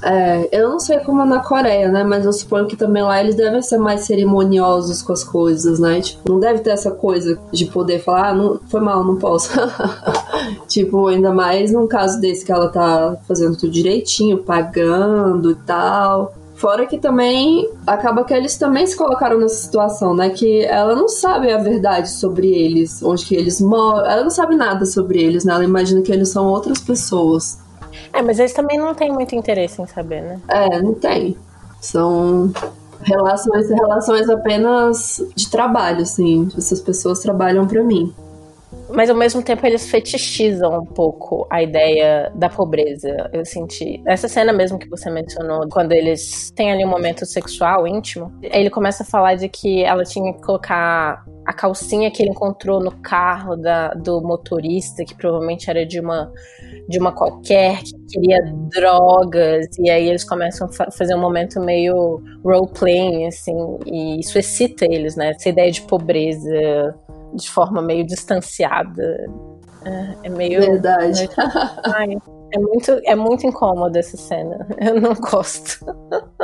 É, 0.03 0.49
eu 0.51 0.69
não 0.69 0.79
sei 0.79 0.99
como 0.99 1.21
é 1.21 1.25
na 1.25 1.39
Coreia, 1.39 1.89
né? 1.89 2.03
Mas 2.03 2.25
eu 2.25 2.33
suponho 2.33 2.67
que 2.67 2.75
também 2.75 3.01
lá 3.01 3.19
eles 3.19 3.35
devem 3.35 3.61
ser 3.61 3.77
mais 3.77 4.01
cerimoniosos 4.01 5.01
com 5.01 5.13
as 5.13 5.23
coisas, 5.23 5.79
né? 5.79 6.01
Tipo, 6.01 6.31
não 6.31 6.39
deve 6.39 6.59
ter 6.59 6.71
essa 6.71 6.91
coisa 6.91 7.39
de 7.51 7.65
poder 7.65 7.99
falar, 7.99 8.29
ah, 8.29 8.33
não, 8.33 8.59
foi 8.67 8.81
mal, 8.81 9.03
não 9.03 9.17
posso. 9.17 9.51
tipo, 10.67 11.07
ainda 11.07 11.33
mais 11.33 11.71
num 11.71 11.87
caso 11.87 12.19
desse 12.19 12.45
que 12.45 12.51
ela 12.51 12.69
tá 12.69 13.17
fazendo 13.27 13.57
tudo 13.57 13.71
direitinho, 13.71 14.43
pagando 14.43 15.51
e 15.51 15.55
tal. 15.55 16.33
Fora 16.61 16.85
que 16.85 16.99
também 16.99 17.67
acaba 17.87 18.23
que 18.23 18.31
eles 18.31 18.55
também 18.55 18.85
se 18.85 18.95
colocaram 18.95 19.39
nessa 19.39 19.55
situação, 19.55 20.15
né? 20.15 20.29
Que 20.29 20.63
ela 20.63 20.95
não 20.95 21.09
sabe 21.09 21.51
a 21.51 21.57
verdade 21.57 22.07
sobre 22.11 22.49
eles, 22.53 23.01
onde 23.01 23.25
que 23.25 23.33
eles 23.33 23.59
moram. 23.59 24.05
Ela 24.05 24.21
não 24.21 24.29
sabe 24.29 24.55
nada 24.55 24.85
sobre 24.85 25.19
eles, 25.19 25.43
né? 25.43 25.55
Ela 25.55 25.63
imagina 25.63 26.03
que 26.03 26.11
eles 26.11 26.29
são 26.29 26.45
outras 26.45 26.79
pessoas. 26.79 27.57
É, 28.13 28.21
mas 28.21 28.37
eles 28.37 28.53
também 28.53 28.77
não 28.77 28.93
têm 28.93 29.11
muito 29.11 29.33
interesse 29.33 29.81
em 29.81 29.87
saber, 29.87 30.21
né? 30.21 30.39
É, 30.47 30.79
não 30.79 30.93
tem. 30.93 31.35
São 31.79 32.53
relações 33.01 33.67
relações 33.67 34.29
apenas 34.29 35.19
de 35.35 35.49
trabalho, 35.49 36.03
assim. 36.03 36.47
Essas 36.55 36.79
pessoas 36.79 37.21
trabalham 37.21 37.65
para 37.65 37.83
mim 37.83 38.13
mas 38.93 39.09
ao 39.09 39.15
mesmo 39.15 39.41
tempo 39.41 39.65
eles 39.65 39.89
fetichizam 39.89 40.79
um 40.79 40.85
pouco 40.85 41.47
a 41.49 41.61
ideia 41.61 42.31
da 42.35 42.49
pobreza. 42.49 43.29
Eu 43.33 43.45
senti. 43.45 44.01
Essa 44.05 44.27
cena 44.27 44.51
mesmo 44.53 44.77
que 44.77 44.89
você 44.89 45.09
mencionou, 45.09 45.67
quando 45.69 45.91
eles 45.91 46.51
têm 46.55 46.71
ali 46.71 46.85
um 46.85 46.89
momento 46.89 47.25
sexual 47.25 47.87
íntimo, 47.87 48.31
ele 48.41 48.69
começa 48.69 49.03
a 49.03 49.05
falar 49.05 49.35
de 49.35 49.49
que 49.49 49.83
ela 49.83 50.03
tinha 50.03 50.33
que 50.33 50.41
colocar 50.41 51.23
a 51.45 51.53
calcinha 51.53 52.11
que 52.11 52.21
ele 52.21 52.31
encontrou 52.31 52.79
no 52.79 52.91
carro 53.01 53.55
da, 53.55 53.89
do 53.89 54.21
motorista, 54.21 55.03
que 55.03 55.15
provavelmente 55.15 55.69
era 55.69 55.85
de 55.85 55.99
uma 55.99 56.31
de 56.87 56.99
uma 56.99 57.11
qualquer 57.11 57.81
que 57.83 57.93
queria 58.09 58.39
drogas, 58.69 59.67
e 59.79 59.89
aí 59.89 60.09
eles 60.09 60.23
começam 60.23 60.67
a 60.67 60.71
fa 60.71 60.91
fazer 60.91 61.15
um 61.15 61.19
momento 61.19 61.59
meio 61.59 62.21
role-playing, 62.43 63.27
assim, 63.27 63.55
e 63.85 64.19
isso 64.19 64.37
excita 64.37 64.85
eles, 64.85 65.15
né? 65.15 65.31
Essa 65.31 65.49
ideia 65.49 65.71
de 65.71 65.81
pobreza 65.83 66.95
de 67.33 67.49
forma 67.49 67.81
meio 67.81 68.05
distanciada. 68.05 69.29
É, 69.85 70.27
é 70.27 70.29
meio. 70.29 70.61
Verdade. 70.61 71.29
Ai, 71.95 72.17
é 72.53 72.59
muito, 72.59 73.01
é 73.05 73.15
muito 73.15 73.47
incômoda 73.47 73.99
essa 73.99 74.17
cena. 74.17 74.67
Eu 74.79 74.99
não 74.99 75.13
gosto. 75.15 75.85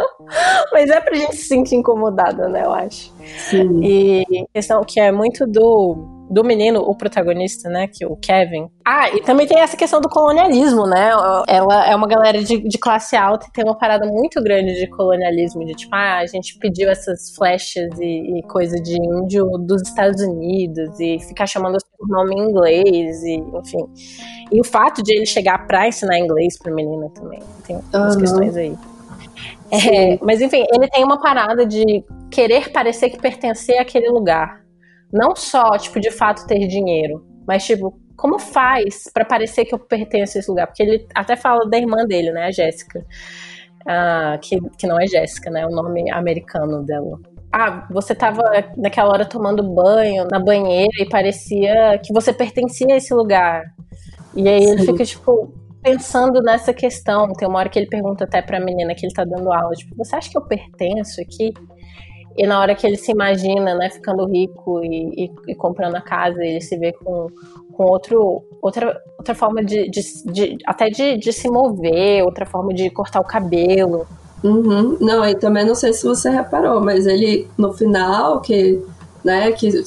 Mas 0.72 0.90
é 0.90 1.00
pra 1.00 1.16
gente 1.16 1.36
se 1.36 1.48
sentir 1.48 1.76
incomodada, 1.76 2.48
né? 2.50 2.64
Eu 2.66 2.74
acho. 2.74 3.14
Sim. 3.50 3.82
E 3.84 4.46
questão 4.54 4.82
que 4.84 5.00
é 5.00 5.12
muito 5.12 5.46
do 5.46 6.17
do 6.30 6.44
menino, 6.44 6.82
o 6.82 6.96
protagonista, 6.96 7.70
né, 7.70 7.88
que 7.88 8.04
é 8.04 8.08
o 8.08 8.16
Kevin. 8.16 8.70
Ah, 8.86 9.10
e 9.10 9.22
também 9.22 9.48
tem 9.48 9.60
essa 9.60 9.78
questão 9.78 10.02
do 10.02 10.10
colonialismo, 10.10 10.86
né? 10.86 11.12
Ela 11.48 11.90
é 11.90 11.96
uma 11.96 12.08
galera 12.08 12.44
de, 12.44 12.60
de 12.60 12.78
classe 12.78 13.16
alta 13.16 13.48
e 13.48 13.52
tem 13.52 13.64
uma 13.64 13.78
parada 13.78 14.06
muito 14.08 14.42
grande 14.42 14.74
de 14.76 14.88
colonialismo, 14.88 15.66
de 15.66 15.74
tipo, 15.74 15.96
ah, 15.96 16.20
a 16.20 16.26
gente 16.26 16.58
pediu 16.60 16.90
essas 16.90 17.36
flechas 17.36 17.90
e, 18.00 18.40
e 18.40 18.44
coisa 18.44 18.78
de 18.78 18.96
índio 18.96 19.46
dos 19.58 19.82
Estados 19.82 20.22
Unidos 20.22 21.00
e 21.00 21.20
ficar 21.20 21.48
chamando 21.48 21.78
por 21.98 22.08
nome 22.08 22.36
em 22.36 22.50
inglês, 22.50 23.24
e 23.24 23.36
enfim. 23.36 23.86
E 24.52 24.62
o 24.62 24.64
fato 24.64 25.02
de 25.04 25.14
ele 25.14 25.26
chegar 25.26 25.66
pra 25.66 25.88
ensinar 25.88 26.20
inglês 26.20 26.58
pra 26.58 26.74
menina 26.74 27.10
também. 27.10 27.42
Tem 27.66 27.80
umas 27.94 28.16
uhum. 28.16 28.22
questões 28.22 28.56
aí. 28.56 28.78
É, 29.70 30.18
mas 30.22 30.42
enfim, 30.42 30.64
ele 30.74 30.88
tem 30.88 31.04
uma 31.04 31.20
parada 31.20 31.66
de 31.66 32.04
querer 32.32 32.72
parecer 32.72 33.10
que 33.10 33.20
pertencer 33.20 33.80
àquele 33.80 34.10
lugar. 34.10 34.67
Não 35.12 35.36
só, 35.36 35.78
tipo, 35.78 36.00
de 36.00 36.12
fato 36.12 36.46
ter 36.48 36.68
dinheiro, 36.68 37.26
mas, 37.48 37.66
tipo, 37.66 38.00
como 38.16 38.40
faz 38.40 39.10
para 39.14 39.24
parecer 39.24 39.66
que 39.66 39.74
eu 39.74 39.80
pertenço 39.80 40.38
a 40.38 40.40
esse 40.40 40.50
lugar? 40.50 40.68
Porque 40.68 40.84
ele 40.84 41.08
até 41.16 41.36
fala 41.36 41.70
da 41.70 41.78
irmã 41.78 42.06
dele, 42.06 42.32
né, 42.32 42.46
a 42.46 42.52
Jéssica. 42.52 43.06
Ah, 43.86 44.38
que, 44.42 44.60
que 44.78 44.86
não 44.86 45.00
é 45.00 45.08
Jéssica, 45.08 45.50
né? 45.50 45.62
É 45.62 45.66
o 45.66 45.70
nome 45.70 46.12
americano 46.12 46.84
dela. 46.84 47.20
Ah, 47.54 47.88
você 47.90 48.14
tava 48.14 48.44
naquela 48.76 49.10
hora 49.10 49.26
tomando 49.26 49.64
banho 49.64 50.28
na 50.30 50.40
banheira 50.40 50.92
e 51.00 51.08
parecia 51.08 51.98
que 52.04 52.12
você 52.12 52.34
pertencia 52.34 52.94
a 52.94 52.98
esse 52.98 53.14
lugar. 53.14 53.64
E 54.36 54.48
aí 54.50 54.62
Sim. 54.62 54.72
ele 54.72 54.86
fica, 54.86 55.06
tipo, 55.06 55.54
pensando 55.82 56.42
nessa 56.42 56.74
questão. 56.74 57.32
Tem 57.34 57.48
uma 57.48 57.60
hora 57.60 57.70
que 57.70 57.80
ele 57.80 57.88
pergunta 57.88 58.26
até 58.26 58.42
pra 58.42 58.60
menina 58.60 58.94
que 58.94 59.06
ele 59.06 59.14
tá 59.14 59.24
dando 59.24 59.52
aula, 59.54 59.72
tipo, 59.74 59.96
você 59.96 60.16
acha 60.18 60.30
que 60.30 60.38
eu 60.38 60.46
pertenço 60.46 61.22
aqui? 61.22 61.54
E 62.38 62.46
na 62.46 62.60
hora 62.60 62.76
que 62.76 62.86
ele 62.86 62.98
se 62.98 63.12
imagina, 63.12 63.74
né, 63.74 63.90
ficando 63.90 64.28
rico 64.28 64.84
e, 64.84 65.26
e, 65.26 65.52
e 65.52 65.56
comprando 65.56 65.96
a 65.96 66.02
casa, 66.02 66.44
ele 66.44 66.62
se 66.62 66.78
vê 66.78 66.94
com, 66.94 67.28
com 67.74 67.84
outro, 67.84 68.44
outra, 68.62 68.96
outra 69.18 69.34
forma 69.34 69.64
de, 69.64 69.90
de, 69.90 70.02
de 70.26 70.58
até 70.66 70.88
de, 70.90 71.18
de 71.18 71.34
se 71.34 71.50
mover, 71.50 72.24
outra 72.24 72.46
forma 72.46 72.74
de 72.74 72.90
cortar 72.92 73.22
o 73.22 73.24
cabelo. 73.24 74.06
Uhum. 74.44 74.98
Não, 75.02 75.26
e 75.26 75.34
também 75.34 75.66
não 75.66 75.74
sei 75.74 75.94
se 75.94 76.06
você 76.06 76.30
reparou, 76.30 76.80
mas 76.80 77.08
ele 77.08 77.48
no 77.58 77.74
final 77.74 78.40
que, 78.40 78.80
né, 79.24 79.52
que 79.52 79.84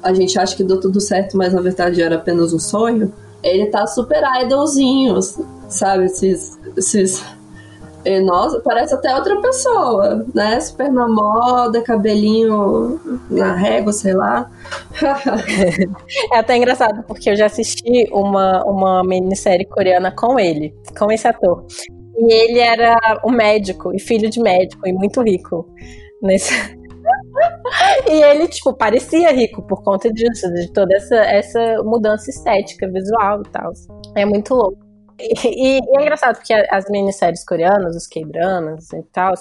a 0.00 0.14
gente 0.14 0.38
acha 0.38 0.56
que 0.56 0.62
deu 0.62 0.80
tudo 0.80 1.00
certo, 1.00 1.36
mas 1.36 1.52
na 1.52 1.60
verdade 1.60 2.00
era 2.00 2.16
apenas 2.16 2.52
um 2.52 2.58
sonho. 2.58 3.12
Ele 3.42 3.66
tá 3.66 3.86
super 3.86 4.22
idolzinho, 4.42 5.18
sabe? 5.68 6.04
Esses, 6.04 6.58
esses 6.76 7.24
e, 8.04 8.20
nossa, 8.20 8.60
parece 8.60 8.94
até 8.94 9.14
outra 9.14 9.40
pessoa, 9.40 10.26
né? 10.34 10.58
Super 10.60 10.90
na 10.90 11.06
moda, 11.06 11.82
cabelinho 11.82 12.98
na 13.30 13.54
régua, 13.54 13.92
sei 13.92 14.14
lá. 14.14 14.50
é 16.32 16.38
até 16.38 16.56
engraçado, 16.56 17.02
porque 17.04 17.30
eu 17.30 17.36
já 17.36 17.46
assisti 17.46 18.08
uma, 18.10 18.64
uma 18.64 19.04
minissérie 19.04 19.66
coreana 19.66 20.10
com 20.10 20.38
ele, 20.38 20.74
com 20.98 21.12
esse 21.12 21.28
ator. 21.28 21.66
E 22.16 22.32
ele 22.32 22.58
era 22.58 22.96
um 23.24 23.30
médico, 23.30 23.94
e 23.94 24.00
filho 24.00 24.30
de 24.30 24.40
médico, 24.40 24.86
e 24.86 24.92
muito 24.92 25.22
rico. 25.22 25.68
Nesse... 26.22 26.54
e 28.10 28.22
ele, 28.22 28.48
tipo, 28.48 28.74
parecia 28.74 29.30
rico 29.30 29.62
por 29.66 29.82
conta 29.82 30.10
disso, 30.10 30.50
de 30.54 30.72
toda 30.72 30.94
essa, 30.96 31.16
essa 31.16 31.82
mudança 31.84 32.30
estética, 32.30 32.90
visual 32.90 33.42
e 33.42 33.48
tal. 33.50 33.72
É 34.16 34.24
muito 34.24 34.54
louco. 34.54 34.89
E, 35.44 35.78
e, 35.78 35.80
é 35.96 36.02
engraçado 36.02 36.36
porque 36.36 36.52
as 36.52 36.88
minisséries 36.90 37.44
coreanas, 37.44 37.94
os 37.96 38.06
K-dramas 38.06 38.92
e 38.92 39.02
tal, 39.12 39.34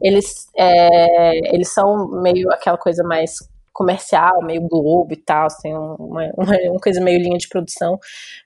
eles, 0.00 0.48
é, 0.56 1.54
eles 1.54 1.72
são 1.72 2.08
meio 2.22 2.50
aquela 2.52 2.78
coisa 2.78 3.02
mais 3.04 3.32
comercial, 3.74 4.40
meio 4.42 4.62
Globo 4.62 5.12
e 5.12 5.16
tal, 5.16 5.48
tem 5.60 5.74
uma, 5.74 5.96
uma, 5.98 6.32
uma, 6.70 6.80
coisa 6.80 7.00
meio 7.00 7.18
linha 7.18 7.36
de 7.36 7.48
produção. 7.48 7.98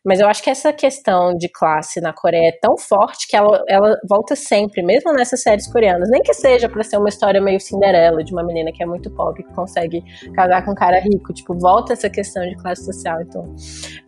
Mas 0.03 0.21
eu 0.21 0.27
acho 0.27 0.43
que 0.43 0.49
essa 0.49 0.73
questão 0.73 1.37
de 1.37 1.49
classe 1.51 2.01
na 2.01 2.15
Coreia 2.15 2.49
é 2.49 2.59
tão 2.61 2.79
forte 2.79 3.29
que 3.29 3.37
ela, 3.37 3.63
ela 3.69 3.97
volta 4.09 4.35
sempre, 4.35 4.83
mesmo 4.83 5.13
nessas 5.13 5.43
séries 5.43 5.71
coreanas. 5.71 6.09
Nem 6.11 6.23
que 6.23 6.33
seja 6.33 6.69
para 6.69 6.83
ser 6.83 6.97
uma 6.97 7.11
história 7.11 7.41
meio 7.43 7.61
Cinderela, 7.61 8.25
de 8.25 8.33
uma 8.33 8.43
menina 8.43 8.73
que 8.73 8.83
é 8.83 8.87
muito 8.87 9.11
pobre, 9.11 9.43
que 9.45 9.53
consegue 9.53 10.03
casar 10.35 10.65
com 10.65 10.73
um 10.73 10.75
cara 10.75 10.99
rico. 10.99 11.35
Tipo, 11.35 11.55
volta 11.55 11.93
essa 11.93 12.09
questão 12.09 12.43
de 12.49 12.57
classe 12.57 12.85
social. 12.87 13.21
Então, 13.21 13.55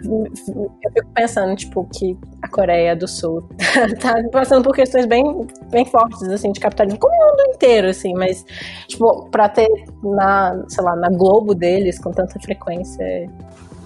eu 0.03 0.33
fico 0.95 1.11
pensando, 1.15 1.55
tipo, 1.55 1.87
que 1.93 2.17
a 2.41 2.49
Coreia 2.49 2.97
do 2.97 3.07
Sul 3.07 3.47
tá 4.01 4.15
passando 4.33 4.65
por 4.65 4.75
questões 4.75 5.05
bem, 5.05 5.23
bem 5.71 5.85
fortes, 5.85 6.23
assim, 6.29 6.51
de 6.51 6.61
capitalismo, 6.61 6.99
como 6.99 7.15
o 7.15 7.31
mundo 7.31 7.55
inteiro, 7.55 7.89
assim, 7.89 8.15
mas, 8.15 8.43
tipo, 8.89 9.29
pra 9.31 9.51
ter 9.51 9.69
na, 10.03 10.65
sei 10.69 10.83
lá, 10.83 10.97
na 10.97 11.10
Globo 11.17 11.55
deles 11.55 11.99
com 11.99 12.11
tanta 12.11 12.39
frequência. 12.41 13.03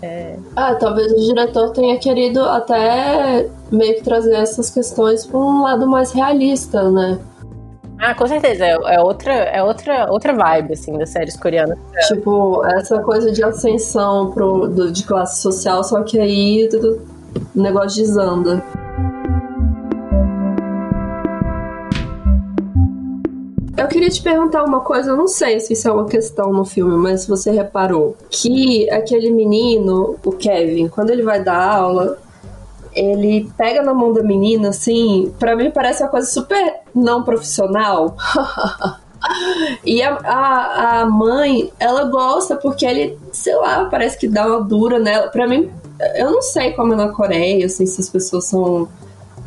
É... 0.03 0.37
Ah, 0.55 0.75
talvez 0.75 1.13
o 1.13 1.21
diretor 1.21 1.71
tenha 1.71 1.99
querido 1.99 2.43
até 2.43 3.49
meio 3.71 3.95
que 3.95 4.03
trazer 4.03 4.35
essas 4.35 4.71
questões 4.71 5.27
para 5.27 5.39
um 5.39 5.63
lado 5.63 5.87
mais 5.87 6.13
realista, 6.13 6.91
né? 6.91 7.19
Ah, 7.99 8.15
com 8.15 8.27
certeza. 8.27 8.65
É, 8.67 8.97
é, 8.97 9.01
outra, 9.01 9.33
é 9.33 9.63
outra, 9.63 10.11
outra 10.11 10.35
vibe, 10.35 10.75
assim, 10.75 10.99
das 10.99 11.11
séries 11.11 11.37
coreanas. 11.37 11.79
Tipo, 12.09 12.65
essa 12.67 13.01
coisa 13.01 13.33
de 13.33 13.43
ascensão 13.43 14.31
pro, 14.33 14.69
do, 14.69 14.93
de 14.93 15.05
classe 15.05 15.41
social, 15.41 15.83
só 15.83 16.03
que 16.03 16.19
aí 16.19 16.69
o 17.55 17.63
negócio 17.63 18.03
desanda. 18.03 18.63
Eu 23.85 23.89
queria 23.89 24.09
te 24.09 24.23
perguntar 24.23 24.65
uma 24.65 24.81
coisa, 24.81 25.11
eu 25.11 25.17
não 25.17 25.29
sei 25.29 25.61
se 25.61 25.75
isso 25.75 25.87
é 25.87 25.93
uma 25.93 26.07
questão 26.07 26.51
no 26.51 26.65
filme, 26.65 26.97
mas 26.97 27.27
você 27.27 27.51
reparou 27.51 28.17
que 28.31 28.89
aquele 28.89 29.31
menino, 29.31 30.17
o 30.25 30.33
Kevin, 30.33 30.89
quando 30.89 31.11
ele 31.11 31.23
vai 31.23 31.45
dar 31.45 31.63
aula, 31.63 32.17
ele 32.95 33.47
pega 33.59 33.83
na 33.83 33.93
mão 33.93 34.11
da 34.11 34.23
menina, 34.23 34.71
assim, 34.71 35.35
para 35.39 35.55
mim 35.55 35.71
parece 35.71 36.03
uma 36.03 36.09
coisa 36.09 36.27
super 36.27 36.81
não 36.95 37.25
profissional. 37.25 38.17
e 39.85 40.03
a, 40.03 40.15
a, 40.15 41.01
a, 41.03 41.07
mãe, 41.07 41.71
ela 41.79 42.05
gosta 42.05 42.57
porque 42.57 42.87
ele, 42.87 43.19
sei 43.33 43.55
lá, 43.55 43.85
parece 43.85 44.17
que 44.17 44.27
dá 44.27 44.47
uma 44.47 44.63
dura 44.63 44.99
nela. 44.99 45.29
Pra 45.29 45.47
mim, 45.47 45.71
eu 46.15 46.31
não 46.33 46.41
sei 46.41 46.73
como 46.73 46.95
é 46.95 46.97
na 46.97 47.09
Coreia, 47.09 47.67
assim, 47.67 47.85
se 47.85 48.01
as 48.01 48.09
pessoas 48.09 48.47
são 48.47 48.89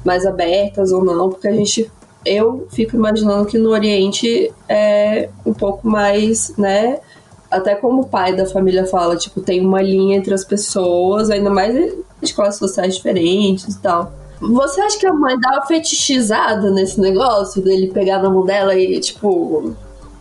mais 0.05 0.27
abertas 0.27 0.91
ou 0.91 1.03
não, 1.03 1.31
porque 1.31 1.47
a 1.47 1.53
gente. 1.53 1.91
Eu 2.27 2.67
fico 2.69 2.95
imaginando 2.95 3.45
que 3.45 3.57
no 3.57 3.69
Oriente 3.69 4.51
é 4.67 5.29
um 5.45 5.53
pouco 5.53 5.87
mais, 5.87 6.55
né? 6.57 6.99
Até 7.49 7.75
como 7.75 8.01
o 8.01 8.07
pai 8.07 8.35
da 8.35 8.45
família 8.45 8.85
fala, 8.85 9.15
tipo, 9.15 9.41
tem 9.41 9.65
uma 9.65 9.81
linha 9.81 10.17
entre 10.17 10.33
as 10.33 10.43
pessoas, 10.43 11.29
ainda 11.29 11.49
mais 11.49 11.73
de 12.21 12.33
classes 12.33 12.59
sociais 12.59 12.95
diferentes 12.95 13.75
e 13.75 13.81
tal. 13.81 14.11
Você 14.41 14.81
acha 14.81 14.99
que 14.99 15.07
a 15.07 15.13
mãe 15.13 15.39
dá 15.39 15.53
uma 15.53 15.65
fetichizada 15.65 16.69
nesse 16.69 16.99
negócio 16.99 17.61
dele 17.61 17.87
pegar 17.87 18.21
na 18.21 18.29
mão 18.29 18.45
dela 18.45 18.75
e, 18.75 18.99
tipo, 18.99 19.73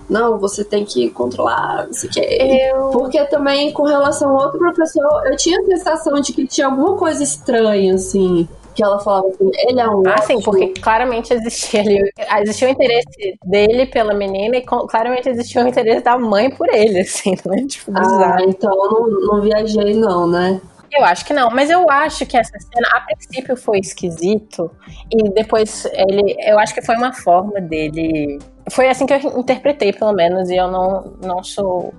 não, 0.09 0.39
você 0.39 0.65
tem 0.65 0.85
que 0.85 1.11
controlar, 1.11 1.87
não 1.87 1.93
sei 1.93 2.09
o 2.09 2.13
que. 2.13 2.21
Eu... 2.21 2.91
Porque 2.91 3.23
também, 3.25 3.73
com 3.73 3.83
relação 3.83 4.31
ao 4.31 4.45
outro 4.45 4.59
professor, 4.59 5.27
eu 5.27 5.37
tinha 5.37 5.61
a 5.61 5.65
sensação 5.65 6.15
de 6.21 6.33
que 6.33 6.47
tinha 6.47 6.67
alguma 6.67 6.95
coisa 6.95 7.23
estranha, 7.23 7.95
assim. 7.95 8.49
Que 8.77 8.85
ela 8.85 8.99
falava 8.99 9.29
assim, 9.29 9.51
ele 9.55 9.81
é 9.81 9.89
um. 9.89 10.03
Ah, 10.07 10.21
sim, 10.21 10.39
porque 10.43 10.69
claramente 10.81 11.33
existia 11.33 11.81
ali. 11.81 12.13
Existia 12.43 12.69
o 12.69 12.71
interesse 12.71 13.39
dele 13.47 13.87
pela 13.87 14.13
menina 14.13 14.59
e 14.59 14.61
claramente 14.61 15.31
existia 15.31 15.65
o 15.65 15.69
interesse 15.69 16.05
da 16.05 16.19
mãe 16.19 16.51
por 16.51 16.69
ele, 16.69 17.01
assim, 17.01 17.35
né? 17.47 17.65
Tipo, 17.67 17.93
ah, 17.97 18.37
então 18.47 18.71
eu 18.71 18.91
não, 18.91 19.21
não 19.21 19.41
viajei, 19.41 19.95
não, 19.95 20.27
né? 20.27 20.61
Eu 20.93 21.05
acho 21.05 21.25
que 21.25 21.33
não, 21.33 21.51
mas 21.51 21.71
eu 21.71 21.89
acho 21.91 22.27
que 22.27 22.37
essa 22.37 22.53
cena, 22.59 22.89
a 22.93 23.01
princípio, 23.01 23.57
foi 23.57 23.79
esquisito. 23.79 24.71
E 25.11 25.31
depois 25.31 25.87
ele. 25.87 26.37
Eu 26.39 26.59
acho 26.59 26.75
que 26.75 26.83
foi 26.83 26.97
uma 26.97 27.15
forma 27.15 27.61
dele. 27.61 28.39
Foi 28.71 28.89
assim 28.89 29.07
que 29.07 29.15
eu 29.15 29.39
interpretei, 29.39 29.93
pelo 29.93 30.13
menos, 30.13 30.51
e 30.51 30.57
eu 30.57 30.69
não, 30.69 31.17
não 31.23 31.43
sou 31.43 31.95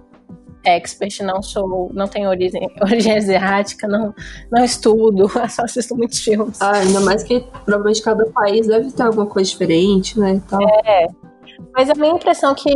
expert, 0.68 1.22
não 1.24 1.41
sou, 1.41 1.89
não 1.93 2.07
tenho 2.07 2.30
origem, 2.30 2.70
origem 2.82 3.18
asiática, 3.18 3.88
não, 3.88 4.13
não 4.51 4.63
estudo, 4.63 5.30
só 5.49 5.63
assisto 5.63 5.95
muitos 5.95 6.20
filmes. 6.20 6.61
Ah, 6.61 6.78
ainda 6.78 6.99
mais 7.01 7.24
que 7.24 7.45
provavelmente 7.65 8.01
cada 8.01 8.26
país 8.28 8.68
deve 8.68 8.91
ter 8.91 9.03
alguma 9.03 9.26
coisa 9.26 9.49
diferente, 9.49 10.20
né? 10.20 10.32
Então... 10.32 10.59
É. 10.86 11.07
Mas 11.76 11.89
a 11.89 11.95
minha 11.95 12.13
impressão 12.13 12.51
é 12.51 12.55
que 12.55 12.72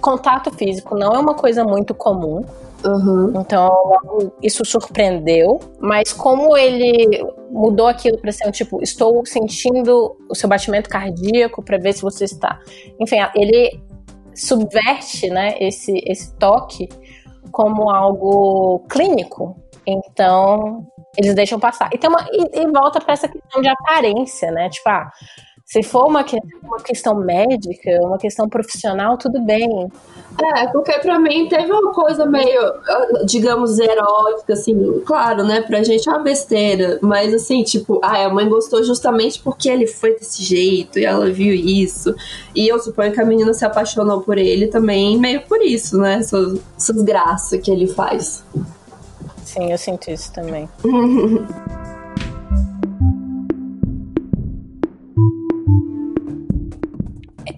contato 0.00 0.50
físico 0.52 0.96
não 0.96 1.12
é 1.12 1.18
uma 1.18 1.34
coisa 1.34 1.64
muito 1.64 1.94
comum. 1.94 2.44
Uhum. 2.84 3.32
Então, 3.40 4.32
isso 4.40 4.64
surpreendeu, 4.64 5.58
mas 5.80 6.12
como 6.12 6.56
ele 6.56 7.26
mudou 7.50 7.88
aquilo 7.88 8.18
para 8.18 8.30
ser 8.30 8.46
um 8.46 8.52
tipo, 8.52 8.80
estou 8.80 9.26
sentindo 9.26 10.16
o 10.30 10.34
seu 10.34 10.48
batimento 10.48 10.88
cardíaco 10.88 11.60
para 11.62 11.76
ver 11.76 11.92
se 11.92 12.02
você 12.02 12.24
está. 12.24 12.60
Enfim, 13.00 13.16
ele 13.34 13.80
subverte, 14.32 15.28
né, 15.28 15.56
esse 15.58 16.00
esse 16.06 16.32
toque 16.36 16.88
como 17.50 17.90
algo 17.90 18.84
clínico. 18.88 19.56
Então, 19.86 20.86
eles 21.16 21.34
deixam 21.34 21.58
passar. 21.58 21.88
E, 21.92 21.98
tem 21.98 22.10
uma, 22.10 22.26
e, 22.30 22.60
e 22.60 22.66
volta 22.70 23.00
para 23.00 23.14
essa 23.14 23.28
questão 23.28 23.62
de 23.62 23.68
aparência, 23.68 24.50
né? 24.50 24.68
Tipo, 24.68 24.88
ah, 24.88 25.10
se 25.68 25.82
for 25.82 26.06
uma, 26.06 26.24
uma 26.62 26.80
questão 26.80 27.14
médica, 27.14 27.90
uma 28.00 28.16
questão 28.16 28.48
profissional, 28.48 29.18
tudo 29.18 29.38
bem. 29.42 29.68
É, 30.56 30.66
porque 30.68 30.98
pra 31.00 31.18
mim 31.18 31.46
teve 31.46 31.70
uma 31.70 31.92
coisa 31.92 32.24
meio, 32.24 32.62
digamos, 33.26 33.78
erótica, 33.78 34.54
assim, 34.54 35.02
claro, 35.04 35.44
né? 35.44 35.60
Pra 35.60 35.82
gente 35.82 36.08
é 36.08 36.12
uma 36.12 36.22
besteira, 36.22 36.98
mas 37.02 37.34
assim, 37.34 37.62
tipo, 37.62 38.00
ah, 38.02 38.24
a 38.24 38.32
mãe 38.32 38.48
gostou 38.48 38.82
justamente 38.82 39.42
porque 39.42 39.68
ele 39.68 39.86
foi 39.86 40.14
desse 40.14 40.42
jeito 40.42 40.98
e 40.98 41.04
ela 41.04 41.30
viu 41.30 41.54
isso. 41.54 42.14
E 42.54 42.66
eu 42.66 42.78
suponho 42.78 43.12
que 43.12 43.20
a 43.20 43.26
menina 43.26 43.52
se 43.52 43.66
apaixonou 43.66 44.22
por 44.22 44.38
ele 44.38 44.68
também, 44.68 45.18
meio 45.18 45.42
por 45.42 45.60
isso, 45.60 45.98
né? 45.98 46.14
Essas, 46.14 46.58
essas 46.78 47.02
graças 47.02 47.60
que 47.60 47.70
ele 47.70 47.88
faz. 47.88 48.42
Sim, 49.44 49.70
eu 49.70 49.76
sinto 49.76 50.10
isso 50.10 50.32
também. 50.32 50.66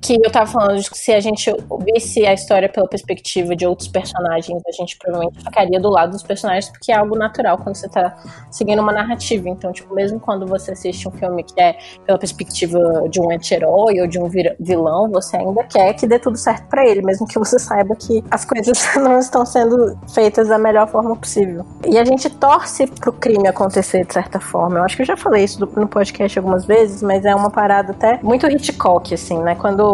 que 0.01 0.15
eu 0.15 0.31
tava 0.31 0.47
falando 0.47 0.81
de 0.81 0.91
que 0.91 0.97
se 0.97 1.13
a 1.13 1.21
gente 1.21 1.53
visse 1.85 2.25
a 2.27 2.33
história 2.33 2.69
pela 2.69 2.89
perspectiva 2.89 3.55
de 3.55 3.67
outros 3.67 3.89
personagens, 3.89 4.63
a 4.67 4.73
gente 4.73 4.97
provavelmente 4.99 5.43
ficaria 5.45 5.79
do 5.79 5.91
lado 5.91 6.13
dos 6.13 6.23
personagens, 6.23 6.71
porque 6.71 6.91
é 6.91 6.97
algo 6.97 7.17
natural 7.17 7.59
quando 7.59 7.77
você 7.77 7.89
tá 7.89 8.17
seguindo 8.51 8.81
uma 8.81 8.93
narrativa. 8.93 9.49
Então, 9.49 9.73
tipo, 9.73 9.95
mesmo 9.95 10.19
quando 10.19 10.47
você 10.47 10.73
assiste 10.73 11.07
um 11.07 11.11
filme 11.11 11.43
que 11.43 11.61
é 11.61 11.77
pela 12.07 12.19
perspectiva 12.19 12.79
de 13.09 13.21
um 13.21 13.31
anti-herói 13.31 14.01
ou 14.01 14.07
de 14.07 14.19
um 14.19 14.29
vilão, 14.59 15.11
você 15.11 15.37
ainda 15.37 15.65
quer 15.65 15.93
que 15.95 16.07
dê 16.07 16.19
tudo 16.19 16.37
certo 16.37 16.67
para 16.69 16.87
ele, 16.87 17.03
mesmo 17.03 17.27
que 17.27 17.39
você 17.39 17.59
saiba 17.59 17.95
que 17.95 18.25
as 18.31 18.45
coisas 18.45 18.79
não 18.97 19.19
estão 19.19 19.45
sendo 19.45 19.99
feitas 20.15 20.49
da 20.49 20.59
melhor 20.59 20.89
forma 20.89 21.15
possível. 21.17 21.65
E 21.87 21.99
a 21.99 22.05
gente 22.05 22.31
torce 22.31 22.87
pro 22.87 23.13
crime 23.13 23.49
acontecer 23.49 24.07
de 24.07 24.15
certa 24.15 24.41
forma. 24.41 24.79
Eu 24.79 24.85
acho 24.85 24.97
que 24.97 25.03
eu 25.03 25.07
já 25.07 25.17
falei 25.17 25.45
isso 25.45 25.61
no 25.77 25.89
podcast 25.89 26.39
algumas 26.39 26.65
vezes, 26.65 27.03
mas 27.03 27.25
é 27.25 27.35
uma 27.35 27.51
parada 27.51 27.93
até 27.93 28.19
muito 28.23 28.47
Hitchcock, 28.47 29.13
assim, 29.13 29.39
né? 29.39 29.55
Quando 29.55 29.89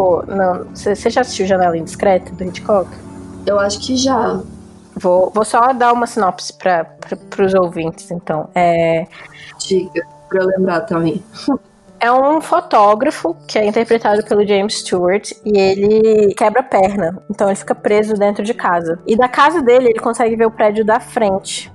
você 0.73 1.09
já 1.09 1.21
assistiu 1.21 1.45
Janela 1.45 1.77
Indiscreta 1.77 2.31
do 2.33 2.43
Hitchcock? 2.43 2.89
Eu 3.45 3.59
acho 3.59 3.79
que 3.79 3.95
já. 3.95 4.41
Vou, 4.95 5.31
vou 5.33 5.45
só 5.45 5.73
dar 5.73 5.93
uma 5.93 6.07
sinopse 6.07 6.53
para 6.53 7.45
os 7.45 7.53
ouvintes, 7.53 8.09
então. 8.11 8.49
É... 8.55 9.05
Diga, 9.59 10.05
para 10.27 10.39
eu 10.41 10.47
lembrar 10.47 10.81
também. 10.81 11.23
É 11.99 12.11
um 12.11 12.39
fotógrafo 12.41 13.35
que 13.47 13.57
é 13.57 13.65
interpretado 13.65 14.23
pelo 14.23 14.45
James 14.45 14.81
Stewart 14.81 15.31
e 15.43 15.57
ele 15.57 16.33
quebra 16.35 16.59
a 16.61 16.63
perna, 16.63 17.23
então 17.27 17.47
ele 17.47 17.55
fica 17.55 17.73
preso 17.73 18.13
dentro 18.13 18.43
de 18.43 18.53
casa. 18.53 18.99
E 19.07 19.15
da 19.15 19.27
casa 19.27 19.63
dele 19.63 19.89
ele 19.89 19.99
consegue 19.99 20.35
ver 20.35 20.45
o 20.45 20.51
prédio 20.51 20.85
da 20.85 20.99
frente. 20.99 21.71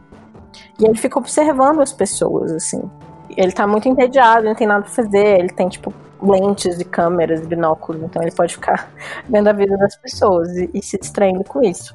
E 0.79 0.85
ele 0.85 0.97
fica 0.97 1.19
observando 1.19 1.81
as 1.81 1.93
pessoas, 1.93 2.53
assim. 2.53 2.89
Ele 3.37 3.51
tá 3.51 3.67
muito 3.67 3.89
entediado, 3.89 4.45
não 4.45 4.55
tem 4.55 4.67
nada 4.67 4.83
pra 4.83 4.91
fazer, 4.91 5.41
ele 5.41 5.49
tem, 5.49 5.69
tipo, 5.69 5.93
lentes 6.23 6.79
e 6.81 6.85
câmeras, 6.85 7.45
binóculos, 7.47 8.03
então 8.03 8.23
ele 8.23 8.33
pode 8.33 8.55
ficar 8.55 8.91
vendo 9.29 9.49
a 9.49 9.53
vida 9.53 9.77
das 9.77 9.97
pessoas 9.97 10.49
e, 10.57 10.71
e 10.75 10.83
se 10.83 10.99
distraindo 10.99 11.45
com 11.45 11.63
isso. 11.63 11.95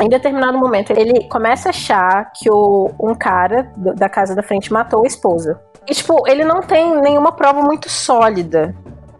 Em 0.00 0.08
determinado 0.08 0.58
momento, 0.58 0.92
ele 0.92 1.28
começa 1.28 1.68
a 1.68 1.70
achar 1.70 2.32
que 2.32 2.50
o, 2.50 2.90
um 2.98 3.14
cara 3.14 3.70
da 3.76 4.08
casa 4.08 4.34
da 4.34 4.42
frente 4.42 4.72
matou 4.72 5.04
a 5.04 5.06
esposa. 5.06 5.60
E, 5.86 5.94
tipo, 5.94 6.26
ele 6.28 6.44
não 6.44 6.60
tem 6.60 7.00
nenhuma 7.00 7.32
prova 7.32 7.60
muito 7.60 7.88
sólida 7.88 8.74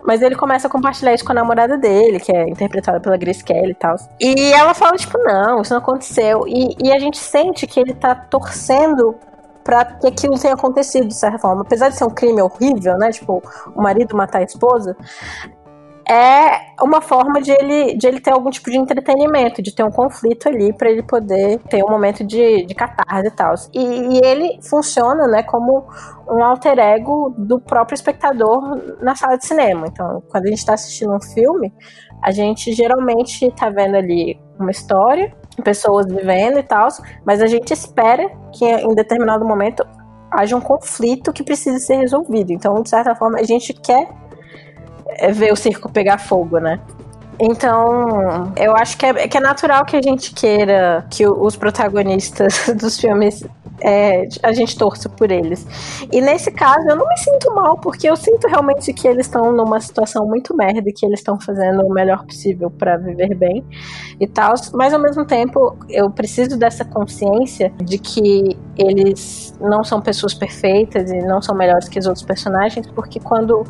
mas 0.04 0.22
ele 0.22 0.34
começa 0.34 0.66
a 0.66 0.70
compartilhar 0.70 1.14
isso 1.14 1.24
com 1.24 1.32
a 1.32 1.34
namorada 1.34 1.76
dele, 1.76 2.18
que 2.18 2.34
é 2.34 2.48
interpretada 2.48 3.00
pela 3.00 3.16
Grace 3.16 3.44
Kelly 3.44 3.72
e 3.72 3.74
tal. 3.74 3.96
E 4.20 4.52
ela 4.52 4.74
fala, 4.74 4.96
tipo, 4.96 5.18
não, 5.18 5.60
isso 5.60 5.72
não 5.72 5.80
aconteceu. 5.80 6.44
E, 6.46 6.76
e 6.82 6.92
a 6.92 6.98
gente 6.98 7.18
sente 7.18 7.66
que 7.66 7.78
ele 7.78 7.94
tá 7.94 8.14
torcendo 8.14 9.14
para 9.64 9.84
que 9.84 10.06
aquilo 10.06 10.38
tenha 10.38 10.54
acontecido 10.54 11.06
de 11.06 11.18
certa 11.18 11.38
forma. 11.38 11.62
Apesar 11.62 11.88
de 11.88 11.96
ser 11.96 12.04
um 12.04 12.10
crime 12.10 12.42
horrível, 12.42 12.96
né? 12.98 13.10
Tipo, 13.10 13.42
o 13.74 13.82
marido 13.82 14.16
matar 14.16 14.40
a 14.40 14.42
esposa, 14.42 14.96
é 16.10 16.74
uma 16.82 17.00
forma 17.00 17.40
de 17.40 17.52
ele, 17.52 17.96
de 17.96 18.04
ele 18.08 18.20
ter 18.20 18.32
algum 18.32 18.50
tipo 18.50 18.68
de 18.68 18.76
entretenimento, 18.76 19.62
de 19.62 19.72
ter 19.72 19.84
um 19.84 19.92
conflito 19.92 20.48
ali 20.48 20.72
para 20.72 20.90
ele 20.90 21.04
poder 21.04 21.60
ter 21.68 21.84
um 21.84 21.88
momento 21.88 22.24
de, 22.24 22.66
de 22.66 22.74
catarse 22.74 23.28
e 23.28 23.30
tal. 23.30 23.54
E, 23.72 23.80
e, 23.80 24.20
ele 24.24 24.58
funciona, 24.60 25.28
né, 25.28 25.44
como 25.44 25.86
um 26.28 26.42
alter 26.42 26.80
ego 26.80 27.32
do 27.38 27.60
próprio 27.60 27.94
espectador 27.94 28.60
na 29.00 29.14
sala 29.14 29.36
de 29.36 29.46
cinema. 29.46 29.86
Então, 29.86 30.20
quando 30.28 30.46
a 30.46 30.48
gente 30.48 30.58
está 30.58 30.74
assistindo 30.74 31.14
um 31.14 31.20
filme, 31.20 31.72
a 32.24 32.32
gente 32.32 32.72
geralmente 32.72 33.46
está 33.46 33.70
vendo 33.70 33.94
ali 33.94 34.36
uma 34.58 34.72
história 34.72 35.32
pessoas 35.60 36.06
vivendo 36.06 36.58
e 36.58 36.62
tal, 36.62 36.88
mas 37.24 37.40
a 37.40 37.46
gente 37.46 37.72
espera 37.72 38.30
que 38.52 38.64
em 38.64 38.94
determinado 38.94 39.44
momento 39.44 39.84
haja 40.30 40.56
um 40.56 40.60
conflito 40.60 41.32
que 41.32 41.42
precise 41.42 41.80
ser 41.80 41.96
resolvido. 41.96 42.52
Então, 42.52 42.74
de 42.82 42.88
certa 42.88 43.14
forma, 43.14 43.38
a 43.38 43.42
gente 43.42 43.72
quer 43.72 44.08
é, 45.06 45.32
ver 45.32 45.52
o 45.52 45.56
circo 45.56 45.90
pegar 45.90 46.18
fogo, 46.18 46.58
né? 46.58 46.80
Então, 47.38 48.52
eu 48.56 48.76
acho 48.76 48.98
que 48.98 49.06
é, 49.06 49.26
que 49.26 49.36
é 49.38 49.40
natural 49.40 49.84
que 49.84 49.96
a 49.96 50.02
gente 50.02 50.34
queira 50.34 51.06
que 51.10 51.26
os 51.26 51.56
protagonistas 51.56 52.68
dos 52.76 53.00
filmes 53.00 53.42
é, 53.82 54.28
a 54.42 54.52
gente 54.52 54.76
torça 54.76 55.08
por 55.08 55.30
eles. 55.30 55.66
E 56.12 56.20
nesse 56.20 56.50
caso, 56.50 56.88
eu 56.88 56.96
não 56.96 57.06
me 57.06 57.16
sinto 57.16 57.54
mal, 57.54 57.76
porque 57.78 58.08
eu 58.08 58.16
sinto 58.16 58.46
realmente 58.46 58.92
que 58.92 59.06
eles 59.06 59.26
estão 59.26 59.52
numa 59.52 59.80
situação 59.80 60.26
muito 60.26 60.56
merda 60.56 60.88
e 60.88 60.92
que 60.92 61.04
eles 61.06 61.20
estão 61.20 61.40
fazendo 61.40 61.84
o 61.84 61.92
melhor 61.92 62.24
possível 62.24 62.70
para 62.70 62.96
viver 62.96 63.34
bem 63.34 63.64
e 64.20 64.26
tal. 64.26 64.54
Mas 64.74 64.92
ao 64.92 65.00
mesmo 65.00 65.24
tempo, 65.24 65.76
eu 65.88 66.10
preciso 66.10 66.58
dessa 66.58 66.84
consciência 66.84 67.72
de 67.82 67.98
que 67.98 68.56
eles 68.76 69.54
não 69.60 69.84
são 69.84 70.00
pessoas 70.00 70.34
perfeitas 70.34 71.10
e 71.10 71.18
não 71.18 71.40
são 71.42 71.54
melhores 71.54 71.88
que 71.88 71.98
os 71.98 72.06
outros 72.06 72.24
personagens, 72.24 72.86
porque 72.88 73.20
quando 73.20 73.64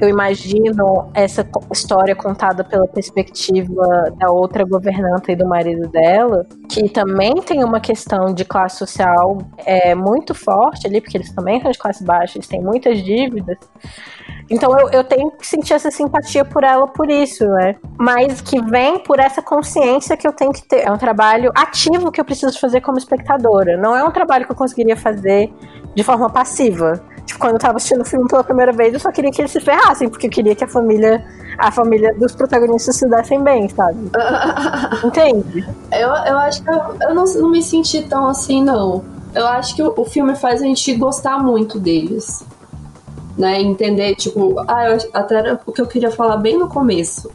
eu 0.00 0.08
imagino 0.08 1.10
essa 1.14 1.46
história 1.72 2.14
contada 2.14 2.64
pela 2.64 2.86
perspectiva 2.86 4.12
da 4.18 4.30
outra 4.30 4.64
governanta 4.64 5.30
e 5.30 5.36
do 5.36 5.46
marido 5.46 5.88
dela, 5.88 6.44
que 6.68 6.88
também 6.88 7.34
tem 7.34 7.62
uma 7.62 7.80
questão 7.80 8.34
de 8.34 8.44
classe 8.44 8.78
social 8.78 9.38
é, 9.58 9.94
muito 9.94 10.34
forte 10.34 10.86
ali, 10.86 11.00
porque 11.00 11.16
eles 11.16 11.32
também 11.32 11.60
são 11.60 11.70
de 11.70 11.78
classe 11.78 12.04
baixa, 12.04 12.38
eles 12.38 12.48
têm 12.48 12.60
muitas 12.60 13.02
dívidas. 13.02 13.56
Então 14.50 14.78
eu, 14.78 14.90
eu 14.90 15.04
tenho 15.04 15.30
que 15.30 15.46
sentir 15.46 15.74
essa 15.74 15.90
simpatia 15.90 16.44
por 16.44 16.64
ela 16.64 16.86
por 16.86 17.10
isso, 17.10 17.46
né? 17.46 17.76
Mas 17.98 18.40
que 18.40 18.60
vem 18.60 18.98
por 18.98 19.18
essa 19.18 19.40
consciência 19.40 20.16
que 20.16 20.26
eu 20.26 20.32
tenho 20.32 20.52
que 20.52 20.66
ter. 20.66 20.86
É 20.86 20.90
um 20.90 20.98
trabalho 20.98 21.50
ativo 21.54 22.10
que 22.10 22.20
eu 22.20 22.24
preciso 22.24 22.58
fazer 22.58 22.80
como 22.80 22.98
espectadora. 22.98 23.76
Não 23.76 23.96
é 23.96 24.04
um 24.04 24.10
trabalho 24.10 24.44
que 24.44 24.52
eu 24.52 24.56
conseguiria 24.56 24.96
fazer 24.96 25.52
de 25.94 26.02
forma 26.02 26.28
passiva. 26.28 27.02
Tipo, 27.24 27.40
quando 27.40 27.54
eu 27.54 27.58
tava 27.58 27.76
assistindo 27.76 28.02
o 28.02 28.04
filme 28.04 28.28
pela 28.28 28.44
primeira 28.44 28.72
vez, 28.72 28.92
eu 28.92 29.00
só 29.00 29.10
queria 29.10 29.30
que 29.30 29.40
eles 29.40 29.50
se 29.50 29.60
ferrassem, 29.60 30.08
porque 30.08 30.26
eu 30.26 30.30
queria 30.30 30.54
que 30.54 30.64
a 30.64 30.68
família, 30.68 31.24
a 31.58 31.70
família 31.72 32.14
dos 32.14 32.34
protagonistas 32.34 32.96
se 32.96 33.08
dessem 33.08 33.42
bem, 33.42 33.68
sabe? 33.68 34.10
Entende? 35.02 35.66
Eu, 35.90 36.08
eu 36.08 36.38
acho 36.38 36.62
que 36.62 36.70
eu, 36.70 36.80
eu 37.00 37.14
não, 37.14 37.24
não 37.24 37.50
me 37.50 37.62
senti 37.62 38.02
tão 38.02 38.26
assim, 38.26 38.62
não. 38.62 39.02
Eu 39.34 39.46
acho 39.46 39.74
que 39.74 39.82
o, 39.82 39.92
o 39.96 40.04
filme 40.04 40.36
faz 40.36 40.62
a 40.62 40.64
gente 40.64 40.94
gostar 40.94 41.38
muito 41.42 41.78
deles. 41.78 42.44
Né? 43.36 43.60
Entender, 43.60 44.14
tipo, 44.14 44.54
ah, 44.68 44.90
eu, 44.90 44.98
até 45.12 45.36
era 45.36 45.60
o 45.66 45.72
que 45.72 45.80
eu 45.80 45.86
queria 45.86 46.10
falar 46.10 46.36
bem 46.36 46.58
no 46.58 46.68
começo. 46.68 47.30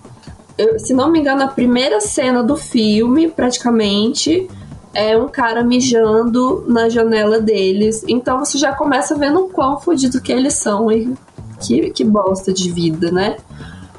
Eu, 0.58 0.80
se 0.80 0.94
não 0.94 1.12
me 1.12 1.20
engano, 1.20 1.44
a 1.44 1.48
primeira 1.48 2.00
cena 2.00 2.44
do 2.44 2.56
filme, 2.56 3.30
praticamente, 3.30 4.48
é 4.94 5.18
um 5.18 5.28
cara 5.28 5.64
mijando 5.64 6.64
na 6.68 6.90
janela 6.90 7.40
deles. 7.40 8.04
Então 8.08 8.40
você 8.40 8.58
já 8.58 8.74
começa 8.74 9.16
vendo 9.16 9.42
o 9.42 9.50
quão 9.50 9.80
fodido 9.80 10.22
que 10.22 10.32
eles 10.32 10.56
são 10.56 10.92
e 10.92 11.14
que, 11.60 11.92
que 11.92 12.04
bosta 12.04 12.54
de 12.54 12.72
vida, 12.72 13.12
né? 13.12 13.38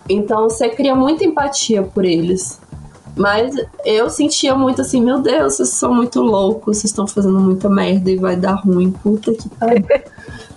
Então 0.08 0.48
você 0.48 0.68
cria 0.68 0.94
muita 0.94 1.24
empatia 1.24 1.82
por 1.82 2.04
eles. 2.04 2.60
Mas 3.16 3.54
eu 3.84 4.08
sentia 4.08 4.54
muito 4.54 4.80
assim, 4.80 5.02
meu 5.02 5.20
Deus, 5.20 5.54
vocês 5.54 5.70
são 5.70 5.94
muito 5.94 6.20
loucos, 6.20 6.78
vocês 6.78 6.90
estão 6.90 7.06
fazendo 7.06 7.38
muita 7.38 7.68
merda 7.68 8.10
e 8.10 8.16
vai 8.16 8.36
dar 8.36 8.54
ruim, 8.54 8.90
puta 8.90 9.34
que 9.34 9.48
pariu. 9.48 9.84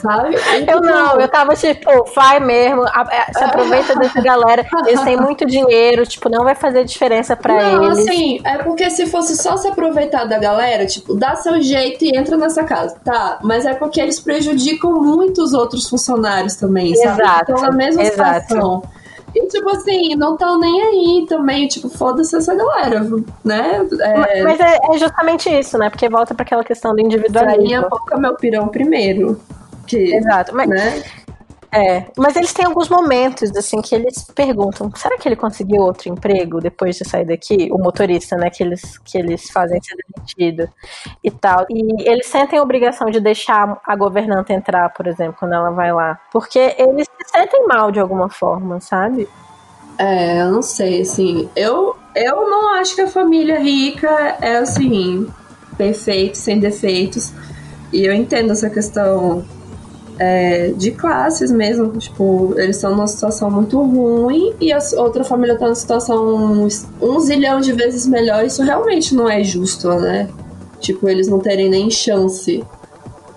Sabe? 0.00 0.36
Eu 0.66 0.80
não, 0.80 1.20
eu 1.20 1.28
tava 1.28 1.54
tipo, 1.54 2.04
vai 2.14 2.40
mesmo, 2.40 2.84
é, 2.84 3.32
se 3.32 3.44
aproveita 3.44 3.94
dessa 3.96 4.20
galera, 4.22 4.66
eles 4.86 5.00
têm 5.02 5.16
muito 5.16 5.46
dinheiro, 5.46 6.04
tipo, 6.06 6.28
não 6.28 6.42
vai 6.42 6.54
fazer 6.54 6.84
diferença 6.84 7.36
para 7.36 7.62
eles. 7.62 7.80
Não, 7.80 7.88
assim, 7.90 8.40
é 8.44 8.58
porque 8.58 8.90
se 8.90 9.06
fosse 9.06 9.36
só 9.36 9.56
se 9.56 9.68
aproveitar 9.68 10.24
da 10.24 10.38
galera, 10.38 10.86
tipo, 10.86 11.14
dá 11.14 11.36
seu 11.36 11.60
jeito 11.60 12.04
e 12.04 12.16
entra 12.16 12.36
nessa 12.36 12.64
casa, 12.64 12.96
tá? 13.04 13.38
Mas 13.42 13.64
é 13.64 13.74
porque 13.74 14.00
eles 14.00 14.18
prejudicam 14.18 14.92
muitos 14.92 15.52
outros 15.52 15.88
funcionários 15.88 16.56
também, 16.56 16.94
sabe? 16.96 17.22
Exato. 17.22 17.52
Estão 17.52 17.70
na 17.70 17.72
mesma 17.76 18.02
exato. 18.02 18.40
situação. 18.40 18.82
E, 19.34 19.46
tipo 19.46 19.70
assim, 19.70 20.16
não 20.16 20.32
estão 20.32 20.58
nem 20.58 20.82
aí 20.82 21.26
também, 21.28 21.68
tipo, 21.68 21.88
foda-se 21.88 22.36
essa 22.36 22.54
galera, 22.54 23.06
né? 23.44 23.86
É... 24.00 24.42
Mas 24.42 24.58
é, 24.58 24.78
é, 24.82 24.98
justamente 24.98 25.48
isso, 25.48 25.78
né? 25.78 25.88
Porque 25.88 26.08
volta 26.08 26.34
para 26.34 26.42
aquela 26.42 26.64
questão 26.64 26.94
do 26.94 27.00
individualismo. 27.00 27.68
Pra 27.68 27.80
mim, 27.82 27.88
pouco 27.88 28.14
é 28.14 28.18
meu 28.18 28.34
pirão 28.34 28.66
primeiro. 28.68 29.40
Que, 29.90 30.14
Exato. 30.14 30.54
Mas, 30.54 30.68
né? 30.68 31.02
É, 31.72 32.06
mas 32.16 32.34
eles 32.34 32.52
têm 32.52 32.64
alguns 32.64 32.88
momentos, 32.88 33.54
assim, 33.56 33.80
que 33.80 33.94
eles 33.94 34.24
perguntam: 34.34 34.90
será 34.96 35.16
que 35.16 35.28
ele 35.28 35.36
conseguiu 35.36 35.82
outro 35.82 36.08
emprego 36.08 36.60
depois 36.60 36.96
de 36.96 37.08
sair 37.08 37.24
daqui? 37.24 37.68
O 37.70 37.78
motorista, 37.78 38.36
né? 38.36 38.50
Que 38.50 38.64
eles, 38.64 38.98
que 38.98 39.16
eles 39.16 39.48
fazem 39.50 39.80
ser 39.80 39.96
demitido 40.06 40.68
e 41.22 41.30
tal. 41.30 41.66
E 41.70 42.08
eles 42.08 42.26
sentem 42.26 42.58
a 42.58 42.62
obrigação 42.62 43.08
de 43.08 43.20
deixar 43.20 43.80
a 43.86 43.96
governanta 43.96 44.52
entrar, 44.52 44.88
por 44.90 45.06
exemplo, 45.06 45.36
quando 45.38 45.54
ela 45.54 45.70
vai 45.70 45.92
lá. 45.92 46.20
Porque 46.32 46.58
eles 46.58 47.06
se 47.06 47.30
sentem 47.30 47.66
mal 47.66 47.92
de 47.92 48.00
alguma 48.00 48.28
forma, 48.28 48.80
sabe? 48.80 49.28
É, 49.96 50.40
eu 50.40 50.50
não 50.50 50.62
sei, 50.62 51.02
assim. 51.02 51.48
Eu, 51.54 51.96
eu 52.16 52.50
não 52.50 52.74
acho 52.74 52.96
que 52.96 53.02
a 53.02 53.06
família 53.06 53.60
rica 53.60 54.08
é, 54.40 54.56
assim, 54.56 55.28
perfeita, 55.76 56.34
sem 56.34 56.58
defeitos. 56.58 57.32
E 57.92 58.04
eu 58.04 58.12
entendo 58.12 58.52
essa 58.52 58.68
questão 58.68 59.44
é, 60.20 60.68
de 60.76 60.90
classes 60.90 61.50
mesmo. 61.50 61.88
Tipo, 61.96 62.52
eles 62.58 62.76
estão 62.76 62.90
numa 62.90 63.06
situação 63.06 63.50
muito 63.50 63.82
ruim 63.82 64.54
e 64.60 64.70
a 64.70 64.78
outra 64.98 65.24
família 65.24 65.54
está 65.54 65.64
numa 65.64 65.74
situação 65.74 66.68
um, 67.00 67.20
zilhão 67.20 67.58
de 67.60 67.72
vezes 67.72 68.06
melhor. 68.06 68.44
Isso 68.44 68.62
realmente 68.62 69.14
não 69.14 69.28
é 69.28 69.42
justo, 69.42 69.88
né? 69.94 70.28
Tipo, 70.78 71.08
eles 71.08 71.26
não 71.26 71.38
terem 71.38 71.70
nem 71.70 71.90
chance. 71.90 72.62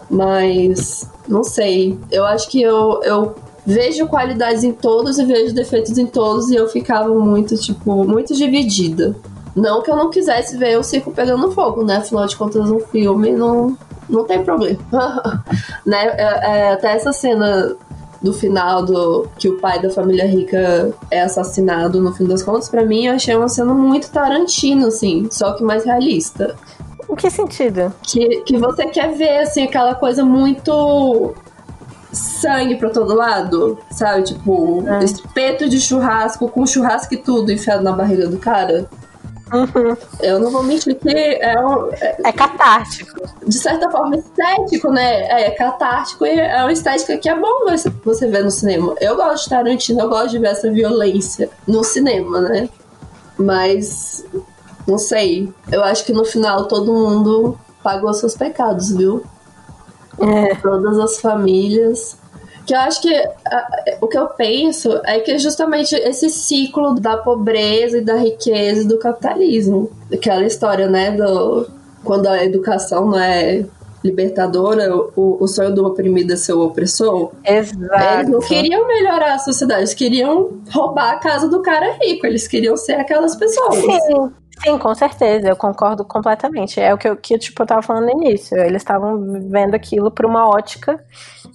Mas, 0.10 1.10
não 1.26 1.44
sei. 1.44 1.98
Eu 2.12 2.26
acho 2.26 2.50
que 2.50 2.62
eu, 2.62 3.02
eu 3.04 3.34
vejo 3.66 4.06
qualidades 4.08 4.66
em 4.66 4.74
todos 4.74 5.18
e 5.18 5.26
vejo 5.26 5.56
defeitos 5.56 5.98
em 5.98 6.06
todos 6.06 6.50
e 6.50 6.56
eu 6.56 6.68
ficava 6.68 7.14
muito, 7.16 7.56
tipo, 7.56 8.04
muito 8.04 8.36
dividida. 8.36 9.16
Não 9.56 9.82
que 9.82 9.90
eu 9.90 9.96
não 9.96 10.10
quisesse 10.10 10.58
ver 10.58 10.78
o 10.78 10.84
circo 10.84 11.12
pegando 11.12 11.52
fogo, 11.52 11.84
né? 11.84 11.98
Afinal 11.98 12.26
de 12.26 12.36
contas, 12.36 12.70
um 12.70 12.80
filme 12.80 13.32
não, 13.32 13.78
não 14.10 14.26
tem 14.26 14.44
problema. 14.44 14.80
né? 15.86 16.06
É, 16.18 16.24
é, 16.24 16.74
até 16.74 16.94
essa 16.94 17.12
cena 17.12 17.76
do 18.22 18.34
final 18.34 18.86
do 18.86 19.28
que 19.38 19.50
o 19.50 19.60
pai 19.60 19.82
da 19.82 19.90
família 19.90 20.26
rica 20.26 20.94
é 21.12 21.22
assassinado 21.22 22.02
no 22.02 22.14
fim 22.14 22.26
das 22.26 22.42
contas, 22.42 22.70
para 22.70 22.86
mim 22.86 23.08
eu 23.08 23.16
achei 23.16 23.36
uma 23.36 23.50
cena 23.50 23.74
muito 23.74 24.10
Tarantino, 24.10 24.88
assim, 24.88 25.28
só 25.30 25.52
que 25.54 25.64
mais 25.64 25.84
realista. 25.84 26.56
Em 27.10 27.16
que 27.16 27.30
sentido? 27.30 27.94
Que, 28.02 28.42
que 28.42 28.58
você 28.58 28.86
quer 28.88 29.14
ver, 29.14 29.40
assim, 29.40 29.64
aquela 29.64 29.94
coisa 29.94 30.24
muito 30.24 31.36
sangue 32.14 32.76
pra 32.76 32.90
todo 32.90 33.14
lado, 33.14 33.78
sabe? 33.92 34.24
Tipo, 34.24 34.84
é. 34.88 35.04
espeto 35.04 35.68
de 35.68 35.82
churrasco 35.82 36.48
com 36.48 36.66
churrasco 36.66 37.14
e 37.14 37.18
tudo 37.18 37.52
enfiado 37.52 37.84
na 37.84 37.92
barriga 37.92 38.28
do 38.28 38.38
cara. 38.38 38.88
Uhum. 39.54 39.96
Eu 40.20 40.40
não 40.40 40.52
vou 40.52 40.64
mentir 40.64 40.96
que 40.96 41.10
é, 41.10 41.60
um, 41.60 41.90
é, 41.94 42.18
é 42.26 42.32
catártico. 42.32 43.22
De 43.46 43.54
certa 43.54 43.90
forma, 43.92 44.16
estético, 44.18 44.92
né? 44.92 45.22
É, 45.28 45.48
é 45.48 45.52
catártico 45.52 46.26
e 46.26 46.40
é 46.40 46.62
uma 46.62 46.72
estética 46.72 47.18
que 47.18 47.30
é 47.30 47.40
bom 47.40 47.66
você 48.04 48.28
ver 48.28 48.44
no 48.44 48.52
cinema. 48.52 48.96
Eu 49.00 49.16
gosto 49.16 49.44
de 49.44 49.50
Tarantino, 49.52 50.02
eu 50.02 50.10
gosto 50.10 50.32
de 50.32 50.40
ver 50.40 50.48
essa 50.48 50.72
violência 50.72 51.50
no 51.68 51.84
cinema, 51.84 52.42
né? 52.42 52.70
Mas, 53.38 54.26
não 54.88 54.98
sei. 54.98 55.54
Eu 55.72 55.84
acho 55.84 56.04
que 56.06 56.14
no 56.14 56.26
final 56.26 56.68
todo 56.68 56.94
mundo 56.94 57.58
pagou 57.84 58.14
seus 58.14 58.36
pecados, 58.36 58.92
viu? 58.92 59.24
É. 60.20 60.56
Todas 60.56 60.98
as 61.00 61.20
famílias 61.20 62.18
que 62.66 62.74
eu 62.74 62.80
acho 62.80 63.02
que 63.02 63.14
a, 63.14 63.68
o 64.02 64.08
que 64.08 64.18
eu 64.18 64.28
penso 64.28 65.00
é 65.06 65.20
que 65.20 65.32
é 65.32 65.38
justamente 65.38 65.96
esse 65.96 66.30
ciclo 66.30 66.96
da 66.96 67.18
pobreza 67.18 67.98
e 67.98 68.02
da 68.02 68.16
riqueza 68.16 68.82
e 68.82 68.88
do 68.88 68.98
capitalismo. 68.98 69.92
Aquela 70.12 70.46
história, 70.46 70.88
né, 70.88 71.12
do 71.12 71.68
quando 72.04 72.28
a 72.28 72.44
educação 72.44 73.06
não 73.06 73.20
é 73.20 73.66
libertadora, 74.04 74.94
o, 74.94 75.38
o 75.40 75.48
sonho 75.48 75.74
do 75.74 75.86
oprimido 75.86 76.34
é 76.34 76.36
ser 76.36 76.54
o 76.54 76.62
opressor. 76.66 77.32
Exato. 77.46 78.16
Eles 78.16 78.30
não 78.30 78.40
queriam 78.42 78.86
melhorar 78.86 79.36
a 79.36 79.40
sociedade, 79.40 79.82
eles 79.82 79.94
queriam 79.94 80.60
roubar 80.70 81.14
a 81.14 81.16
casa 81.20 81.48
do 81.48 81.62
cara 81.62 81.98
rico, 82.02 82.28
eles 82.28 82.46
queriam 82.48 82.76
ser 82.76 82.94
aquelas 82.94 83.36
pessoas. 83.36 83.76
Sim. 83.76 84.32
Sim, 84.66 84.78
com 84.78 84.96
certeza, 84.96 85.50
eu 85.50 85.56
concordo 85.58 86.06
completamente. 86.06 86.80
É 86.80 86.94
o 86.94 86.98
que 86.98 87.08
eu, 87.10 87.18
que, 87.18 87.38
tipo, 87.38 87.62
eu 87.64 87.66
tava 87.68 87.82
falando 87.82 88.06
no 88.06 88.12
início. 88.12 88.58
Eles 88.58 88.82
estavam 88.82 89.20
vendo 89.50 89.76
aquilo 89.76 90.10
por 90.10 90.26
uma 90.26 90.48
ótica 90.48 91.04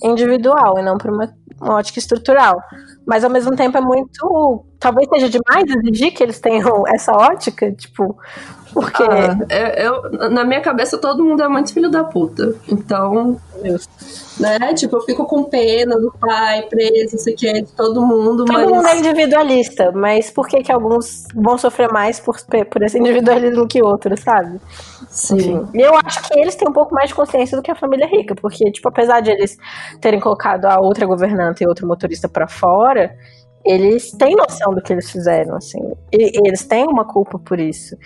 individual 0.03 0.79
e 0.79 0.83
não 0.83 0.99
por 0.99 1.11
uma, 1.11 1.35
uma 1.61 1.77
ótica 1.77 1.99
estrutural. 1.99 2.63
Mas 3.07 3.25
ao 3.25 3.31
mesmo 3.31 3.57
tempo 3.57 3.79
é 3.79 3.81
muito. 3.81 4.65
Talvez 4.79 5.09
seja 5.09 5.29
demais 5.31 5.65
exigir 5.71 6.13
que 6.13 6.23
eles 6.23 6.39
tenham 6.41 6.85
essa 6.89 7.13
ótica, 7.13 7.73
tipo. 7.73 8.17
Porque. 8.73 9.03
Ah, 9.03 9.39
eu, 9.77 10.03
eu, 10.13 10.31
na 10.31 10.45
minha 10.45 10.61
cabeça 10.61 10.99
todo 10.99 11.25
mundo 11.25 11.43
é 11.43 11.49
muito 11.49 11.73
filho 11.73 11.91
da 11.91 12.05
puta. 12.05 12.55
Então. 12.69 13.41
Né? 14.39 14.75
Tipo, 14.75 14.97
eu 14.97 15.01
fico 15.03 15.27
com 15.27 15.45
pena 15.45 15.99
do 15.99 16.13
pai 16.13 16.63
preso, 16.63 17.17
não 17.17 17.19
sei 17.19 17.35
o 17.35 17.37
que, 17.37 17.53
de 17.63 17.73
todo 17.73 18.07
mundo. 18.07 18.45
Todo 18.45 18.53
mas... 18.53 18.71
mundo 18.71 18.87
é 18.87 18.99
individualista, 18.99 19.91
mas 19.93 20.31
por 20.31 20.47
que, 20.47 20.63
que 20.63 20.71
alguns 20.71 21.25
vão 21.35 21.59
sofrer 21.59 21.91
mais 21.91 22.21
por, 22.21 22.37
por 22.71 22.83
esse 22.83 22.99
individualismo 22.99 23.67
que 23.67 23.83
outros, 23.83 24.21
sabe? 24.21 24.61
Sim. 25.09 25.67
E 25.75 25.81
eu 25.81 25.93
acho 26.05 26.23
que 26.29 26.39
eles 26.39 26.55
têm 26.55 26.69
um 26.69 26.73
pouco 26.73 26.95
mais 26.95 27.09
de 27.09 27.15
consciência 27.15 27.57
do 27.57 27.63
que 27.63 27.71
a 27.71 27.75
família 27.75 28.07
rica, 28.07 28.35
porque, 28.37 28.71
tipo, 28.71 28.89
apesar 28.89 29.21
de 29.21 29.31
eles 29.31 29.57
terem 30.01 30.21
colocado 30.21 30.67
a 30.67 30.79
outra 30.81 31.07
governanta 31.07 31.65
e 31.65 31.67
outro 31.67 31.87
motorista 31.87 32.29
para 32.29 32.47
fora, 32.47 33.17
eles 33.65 34.13
têm 34.13 34.37
noção 34.37 34.75
do 34.75 34.81
que 34.81 34.93
eles 34.93 35.11
fizeram, 35.11 35.57
assim. 35.57 35.81
E, 36.13 36.47
eles 36.47 36.65
têm 36.65 36.87
uma 36.87 37.05
culpa 37.05 37.39
por 37.39 37.59
isso. 37.59 37.97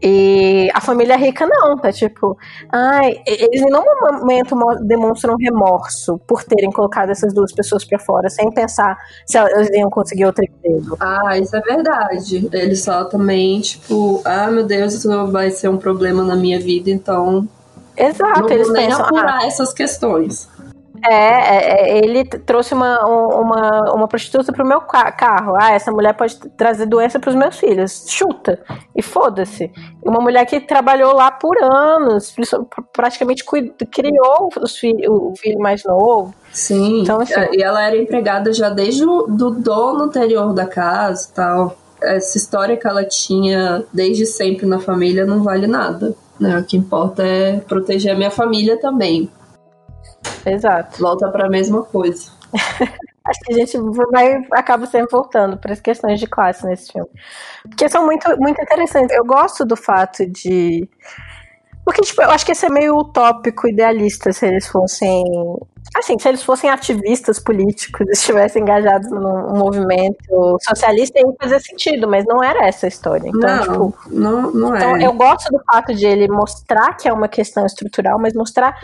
E 0.00 0.70
a 0.74 0.80
família 0.80 1.16
rica 1.16 1.46
não, 1.46 1.76
tá 1.76 1.90
tipo, 1.92 2.36
ai, 2.70 3.20
eles 3.26 3.60
em 3.60 3.64
nenhum 3.64 3.82
momento 4.00 4.56
demonstram 4.86 5.36
remorso 5.36 6.18
por 6.26 6.44
terem 6.44 6.70
colocado 6.70 7.10
essas 7.10 7.34
duas 7.34 7.52
pessoas 7.52 7.84
para 7.84 7.98
fora, 7.98 8.30
sem 8.30 8.50
pensar 8.52 8.96
se 9.26 9.36
elas 9.36 9.68
iam 9.70 9.90
conseguir 9.90 10.26
outro 10.26 10.44
emprego. 10.44 10.96
Ah, 11.00 11.36
isso 11.36 11.56
é 11.56 11.60
verdade. 11.60 12.48
Eles 12.52 12.82
só 12.82 13.04
também, 13.04 13.60
tipo, 13.60 14.22
ah, 14.24 14.50
meu 14.50 14.64
Deus, 14.64 14.94
isso 14.94 15.08
vai 15.32 15.50
ser 15.50 15.68
um 15.68 15.76
problema 15.76 16.22
na 16.22 16.36
minha 16.36 16.60
vida, 16.60 16.90
então. 16.90 17.48
Exato, 17.96 18.42
não 18.42 18.50
eles 18.50 18.72
nem 18.72 18.86
pensam. 18.86 19.04
apurar 19.04 19.40
Ah, 19.42 19.46
essas 19.46 19.72
questões. 19.72 20.48
É, 21.06 21.14
é, 21.14 21.90
é, 21.90 21.98
ele 21.98 22.24
trouxe 22.24 22.74
uma, 22.74 23.04
uma, 23.06 23.92
uma 23.94 24.08
prostituta 24.08 24.52
pro 24.52 24.66
meu 24.66 24.80
ca- 24.80 25.12
carro. 25.12 25.54
Ah, 25.60 25.72
essa 25.72 25.90
mulher 25.90 26.14
pode 26.14 26.36
trazer 26.56 26.86
doença 26.86 27.18
pros 27.18 27.34
meus 27.34 27.58
filhos. 27.58 28.04
Chuta. 28.08 28.58
E 28.96 29.02
foda-se. 29.02 29.70
Uma 30.04 30.20
mulher 30.20 30.44
que 30.46 30.60
trabalhou 30.60 31.12
lá 31.14 31.30
por 31.30 31.56
anos, 31.62 32.32
pr- 32.32 32.82
praticamente 32.92 33.44
criou 33.90 34.48
os 34.60 34.76
filho, 34.76 35.12
o 35.32 35.34
filho 35.36 35.58
mais 35.58 35.84
novo. 35.84 36.34
Sim. 36.52 37.02
Então, 37.02 37.20
assim- 37.20 37.34
E 37.52 37.62
ela 37.62 37.82
era 37.86 37.96
empregada 37.96 38.52
já 38.52 38.70
desde 38.70 39.04
o 39.04 39.26
do 39.26 39.50
dono 39.50 40.04
anterior 40.04 40.52
da 40.52 40.66
casa 40.66 41.28
e 41.30 41.34
tal. 41.34 41.76
Essa 42.00 42.36
história 42.38 42.76
que 42.76 42.86
ela 42.86 43.04
tinha 43.04 43.84
desde 43.92 44.24
sempre 44.24 44.66
na 44.66 44.78
família 44.78 45.26
não 45.26 45.42
vale 45.42 45.66
nada. 45.66 46.14
Né? 46.38 46.56
O 46.58 46.64
que 46.64 46.76
importa 46.76 47.24
é 47.24 47.58
proteger 47.58 48.12
a 48.12 48.16
minha 48.16 48.30
família 48.30 48.80
também. 48.80 49.28
Exato. 50.44 51.00
Volta 51.00 51.30
pra 51.30 51.48
mesma 51.48 51.82
coisa. 51.84 52.30
Acho 53.28 53.40
que 53.40 53.52
a 53.52 53.56
gente 53.56 53.78
vai 54.10 54.42
acaba 54.52 54.86
sempre 54.86 55.10
voltando 55.10 55.58
para 55.58 55.74
as 55.74 55.80
questões 55.80 56.18
de 56.18 56.26
classe 56.26 56.66
nesse 56.66 56.90
filme. 56.90 57.10
Porque 57.62 57.86
são 57.88 58.06
muito, 58.06 58.26
muito 58.38 58.60
interessantes. 58.60 59.14
Eu 59.14 59.24
gosto 59.24 59.66
do 59.66 59.76
fato 59.76 60.26
de. 60.26 60.88
Porque, 61.84 62.02
tipo, 62.02 62.22
eu 62.22 62.30
acho 62.30 62.44
que 62.44 62.52
esse 62.52 62.66
é 62.66 62.70
meio 62.70 62.96
utópico, 62.96 63.68
idealista, 63.68 64.32
se 64.32 64.46
eles 64.46 64.66
fossem. 64.66 65.24
Assim, 65.96 66.18
se 66.18 66.28
eles 66.28 66.42
fossem 66.42 66.70
ativistas 66.70 67.38
políticos, 67.38 68.06
estivessem 68.10 68.62
engajados 68.62 69.10
num 69.10 69.56
movimento 69.56 70.58
socialista, 70.62 71.18
ia 71.18 71.26
fazer 71.40 71.60
sentido, 71.60 72.08
mas 72.08 72.24
não 72.26 72.42
era 72.42 72.66
essa 72.66 72.86
a 72.86 72.88
história. 72.88 73.28
Então, 73.28 73.40
não, 73.40 73.62
tipo, 73.62 73.94
não, 74.10 74.50
não 74.52 74.74
é. 74.74 74.78
então, 74.78 74.98
eu 74.98 75.12
gosto 75.12 75.50
do 75.50 75.62
fato 75.70 75.94
de 75.94 76.06
ele 76.06 76.28
mostrar 76.28 76.94
que 76.94 77.08
é 77.08 77.12
uma 77.12 77.28
questão 77.28 77.64
estrutural, 77.64 78.18
mas 78.18 78.34
mostrar 78.34 78.74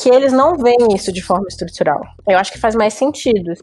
que 0.00 0.08
eles 0.08 0.32
não 0.32 0.56
veem 0.56 0.94
isso 0.94 1.12
de 1.12 1.22
forma 1.22 1.46
estrutural. 1.48 2.00
Eu 2.28 2.38
acho 2.38 2.52
que 2.52 2.58
faz 2.58 2.74
mais 2.74 2.94
sentido. 2.94 3.50
assim. 3.52 3.62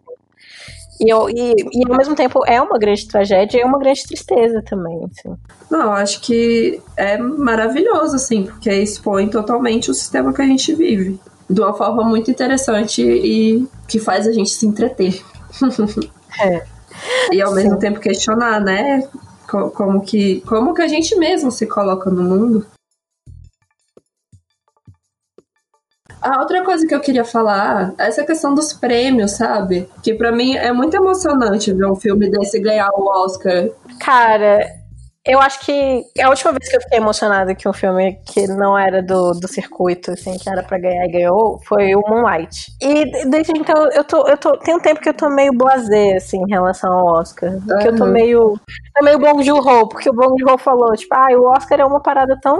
E, 1.01 1.09
eu, 1.09 1.29
e, 1.29 1.53
e 1.73 1.89
ao 1.89 1.95
mesmo 1.97 2.13
tempo 2.15 2.41
é 2.45 2.61
uma 2.61 2.77
grande 2.77 3.07
tragédia 3.07 3.57
e 3.57 3.61
é 3.61 3.65
uma 3.65 3.79
grande 3.79 4.03
tristeza 4.05 4.61
também. 4.63 4.99
Assim. 5.05 5.33
Não, 5.71 5.81
eu 5.83 5.91
acho 5.93 6.19
que 6.21 6.81
é 6.97 7.17
maravilhoso, 7.17 8.15
assim, 8.17 8.43
porque 8.43 8.69
expõe 8.71 9.29
totalmente 9.29 9.89
o 9.89 9.93
sistema 9.93 10.33
que 10.33 10.41
a 10.41 10.45
gente 10.45 10.73
vive. 10.75 11.19
De 11.49 11.61
uma 11.61 11.73
forma 11.73 12.03
muito 12.03 12.29
interessante 12.29 13.01
e 13.01 13.65
que 13.87 13.97
faz 13.99 14.27
a 14.27 14.31
gente 14.31 14.49
se 14.51 14.65
entreter. 14.67 15.21
É. 16.41 16.63
E 17.31 17.41
ao 17.41 17.49
Sim. 17.51 17.55
mesmo 17.55 17.79
tempo 17.79 17.97
questionar, 17.99 18.59
né? 18.59 19.07
Co- 19.49 19.69
Como 19.71 20.01
que, 20.01 20.41
como 20.41 20.73
que 20.73 20.81
a 20.81 20.87
gente 20.87 21.15
mesmo 21.15 21.49
se 21.49 21.65
coloca 21.65 22.09
no 22.09 22.21
mundo. 22.23 22.65
A 26.21 26.39
outra 26.41 26.63
coisa 26.63 26.85
que 26.85 26.93
eu 26.93 26.99
queria 26.99 27.23
falar 27.23 27.93
é 27.97 28.07
essa 28.07 28.23
questão 28.23 28.53
dos 28.53 28.73
prêmios, 28.73 29.31
sabe? 29.31 29.87
Que 30.03 30.13
pra 30.13 30.31
mim 30.31 30.55
é 30.55 30.71
muito 30.71 30.95
emocionante 30.95 31.71
ver 31.73 31.85
um 31.85 31.95
filme 31.95 32.29
desse 32.29 32.59
ganhar 32.59 32.89
o 32.93 33.05
Oscar. 33.23 33.69
Cara, 33.99 34.78
eu 35.29 35.39
acho 35.39 35.59
que 35.63 36.03
a 36.19 36.27
última 36.27 36.51
vez 36.51 36.67
que 36.67 36.75
eu 36.75 36.81
fiquei 36.81 36.97
emocionada 36.97 37.53
que 37.53 37.69
um 37.69 37.73
filme 37.73 38.19
que 38.25 38.47
não 38.47 38.75
era 38.75 38.99
do, 39.03 39.31
do 39.33 39.47
circuito, 39.47 40.11
assim, 40.11 40.35
que 40.39 40.49
era 40.49 40.63
pra 40.63 40.79
ganhar 40.79 41.05
e 41.05 41.11
ganhou, 41.11 41.59
foi 41.67 41.95
o 41.95 42.01
Moonlight. 42.01 42.73
E 42.81 43.29
desde 43.29 43.51
então 43.55 43.89
eu 43.91 44.03
tô, 44.03 44.27
eu 44.27 44.35
tô. 44.35 44.57
Tem 44.57 44.75
um 44.75 44.79
tempo 44.79 44.99
que 44.99 45.07
eu 45.07 45.13
tô 45.13 45.29
meio 45.29 45.53
blasé, 45.53 46.15
assim, 46.15 46.41
em 46.41 46.49
relação 46.49 46.91
ao 46.91 47.19
Oscar. 47.19 47.51
Que 47.79 47.89
eu 47.89 47.95
tô 47.95 48.05
Aham. 48.05 48.11
meio. 48.11 48.59
É 48.97 49.03
meio 49.03 49.19
Bong 49.19 49.43
Joon-ho, 49.43 49.87
porque 49.87 50.09
o 50.09 50.13
Bong 50.13 50.35
Joon-ho 50.39 50.57
falou, 50.57 50.91
tipo, 50.93 51.13
ah, 51.13 51.27
o 51.33 51.51
Oscar 51.55 51.79
é 51.79 51.85
uma 51.85 52.01
parada 52.01 52.35
tão, 52.41 52.57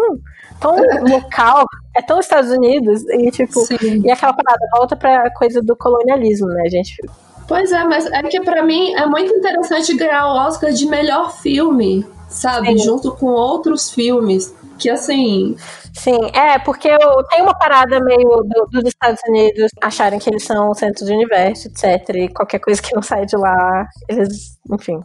tão 0.61 0.75
local, 1.09 1.65
é 1.97 2.03
tão 2.03 2.19
Estados 2.19 2.51
Unidos, 2.51 3.03
e 3.09 3.31
tipo. 3.31 3.61
Sim. 3.65 4.03
E 4.05 4.11
aquela 4.11 4.33
parada 4.33 4.67
volta 4.77 4.95
pra 4.95 5.31
coisa 5.31 5.59
do 5.59 5.75
colonialismo, 5.75 6.47
né, 6.49 6.69
gente? 6.69 7.01
Pois 7.49 7.71
é, 7.71 7.83
mas 7.83 8.05
é 8.05 8.21
que 8.23 8.39
pra 8.41 8.63
mim 8.63 8.93
é 8.93 9.05
muito 9.07 9.33
interessante 9.33 9.95
ganhar 9.97 10.27
o 10.27 10.37
Oscar 10.47 10.71
de 10.71 10.85
melhor 10.85 11.35
filme, 11.41 12.05
sabe? 12.29 12.67
Sim. 12.67 12.77
Junto 12.77 13.11
com 13.15 13.25
outros 13.25 13.91
filmes. 13.91 14.55
Que 14.77 14.89
assim, 14.89 15.57
Sim, 15.93 16.17
é, 16.33 16.57
porque 16.59 16.87
eu, 16.87 17.23
tem 17.29 17.41
uma 17.41 17.53
parada 17.57 17.99
meio 18.01 18.43
do- 18.45 18.67
dos 18.71 18.85
Estados 18.85 19.19
Unidos 19.27 19.69
acharem 19.81 20.19
que 20.19 20.29
eles 20.29 20.43
são 20.43 20.69
o 20.69 20.73
centro 20.73 21.05
do 21.05 21.11
universo, 21.11 21.67
etc. 21.67 22.15
E 22.15 22.29
qualquer 22.29 22.59
coisa 22.59 22.81
que 22.81 22.95
não 22.95 23.01
sai 23.01 23.25
de 23.25 23.35
lá, 23.35 23.85
eles, 24.07 24.57
enfim, 24.71 24.97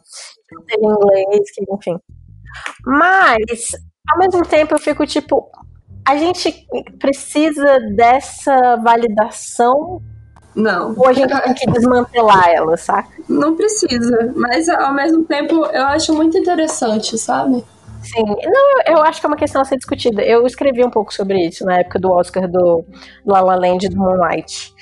tem 0.69 0.79
inglês, 0.79 1.51
que, 1.53 1.65
enfim. 1.75 1.99
Mas, 2.87 3.71
ao 4.13 4.19
mesmo 4.19 4.43
tempo, 4.47 4.75
eu 4.75 4.79
fico 4.79 5.07
tipo, 5.07 5.51
a 6.07 6.17
gente 6.17 6.53
precisa 7.01 7.81
dessa 7.97 8.77
validação 8.77 10.01
não. 10.55 10.95
ou 10.97 11.09
a 11.09 11.13
gente 11.13 11.35
tem 11.43 11.55
que 11.55 11.71
desmantelar 11.73 12.49
ela, 12.49 12.77
saca? 12.77 13.09
Não 13.29 13.57
precisa. 13.57 14.33
Mas 14.37 14.69
ao 14.69 14.95
mesmo 14.95 15.25
tempo 15.25 15.67
eu 15.67 15.85
acho 15.87 16.15
muito 16.15 16.39
interessante, 16.39 17.19
sabe? 17.19 17.65
Sim, 18.05 18.23
não, 18.23 18.95
eu, 18.95 19.03
acho 19.03 19.19
que 19.19 19.27
é 19.27 19.29
uma 19.29 19.37
questão 19.37 19.63
a 19.63 19.65
ser 19.65 19.77
discutida. 19.77 20.23
Eu 20.23 20.47
escrevi 20.47 20.85
um 20.85 20.91
pouco 20.91 21.13
sobre 21.13 21.47
isso 21.47 21.65
na 21.65 21.79
época 21.79 21.99
do 21.99 22.13
Oscar 22.13 22.47
do 22.47 22.85
La 23.25 23.41
La 23.41 23.57
Land 23.57 23.87
e 23.87 23.89
do 23.89 23.97
Moonlight. 23.97 24.75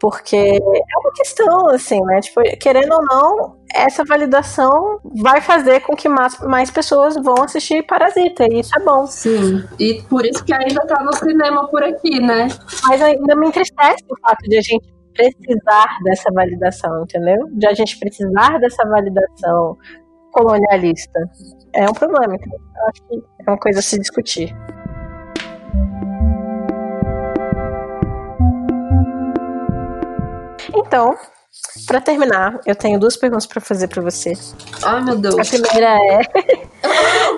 Porque 0.00 0.36
é 0.36 0.98
uma 0.98 1.12
questão, 1.14 1.68
assim, 1.68 2.00
né? 2.02 2.20
Tipo, 2.20 2.42
querendo 2.58 2.92
ou 2.92 3.04
não, 3.04 3.56
essa 3.74 4.04
validação 4.04 5.00
vai 5.04 5.40
fazer 5.40 5.80
com 5.80 5.94
que 5.94 6.08
mais, 6.08 6.38
mais 6.40 6.70
pessoas 6.70 7.14
vão 7.16 7.42
assistir 7.42 7.82
Parasita, 7.86 8.44
e 8.50 8.60
isso 8.60 8.72
é 8.78 8.82
bom. 8.82 9.06
Sim. 9.06 9.64
E 9.78 10.02
por 10.08 10.24
isso 10.24 10.44
que 10.44 10.52
ainda 10.52 10.86
tá 10.86 11.02
no 11.02 11.14
cinema 11.14 11.66
por 11.68 11.82
aqui, 11.82 12.20
né? 12.20 12.48
Mas 12.86 13.02
ainda 13.02 13.36
me 13.36 13.48
entristece 13.48 14.04
o 14.08 14.16
fato 14.20 14.42
de 14.42 14.58
a 14.58 14.62
gente 14.62 14.95
precisar 15.16 15.98
dessa 16.04 16.30
validação, 16.32 17.02
entendeu? 17.02 17.48
De 17.52 17.66
a 17.66 17.74
gente 17.74 17.98
precisar 17.98 18.58
dessa 18.58 18.86
validação 18.88 19.76
colonialista. 20.32 21.18
É 21.72 21.88
um 21.88 21.94
problema, 21.94 22.34
então 22.34 22.58
acho 22.88 23.02
que 23.08 23.24
é 23.40 23.50
uma 23.50 23.58
coisa 23.58 23.80
a 23.80 23.82
se 23.82 23.98
discutir. 23.98 24.54
Então, 30.74 31.16
pra 31.86 32.00
terminar, 32.00 32.60
eu 32.66 32.74
tenho 32.74 32.98
duas 32.98 33.16
perguntas 33.16 33.46
pra 33.46 33.60
fazer 33.60 33.88
pra 33.88 34.02
você. 34.02 34.32
Ai, 34.84 35.02
meu 35.02 35.14
A 35.14 35.16
Deus. 35.16 35.48
primeira 35.48 35.96
é, 35.96 36.20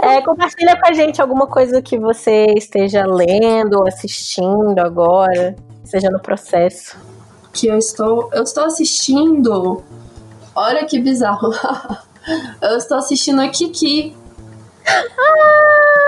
é 0.17 0.23
compartilha 0.23 0.77
com 0.81 0.89
a 0.89 0.93
gente 0.93 1.21
alguma 1.21 1.47
coisa 1.47 1.81
que 1.81 1.99
você 1.99 2.47
esteja 2.57 3.05
lendo 3.07 3.79
ou 3.79 3.87
assistindo 3.87 4.79
agora, 4.79 5.55
seja 5.85 6.11
no 6.11 6.21
processo. 6.21 6.97
Que 7.59 7.67
eu 7.67 7.77
estou. 7.77 8.31
Eu 8.33 8.45
estou 8.45 8.65
assistindo. 8.65 9.83
Olha 10.55 10.85
que 10.85 11.01
bizarro. 11.01 11.53
eu 12.63 12.77
estou 12.77 12.99
assistindo 12.99 13.41
a 13.41 13.49
Kiki. 13.49 14.15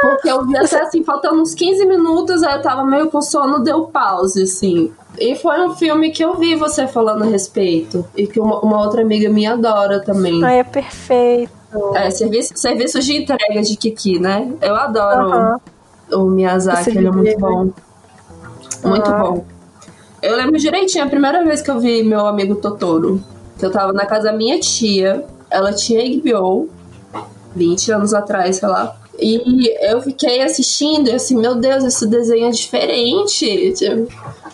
Porque 0.01 0.31
eu 0.31 0.47
vi 0.47 0.57
até 0.57 0.81
assim, 0.83 1.03
faltando 1.03 1.43
uns 1.43 1.53
15 1.55 1.85
minutos, 1.87 2.43
aí 2.45 2.55
eu 2.55 2.63
tava 2.63 2.85
meio 2.85 3.11
com 3.11 3.21
sono, 3.21 3.59
deu 3.65 3.83
pause, 3.89 4.45
assim. 4.45 4.93
E 5.19 5.35
foi 5.35 5.61
um 5.67 5.75
filme 5.75 6.11
que 6.11 6.25
eu 6.25 6.37
vi 6.37 6.55
você 6.55 6.87
falando 6.87 7.25
a 7.25 7.27
respeito. 7.27 8.07
E 8.17 8.27
que 8.29 8.39
uma, 8.41 8.61
uma 8.61 8.81
outra 8.83 9.03
amiga 9.03 9.29
minha 9.29 9.53
adora 9.53 10.01
também. 10.01 10.43
Ai, 10.45 10.61
é 10.61 10.65
perfeito. 10.65 11.53
É, 11.97 12.11
serviço, 12.11 12.53
serviços 12.57 13.05
de 13.05 13.17
entrega 13.23 13.61
de 13.61 13.77
Kiki, 13.77 14.19
né? 14.21 14.53
Eu 14.63 14.75
adoro 14.77 15.33
Aham. 15.33 15.61
o 16.13 16.25
Miyazaki, 16.27 16.91
ele 16.91 17.09
é 17.09 17.11
muito 17.11 17.39
bom. 17.39 17.71
Muito 18.85 19.11
Ah. 19.11 19.19
bom. 19.19 19.45
Eu 20.23 20.37
lembro 20.37 20.59
direitinho, 20.59 21.05
a 21.05 21.09
primeira 21.09 21.45
vez 21.45 21.63
que 21.63 21.71
eu 21.71 21.81
vi 21.81 22.03
meu 22.03 22.27
amigo 22.27 22.57
Totoro. 22.57 23.23
Que 23.59 23.67
eu 23.67 23.71
tava 23.71 23.93
na 23.93 24.07
casa 24.07 24.25
da 24.25 24.33
minha 24.33 24.59
tia. 24.59 25.25
Ela 25.51 25.73
tinha 25.73 26.03
HBO, 26.19 26.69
20 27.55 27.93
anos 27.93 28.15
atrás, 28.15 28.57
sei 28.57 28.69
lá. 28.69 28.97
E 29.19 29.69
eu 29.91 30.01
fiquei 30.01 30.41
assistindo 30.43 31.09
e 31.09 31.13
assim, 31.15 31.37
meu 31.37 31.55
Deus, 31.55 31.85
esse 31.85 32.07
desenho 32.07 32.47
é 32.47 32.51
diferente. 32.51 33.73
Tipo, 33.75 34.09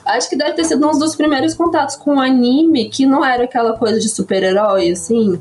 Acho 0.04 0.28
que 0.30 0.36
deve 0.36 0.52
ter 0.52 0.64
sido 0.64 0.86
um 0.88 0.98
dos 0.98 1.16
primeiros 1.16 1.54
contatos 1.54 1.96
com 1.96 2.16
o 2.16 2.20
anime, 2.20 2.88
que 2.88 3.04
não 3.06 3.24
era 3.24 3.44
aquela 3.44 3.76
coisa 3.76 3.98
de 3.98 4.08
super-herói, 4.08 4.90
assim. 4.90 5.40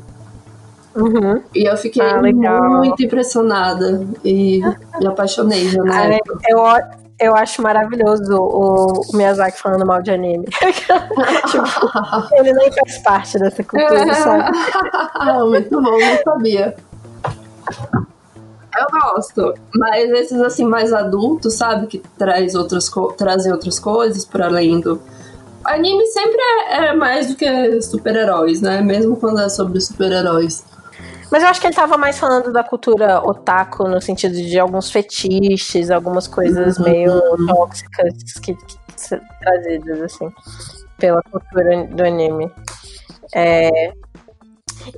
Uhum. 0.94 1.40
E 1.54 1.64
eu 1.68 1.76
fiquei 1.76 2.02
Ah, 2.02 2.20
muito 2.20 3.02
impressionada 3.02 4.04
e 4.24 4.60
me 4.98 5.06
apaixonei 5.06 5.68
já 5.68 5.82
na 5.82 5.94
Ai, 5.98 6.14
época. 6.14 6.40
eu, 6.48 6.64
eu 7.18 7.34
acho 7.34 7.62
maravilhoso 7.62 8.34
o, 8.34 9.00
o 9.12 9.16
Miyazaki 9.16 9.58
falando 9.58 9.86
mal 9.86 10.02
de 10.02 10.10
anime. 10.10 10.44
tipo, 10.52 12.34
ele 12.34 12.52
nem 12.52 12.70
faz 12.72 12.98
parte 12.98 13.38
dessa 13.38 13.62
cultura, 13.64 14.14
sabe? 14.14 14.50
muito 15.48 15.80
bom, 15.80 15.98
não 15.98 16.22
sabia. 16.24 16.76
Eu 18.78 18.86
gosto. 19.00 19.54
Mas 19.74 20.10
esses 20.10 20.40
assim 20.40 20.66
mais 20.66 20.92
adultos, 20.92 21.54
sabe? 21.54 21.86
Que 21.86 21.98
traz 22.18 22.54
outras 22.54 22.90
trazem 23.16 23.50
outras 23.50 23.78
coisas 23.78 24.24
para 24.24 24.46
além 24.46 24.80
do. 24.80 25.00
Anime 25.64 26.06
sempre 26.06 26.40
é, 26.68 26.88
é 26.88 26.94
mais 26.94 27.28
do 27.28 27.34
que 27.34 27.80
super-heróis, 27.80 28.60
né? 28.60 28.82
Mesmo 28.82 29.16
quando 29.16 29.40
é 29.40 29.48
sobre 29.48 29.80
super-heróis. 29.80 30.64
Mas 31.30 31.42
eu 31.42 31.48
acho 31.48 31.60
que 31.60 31.66
ele 31.66 31.74
tava 31.74 31.96
mais 31.96 32.18
falando 32.18 32.52
da 32.52 32.62
cultura 32.62 33.20
otaku, 33.20 33.88
no 33.88 34.00
sentido 34.00 34.34
de 34.34 34.58
alguns 34.58 34.90
fetiches, 34.90 35.90
algumas 35.90 36.26
coisas 36.26 36.78
uhum. 36.78 36.84
meio 36.84 37.20
tóxicas 37.46 38.14
que, 38.42 38.54
que 38.54 38.78
trazidas, 39.40 40.02
assim, 40.02 40.32
pela 40.98 41.22
cultura 41.22 41.84
do 41.86 42.04
anime. 42.04 42.50
É... 43.34 43.92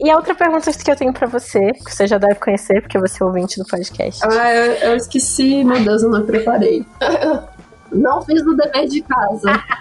E 0.01 0.11
a 0.11 0.17
outra 0.17 0.35
pergunta 0.35 0.71
que 0.71 0.91
eu 0.91 0.97
tenho 0.97 1.13
para 1.15 1.27
você, 1.27 1.73
que 1.73 1.95
você 1.95 2.07
já 2.07 2.19
deve 2.19 2.35
conhecer, 2.35 2.83
porque 2.83 2.99
você 2.99 3.23
é 3.23 3.27
ouvinte 3.27 3.59
do 3.59 3.67
podcast. 3.67 4.21
Ah, 4.25 4.53
eu, 4.53 4.73
eu 4.91 4.97
esqueci, 4.97 5.65
meu 5.65 5.83
Deus, 5.83 6.03
eu 6.03 6.11
não 6.11 6.27
preparei. 6.27 6.85
Não 7.91 8.21
fiz 8.23 8.43
o 8.43 8.55
dever 8.55 8.87
de 8.87 9.01
casa. 9.01 9.65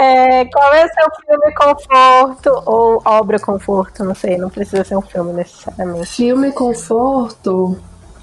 é, 0.00 0.44
qual 0.46 0.72
é 0.72 0.86
o 0.86 0.88
seu 0.88 1.08
filme 1.26 1.54
conforto 1.54 2.62
ou 2.64 3.02
obra 3.04 3.38
conforto? 3.38 4.02
Não 4.02 4.14
sei, 4.14 4.38
não 4.38 4.48
precisa 4.48 4.82
ser 4.82 4.96
um 4.96 5.02
filme 5.02 5.32
necessariamente. 5.34 6.06
Filme 6.06 6.50
conforto? 6.52 7.78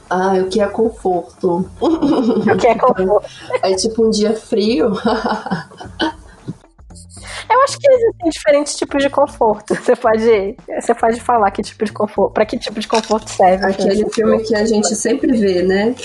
Ah, 0.09 0.33
o 0.41 0.47
que 0.47 0.59
é 0.59 0.67
conforto? 0.67 1.69
O 1.79 2.57
que 2.57 2.67
é 2.67 2.75
conforto? 2.75 3.27
É 3.61 3.75
tipo 3.75 4.05
um 4.05 4.09
dia 4.09 4.33
frio. 4.35 4.91
Eu 7.49 7.61
acho 7.63 7.77
que 7.77 7.89
existem 7.89 8.29
diferentes 8.29 8.75
tipos 8.75 9.01
de 9.01 9.09
conforto. 9.09 9.75
Você 9.75 9.95
pode, 9.95 10.57
você 10.81 10.93
pode 10.95 11.21
falar 11.21 11.49
que 11.51 11.61
tipo 11.61 11.85
de 11.85 11.93
conforto, 11.93 12.33
para 12.33 12.45
que 12.45 12.57
tipo 12.57 12.79
de 12.79 12.87
conforto 12.87 13.29
serve. 13.29 13.65
Aquele 13.65 14.09
filme 14.09 14.43
que 14.43 14.55
a 14.55 14.65
gente 14.65 14.95
sempre 14.95 15.31
vê, 15.37 15.61
né? 15.61 15.95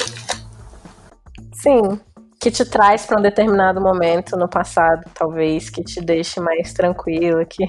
Sim, 1.55 1.99
que 2.43 2.51
te 2.51 2.65
traz 2.65 3.07
para 3.07 3.21
um 3.21 3.23
determinado 3.23 3.81
momento 3.81 4.37
no 4.37 4.49
passado, 4.49 5.05
talvez, 5.15 5.71
que 5.71 5.81
te 5.85 6.01
deixe 6.01 6.41
mais 6.41 6.73
tranquila, 6.73 7.45
que, 7.45 7.65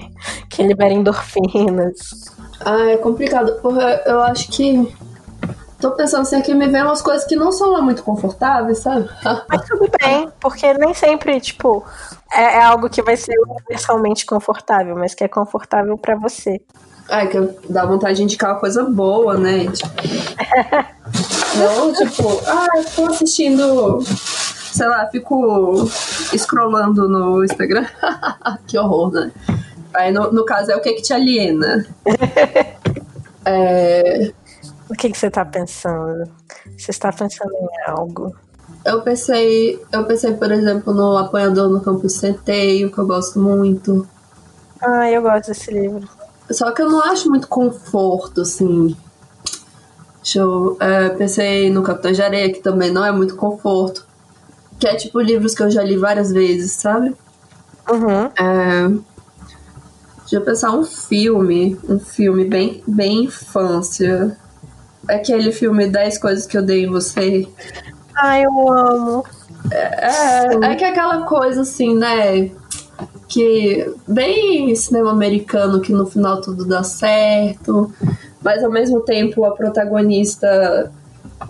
que 0.50 0.64
libere 0.64 0.94
endorfinas. 0.94 2.34
Ah, 2.58 2.90
é 2.90 2.96
complicado. 2.96 3.60
Porra, 3.60 4.02
eu 4.04 4.20
acho 4.22 4.50
que 4.50 4.92
tô 5.78 5.92
pensando 5.92 6.22
assim, 6.22 6.34
aqui 6.34 6.52
me 6.52 6.66
vem 6.66 6.82
umas 6.82 7.00
coisas 7.00 7.24
que 7.24 7.36
não 7.36 7.52
são 7.52 7.70
lá 7.70 7.80
muito 7.80 8.02
confortáveis, 8.02 8.78
sabe? 8.78 9.08
Mas 9.48 9.64
tudo 9.68 9.88
bem, 10.00 10.28
porque 10.40 10.74
nem 10.74 10.92
sempre, 10.92 11.40
tipo, 11.40 11.84
é, 12.32 12.42
é 12.42 12.64
algo 12.64 12.90
que 12.90 13.00
vai 13.00 13.16
ser 13.16 13.34
universalmente 13.46 14.26
confortável, 14.26 14.96
mas 14.96 15.14
que 15.14 15.22
é 15.22 15.28
confortável 15.28 15.96
para 15.96 16.16
você. 16.16 16.60
Ah, 17.08 17.22
é 17.22 17.26
que 17.26 17.38
dá 17.68 17.86
vontade 17.86 18.16
de 18.16 18.24
indicar 18.24 18.52
uma 18.52 18.60
coisa 18.60 18.82
boa, 18.82 19.36
né? 19.36 19.66
Tipo... 19.66 19.92
não, 21.58 21.92
tipo, 21.92 22.40
ah, 22.48 22.66
eu 22.76 22.84
tô 22.84 23.06
assistindo, 23.06 24.02
sei 24.74 24.88
lá, 24.88 25.06
fico 25.06 25.88
scrollando 26.36 27.08
no 27.08 27.44
Instagram. 27.44 27.86
que 28.66 28.76
horror, 28.76 29.12
né? 29.12 29.30
Aí 29.94 30.12
no, 30.12 30.32
no 30.32 30.44
caso 30.44 30.72
é 30.72 30.76
o 30.76 30.80
que 30.80 30.94
que 30.94 31.02
te 31.02 31.12
aliena. 31.12 31.86
é, 33.46 34.32
o 34.90 34.94
que, 34.94 35.10
que 35.10 35.16
você 35.16 35.28
está 35.28 35.44
pensando? 35.44 36.28
Você 36.76 36.90
está 36.90 37.12
pensando 37.12 37.52
em 37.52 37.90
algo? 37.90 38.34
Eu 38.84 39.00
pensei, 39.02 39.80
eu 39.92 40.04
pensei, 40.04 40.34
por 40.34 40.50
exemplo, 40.50 40.92
no 40.92 41.16
Apanhador 41.16 41.70
no 41.70 41.80
Campo 41.80 42.06
de 42.06 42.12
Centeio, 42.12 42.90
que 42.90 42.98
eu 42.98 43.06
gosto 43.06 43.38
muito. 43.38 44.06
Ah, 44.82 45.08
eu 45.08 45.22
gosto 45.22 45.48
desse 45.48 45.72
livro. 45.72 46.08
Só 46.50 46.72
que 46.72 46.82
eu 46.82 46.90
não 46.90 47.00
acho 47.00 47.30
muito 47.30 47.46
conforto, 47.46 48.40
assim. 48.40 48.94
Deixa 50.16 50.40
eu, 50.40 50.76
é, 50.80 51.10
pensei 51.10 51.70
no 51.70 51.82
Capitão 51.82 52.10
de 52.10 52.20
Areia, 52.20 52.52
que 52.52 52.60
também 52.60 52.90
não 52.90 53.04
é 53.04 53.12
muito 53.12 53.36
conforto. 53.36 54.04
Que 54.78 54.88
é 54.88 54.96
tipo 54.96 55.20
livros 55.20 55.54
que 55.54 55.62
eu 55.62 55.70
já 55.70 55.82
li 55.82 55.96
várias 55.96 56.32
vezes, 56.32 56.72
sabe? 56.72 57.14
Uhum. 57.90 58.30
É, 58.38 58.88
deixa 60.20 60.36
eu 60.36 60.40
pensar 60.40 60.72
um 60.72 60.84
filme, 60.84 61.78
um 61.88 61.98
filme 61.98 62.44
bem, 62.44 62.82
bem 62.86 63.24
infância. 63.24 64.36
Aquele 65.08 65.52
filme 65.52 65.86
10 65.86 66.18
Coisas 66.18 66.46
que 66.46 66.56
Eu 66.56 66.62
Dei 66.62 66.84
em 66.84 66.90
Você. 66.90 67.46
Ai, 68.16 68.44
eu 68.44 68.72
amo. 68.72 69.24
É, 69.70 70.06
é, 70.06 70.72
é 70.72 70.74
que 70.76 70.84
é 70.84 70.90
aquela 70.90 71.26
coisa 71.26 71.62
assim, 71.62 71.94
né? 71.94 72.50
Que 73.28 73.92
bem 74.06 74.74
cinema 74.74 75.10
americano 75.10 75.80
que 75.80 75.92
no 75.92 76.06
final 76.06 76.40
tudo 76.40 76.64
dá 76.64 76.82
certo, 76.82 77.92
mas 78.42 78.62
ao 78.62 78.70
mesmo 78.70 79.00
tempo 79.00 79.44
a 79.44 79.54
protagonista 79.54 80.92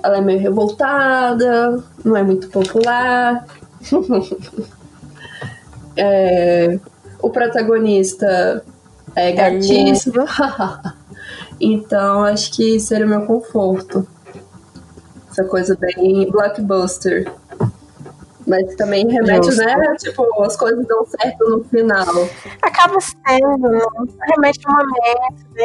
ela 0.03 0.19
é 0.19 0.21
meio 0.21 0.41
revoltada, 0.41 1.83
não 2.05 2.17
é 2.17 2.23
muito 2.23 2.49
popular. 2.49 3.45
é, 5.97 6.79
o 7.21 7.31
protagonista 7.31 8.65
é, 9.17 9.31
é 9.31 9.33
gatíssimo. 9.33 10.25
Então 11.61 12.25
acho 12.25 12.53
que 12.53 12.81
seria 12.81 13.07
o 13.07 13.09
meu 13.09 13.25
conforto. 13.27 14.05
Essa 15.31 15.45
coisa 15.45 15.79
bem 15.81 16.29
blockbuster. 16.31 17.33
Mas 18.47 18.75
também 18.75 19.09
remete, 19.09 19.47
Justo. 19.47 19.65
né? 19.65 19.75
Tipo, 19.99 20.43
as 20.43 20.55
coisas 20.57 20.87
dão 20.87 21.07
certo 21.07 21.49
no 21.49 21.65
final. 21.65 22.29
Acaba 22.61 22.99
sendo, 23.01 23.69
né? 23.69 23.81
remete 24.35 24.61
a 24.67 24.71
um 24.71 24.75
momento 24.75 25.47
né? 25.55 25.65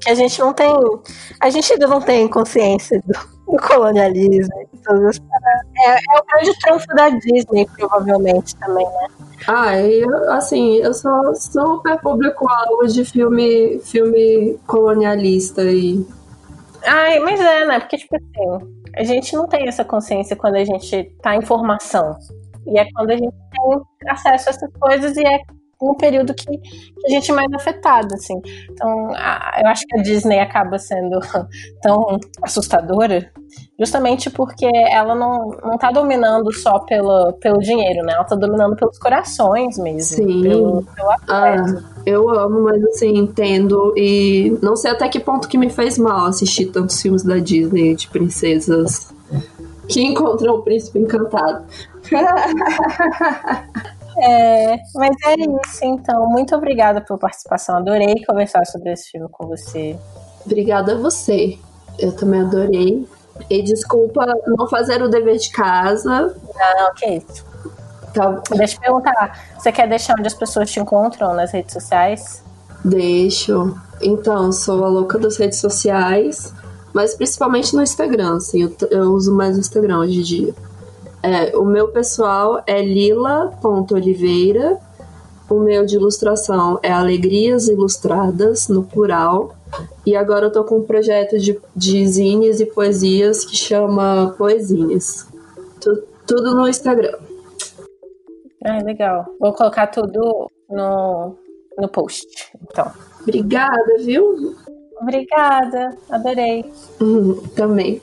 que 0.00 0.10
a 0.10 0.14
gente 0.14 0.38
não 0.40 0.52
tem. 0.52 0.74
A 1.40 1.50
gente 1.50 1.72
ainda 1.72 1.86
não 1.86 2.00
tem 2.00 2.26
consciência 2.28 3.02
do, 3.06 3.18
do 3.50 3.56
colonialismo 3.58 4.54
e 4.72 4.76
todas 4.78 5.04
as 5.04 5.18
é, 5.18 5.92
é 5.92 6.18
o 6.18 6.24
grande 6.24 6.58
trunfo 6.60 6.86
da 6.94 7.08
Disney, 7.10 7.66
provavelmente, 7.76 8.56
também, 8.56 8.86
né? 8.86 9.08
Ah, 9.46 9.78
eu, 9.78 10.32
assim, 10.32 10.76
eu 10.76 10.92
sou 10.92 11.34
super 11.34 11.98
público-alvo 12.00 12.86
de 12.86 13.04
filme, 13.04 13.80
filme 13.80 14.58
colonialista 14.66 15.62
e. 15.62 16.04
Ai, 16.86 17.18
mas 17.20 17.40
é, 17.40 17.64
né? 17.66 17.80
Porque, 17.80 17.96
tipo 17.96 18.16
assim, 18.16 18.80
a 18.96 19.02
gente 19.02 19.34
não 19.34 19.46
tem 19.46 19.66
essa 19.68 19.84
consciência 19.84 20.36
quando 20.36 20.56
a 20.56 20.64
gente 20.64 21.12
tá 21.22 21.34
em 21.34 21.42
formação. 21.42 22.16
E 22.66 22.78
é 22.78 22.86
quando 22.92 23.10
a 23.10 23.16
gente 23.16 23.32
tem 23.50 24.10
acesso 24.10 24.48
a 24.48 24.52
essas 24.52 24.72
coisas 24.78 25.16
e 25.16 25.26
é 25.26 25.40
um 25.80 25.94
período 25.94 26.34
que, 26.34 26.44
que, 26.46 27.06
a 27.06 27.10
gente 27.10 27.30
é 27.30 27.34
mais 27.34 27.52
afetado, 27.52 28.14
assim. 28.14 28.40
Então, 28.70 29.10
a, 29.14 29.60
eu 29.62 29.68
acho 29.68 29.86
que 29.86 29.98
a 29.98 30.02
Disney 30.02 30.38
acaba 30.38 30.78
sendo 30.78 31.18
tão 31.82 32.18
assustadora 32.42 33.30
justamente 33.78 34.28
porque 34.30 34.66
ela 34.90 35.14
não, 35.14 35.48
não 35.64 35.78
tá 35.78 35.90
dominando 35.90 36.52
só 36.52 36.80
pelo, 36.80 37.32
pelo 37.34 37.58
dinheiro, 37.58 38.04
né? 38.04 38.12
Ela 38.12 38.24
tá 38.24 38.36
dominando 38.36 38.76
pelos 38.76 38.98
corações 38.98 39.78
mesmo. 39.78 40.16
Sim. 40.16 40.42
Pelo, 40.42 40.84
pelo 40.94 41.10
ah, 41.28 41.82
eu 42.04 42.28
amo, 42.28 42.62
mas 42.62 42.84
assim, 42.84 43.16
entendo 43.16 43.94
e 43.96 44.58
não 44.62 44.76
sei 44.76 44.90
até 44.90 45.08
que 45.08 45.18
ponto 45.18 45.48
que 45.48 45.56
me 45.56 45.70
fez 45.70 45.96
mal 45.98 46.26
assistir 46.26 46.66
tantos 46.66 47.00
filmes 47.00 47.22
da 47.22 47.38
Disney 47.38 47.94
de 47.94 48.08
princesas 48.08 49.12
que 49.88 50.02
encontram 50.02 50.56
o 50.56 50.62
príncipe 50.62 50.98
encantado. 50.98 51.64
É, 54.18 54.76
mas 54.94 55.16
é 55.26 55.34
isso, 55.34 55.84
então. 55.84 56.26
Muito 56.28 56.54
obrigada 56.54 57.00
pela 57.00 57.18
participação. 57.18 57.76
Adorei 57.76 58.24
conversar 58.24 58.64
sobre 58.66 58.92
esse 58.92 59.10
filme 59.10 59.28
com 59.30 59.46
você. 59.46 59.96
Obrigada 60.44 60.92
a 60.92 60.98
você. 60.98 61.58
Eu 61.98 62.14
também 62.16 62.40
adorei. 62.40 63.06
E 63.48 63.62
desculpa 63.62 64.26
não 64.46 64.68
fazer 64.68 65.02
o 65.02 65.08
dever 65.08 65.38
de 65.38 65.50
casa. 65.50 66.34
Não, 66.54 66.94
que 66.94 67.06
isso. 67.06 67.44
Tá. 68.12 68.42
Deixa 68.56 68.76
eu 68.76 68.80
perguntar. 68.80 69.46
Você 69.58 69.70
quer 69.70 69.88
deixar 69.88 70.14
onde 70.18 70.26
as 70.26 70.34
pessoas 70.34 70.70
te 70.70 70.80
encontram 70.80 71.34
nas 71.34 71.52
redes 71.52 71.72
sociais? 71.72 72.42
Deixo. 72.84 73.76
Então, 74.02 74.50
sou 74.50 74.84
a 74.84 74.88
louca 74.88 75.18
das 75.18 75.36
redes 75.36 75.58
sociais, 75.58 76.52
mas 76.92 77.14
principalmente 77.14 77.74
no 77.74 77.82
Instagram, 77.82 78.36
assim. 78.36 78.62
Eu, 78.62 78.88
eu 78.90 79.12
uso 79.12 79.34
mais 79.34 79.56
o 79.56 79.60
Instagram 79.60 80.00
hoje 80.00 80.20
em 80.20 80.22
dia. 80.22 80.54
É, 81.22 81.56
o 81.56 81.64
meu 81.64 81.88
pessoal 81.88 82.62
é 82.66 82.82
lila.oliveira. 82.82 84.78
O 85.48 85.58
meu 85.58 85.84
de 85.84 85.96
ilustração 85.96 86.78
é 86.82 86.92
Alegrias 86.92 87.68
Ilustradas, 87.68 88.68
no 88.68 88.84
plural. 88.84 89.54
E 90.06 90.16
agora 90.16 90.46
eu 90.46 90.52
tô 90.52 90.64
com 90.64 90.78
um 90.78 90.82
projeto 90.84 91.38
de, 91.38 91.60
de 91.74 92.06
zines 92.06 92.60
e 92.60 92.66
poesias 92.66 93.44
que 93.44 93.56
chama 93.56 94.34
Poesines. 94.38 95.26
Tu, 95.80 96.02
tudo 96.26 96.54
no 96.54 96.68
Instagram. 96.68 97.18
Ah, 98.64 98.82
legal. 98.84 99.26
Vou 99.40 99.52
colocar 99.52 99.88
tudo 99.88 100.50
no, 100.68 101.34
no 101.78 101.88
post, 101.88 102.52
então. 102.62 102.90
Obrigada, 103.22 103.98
viu? 103.98 104.54
Obrigada, 105.00 105.96
adorei. 106.10 106.64
Uhum, 107.00 107.40
também. 107.56 108.02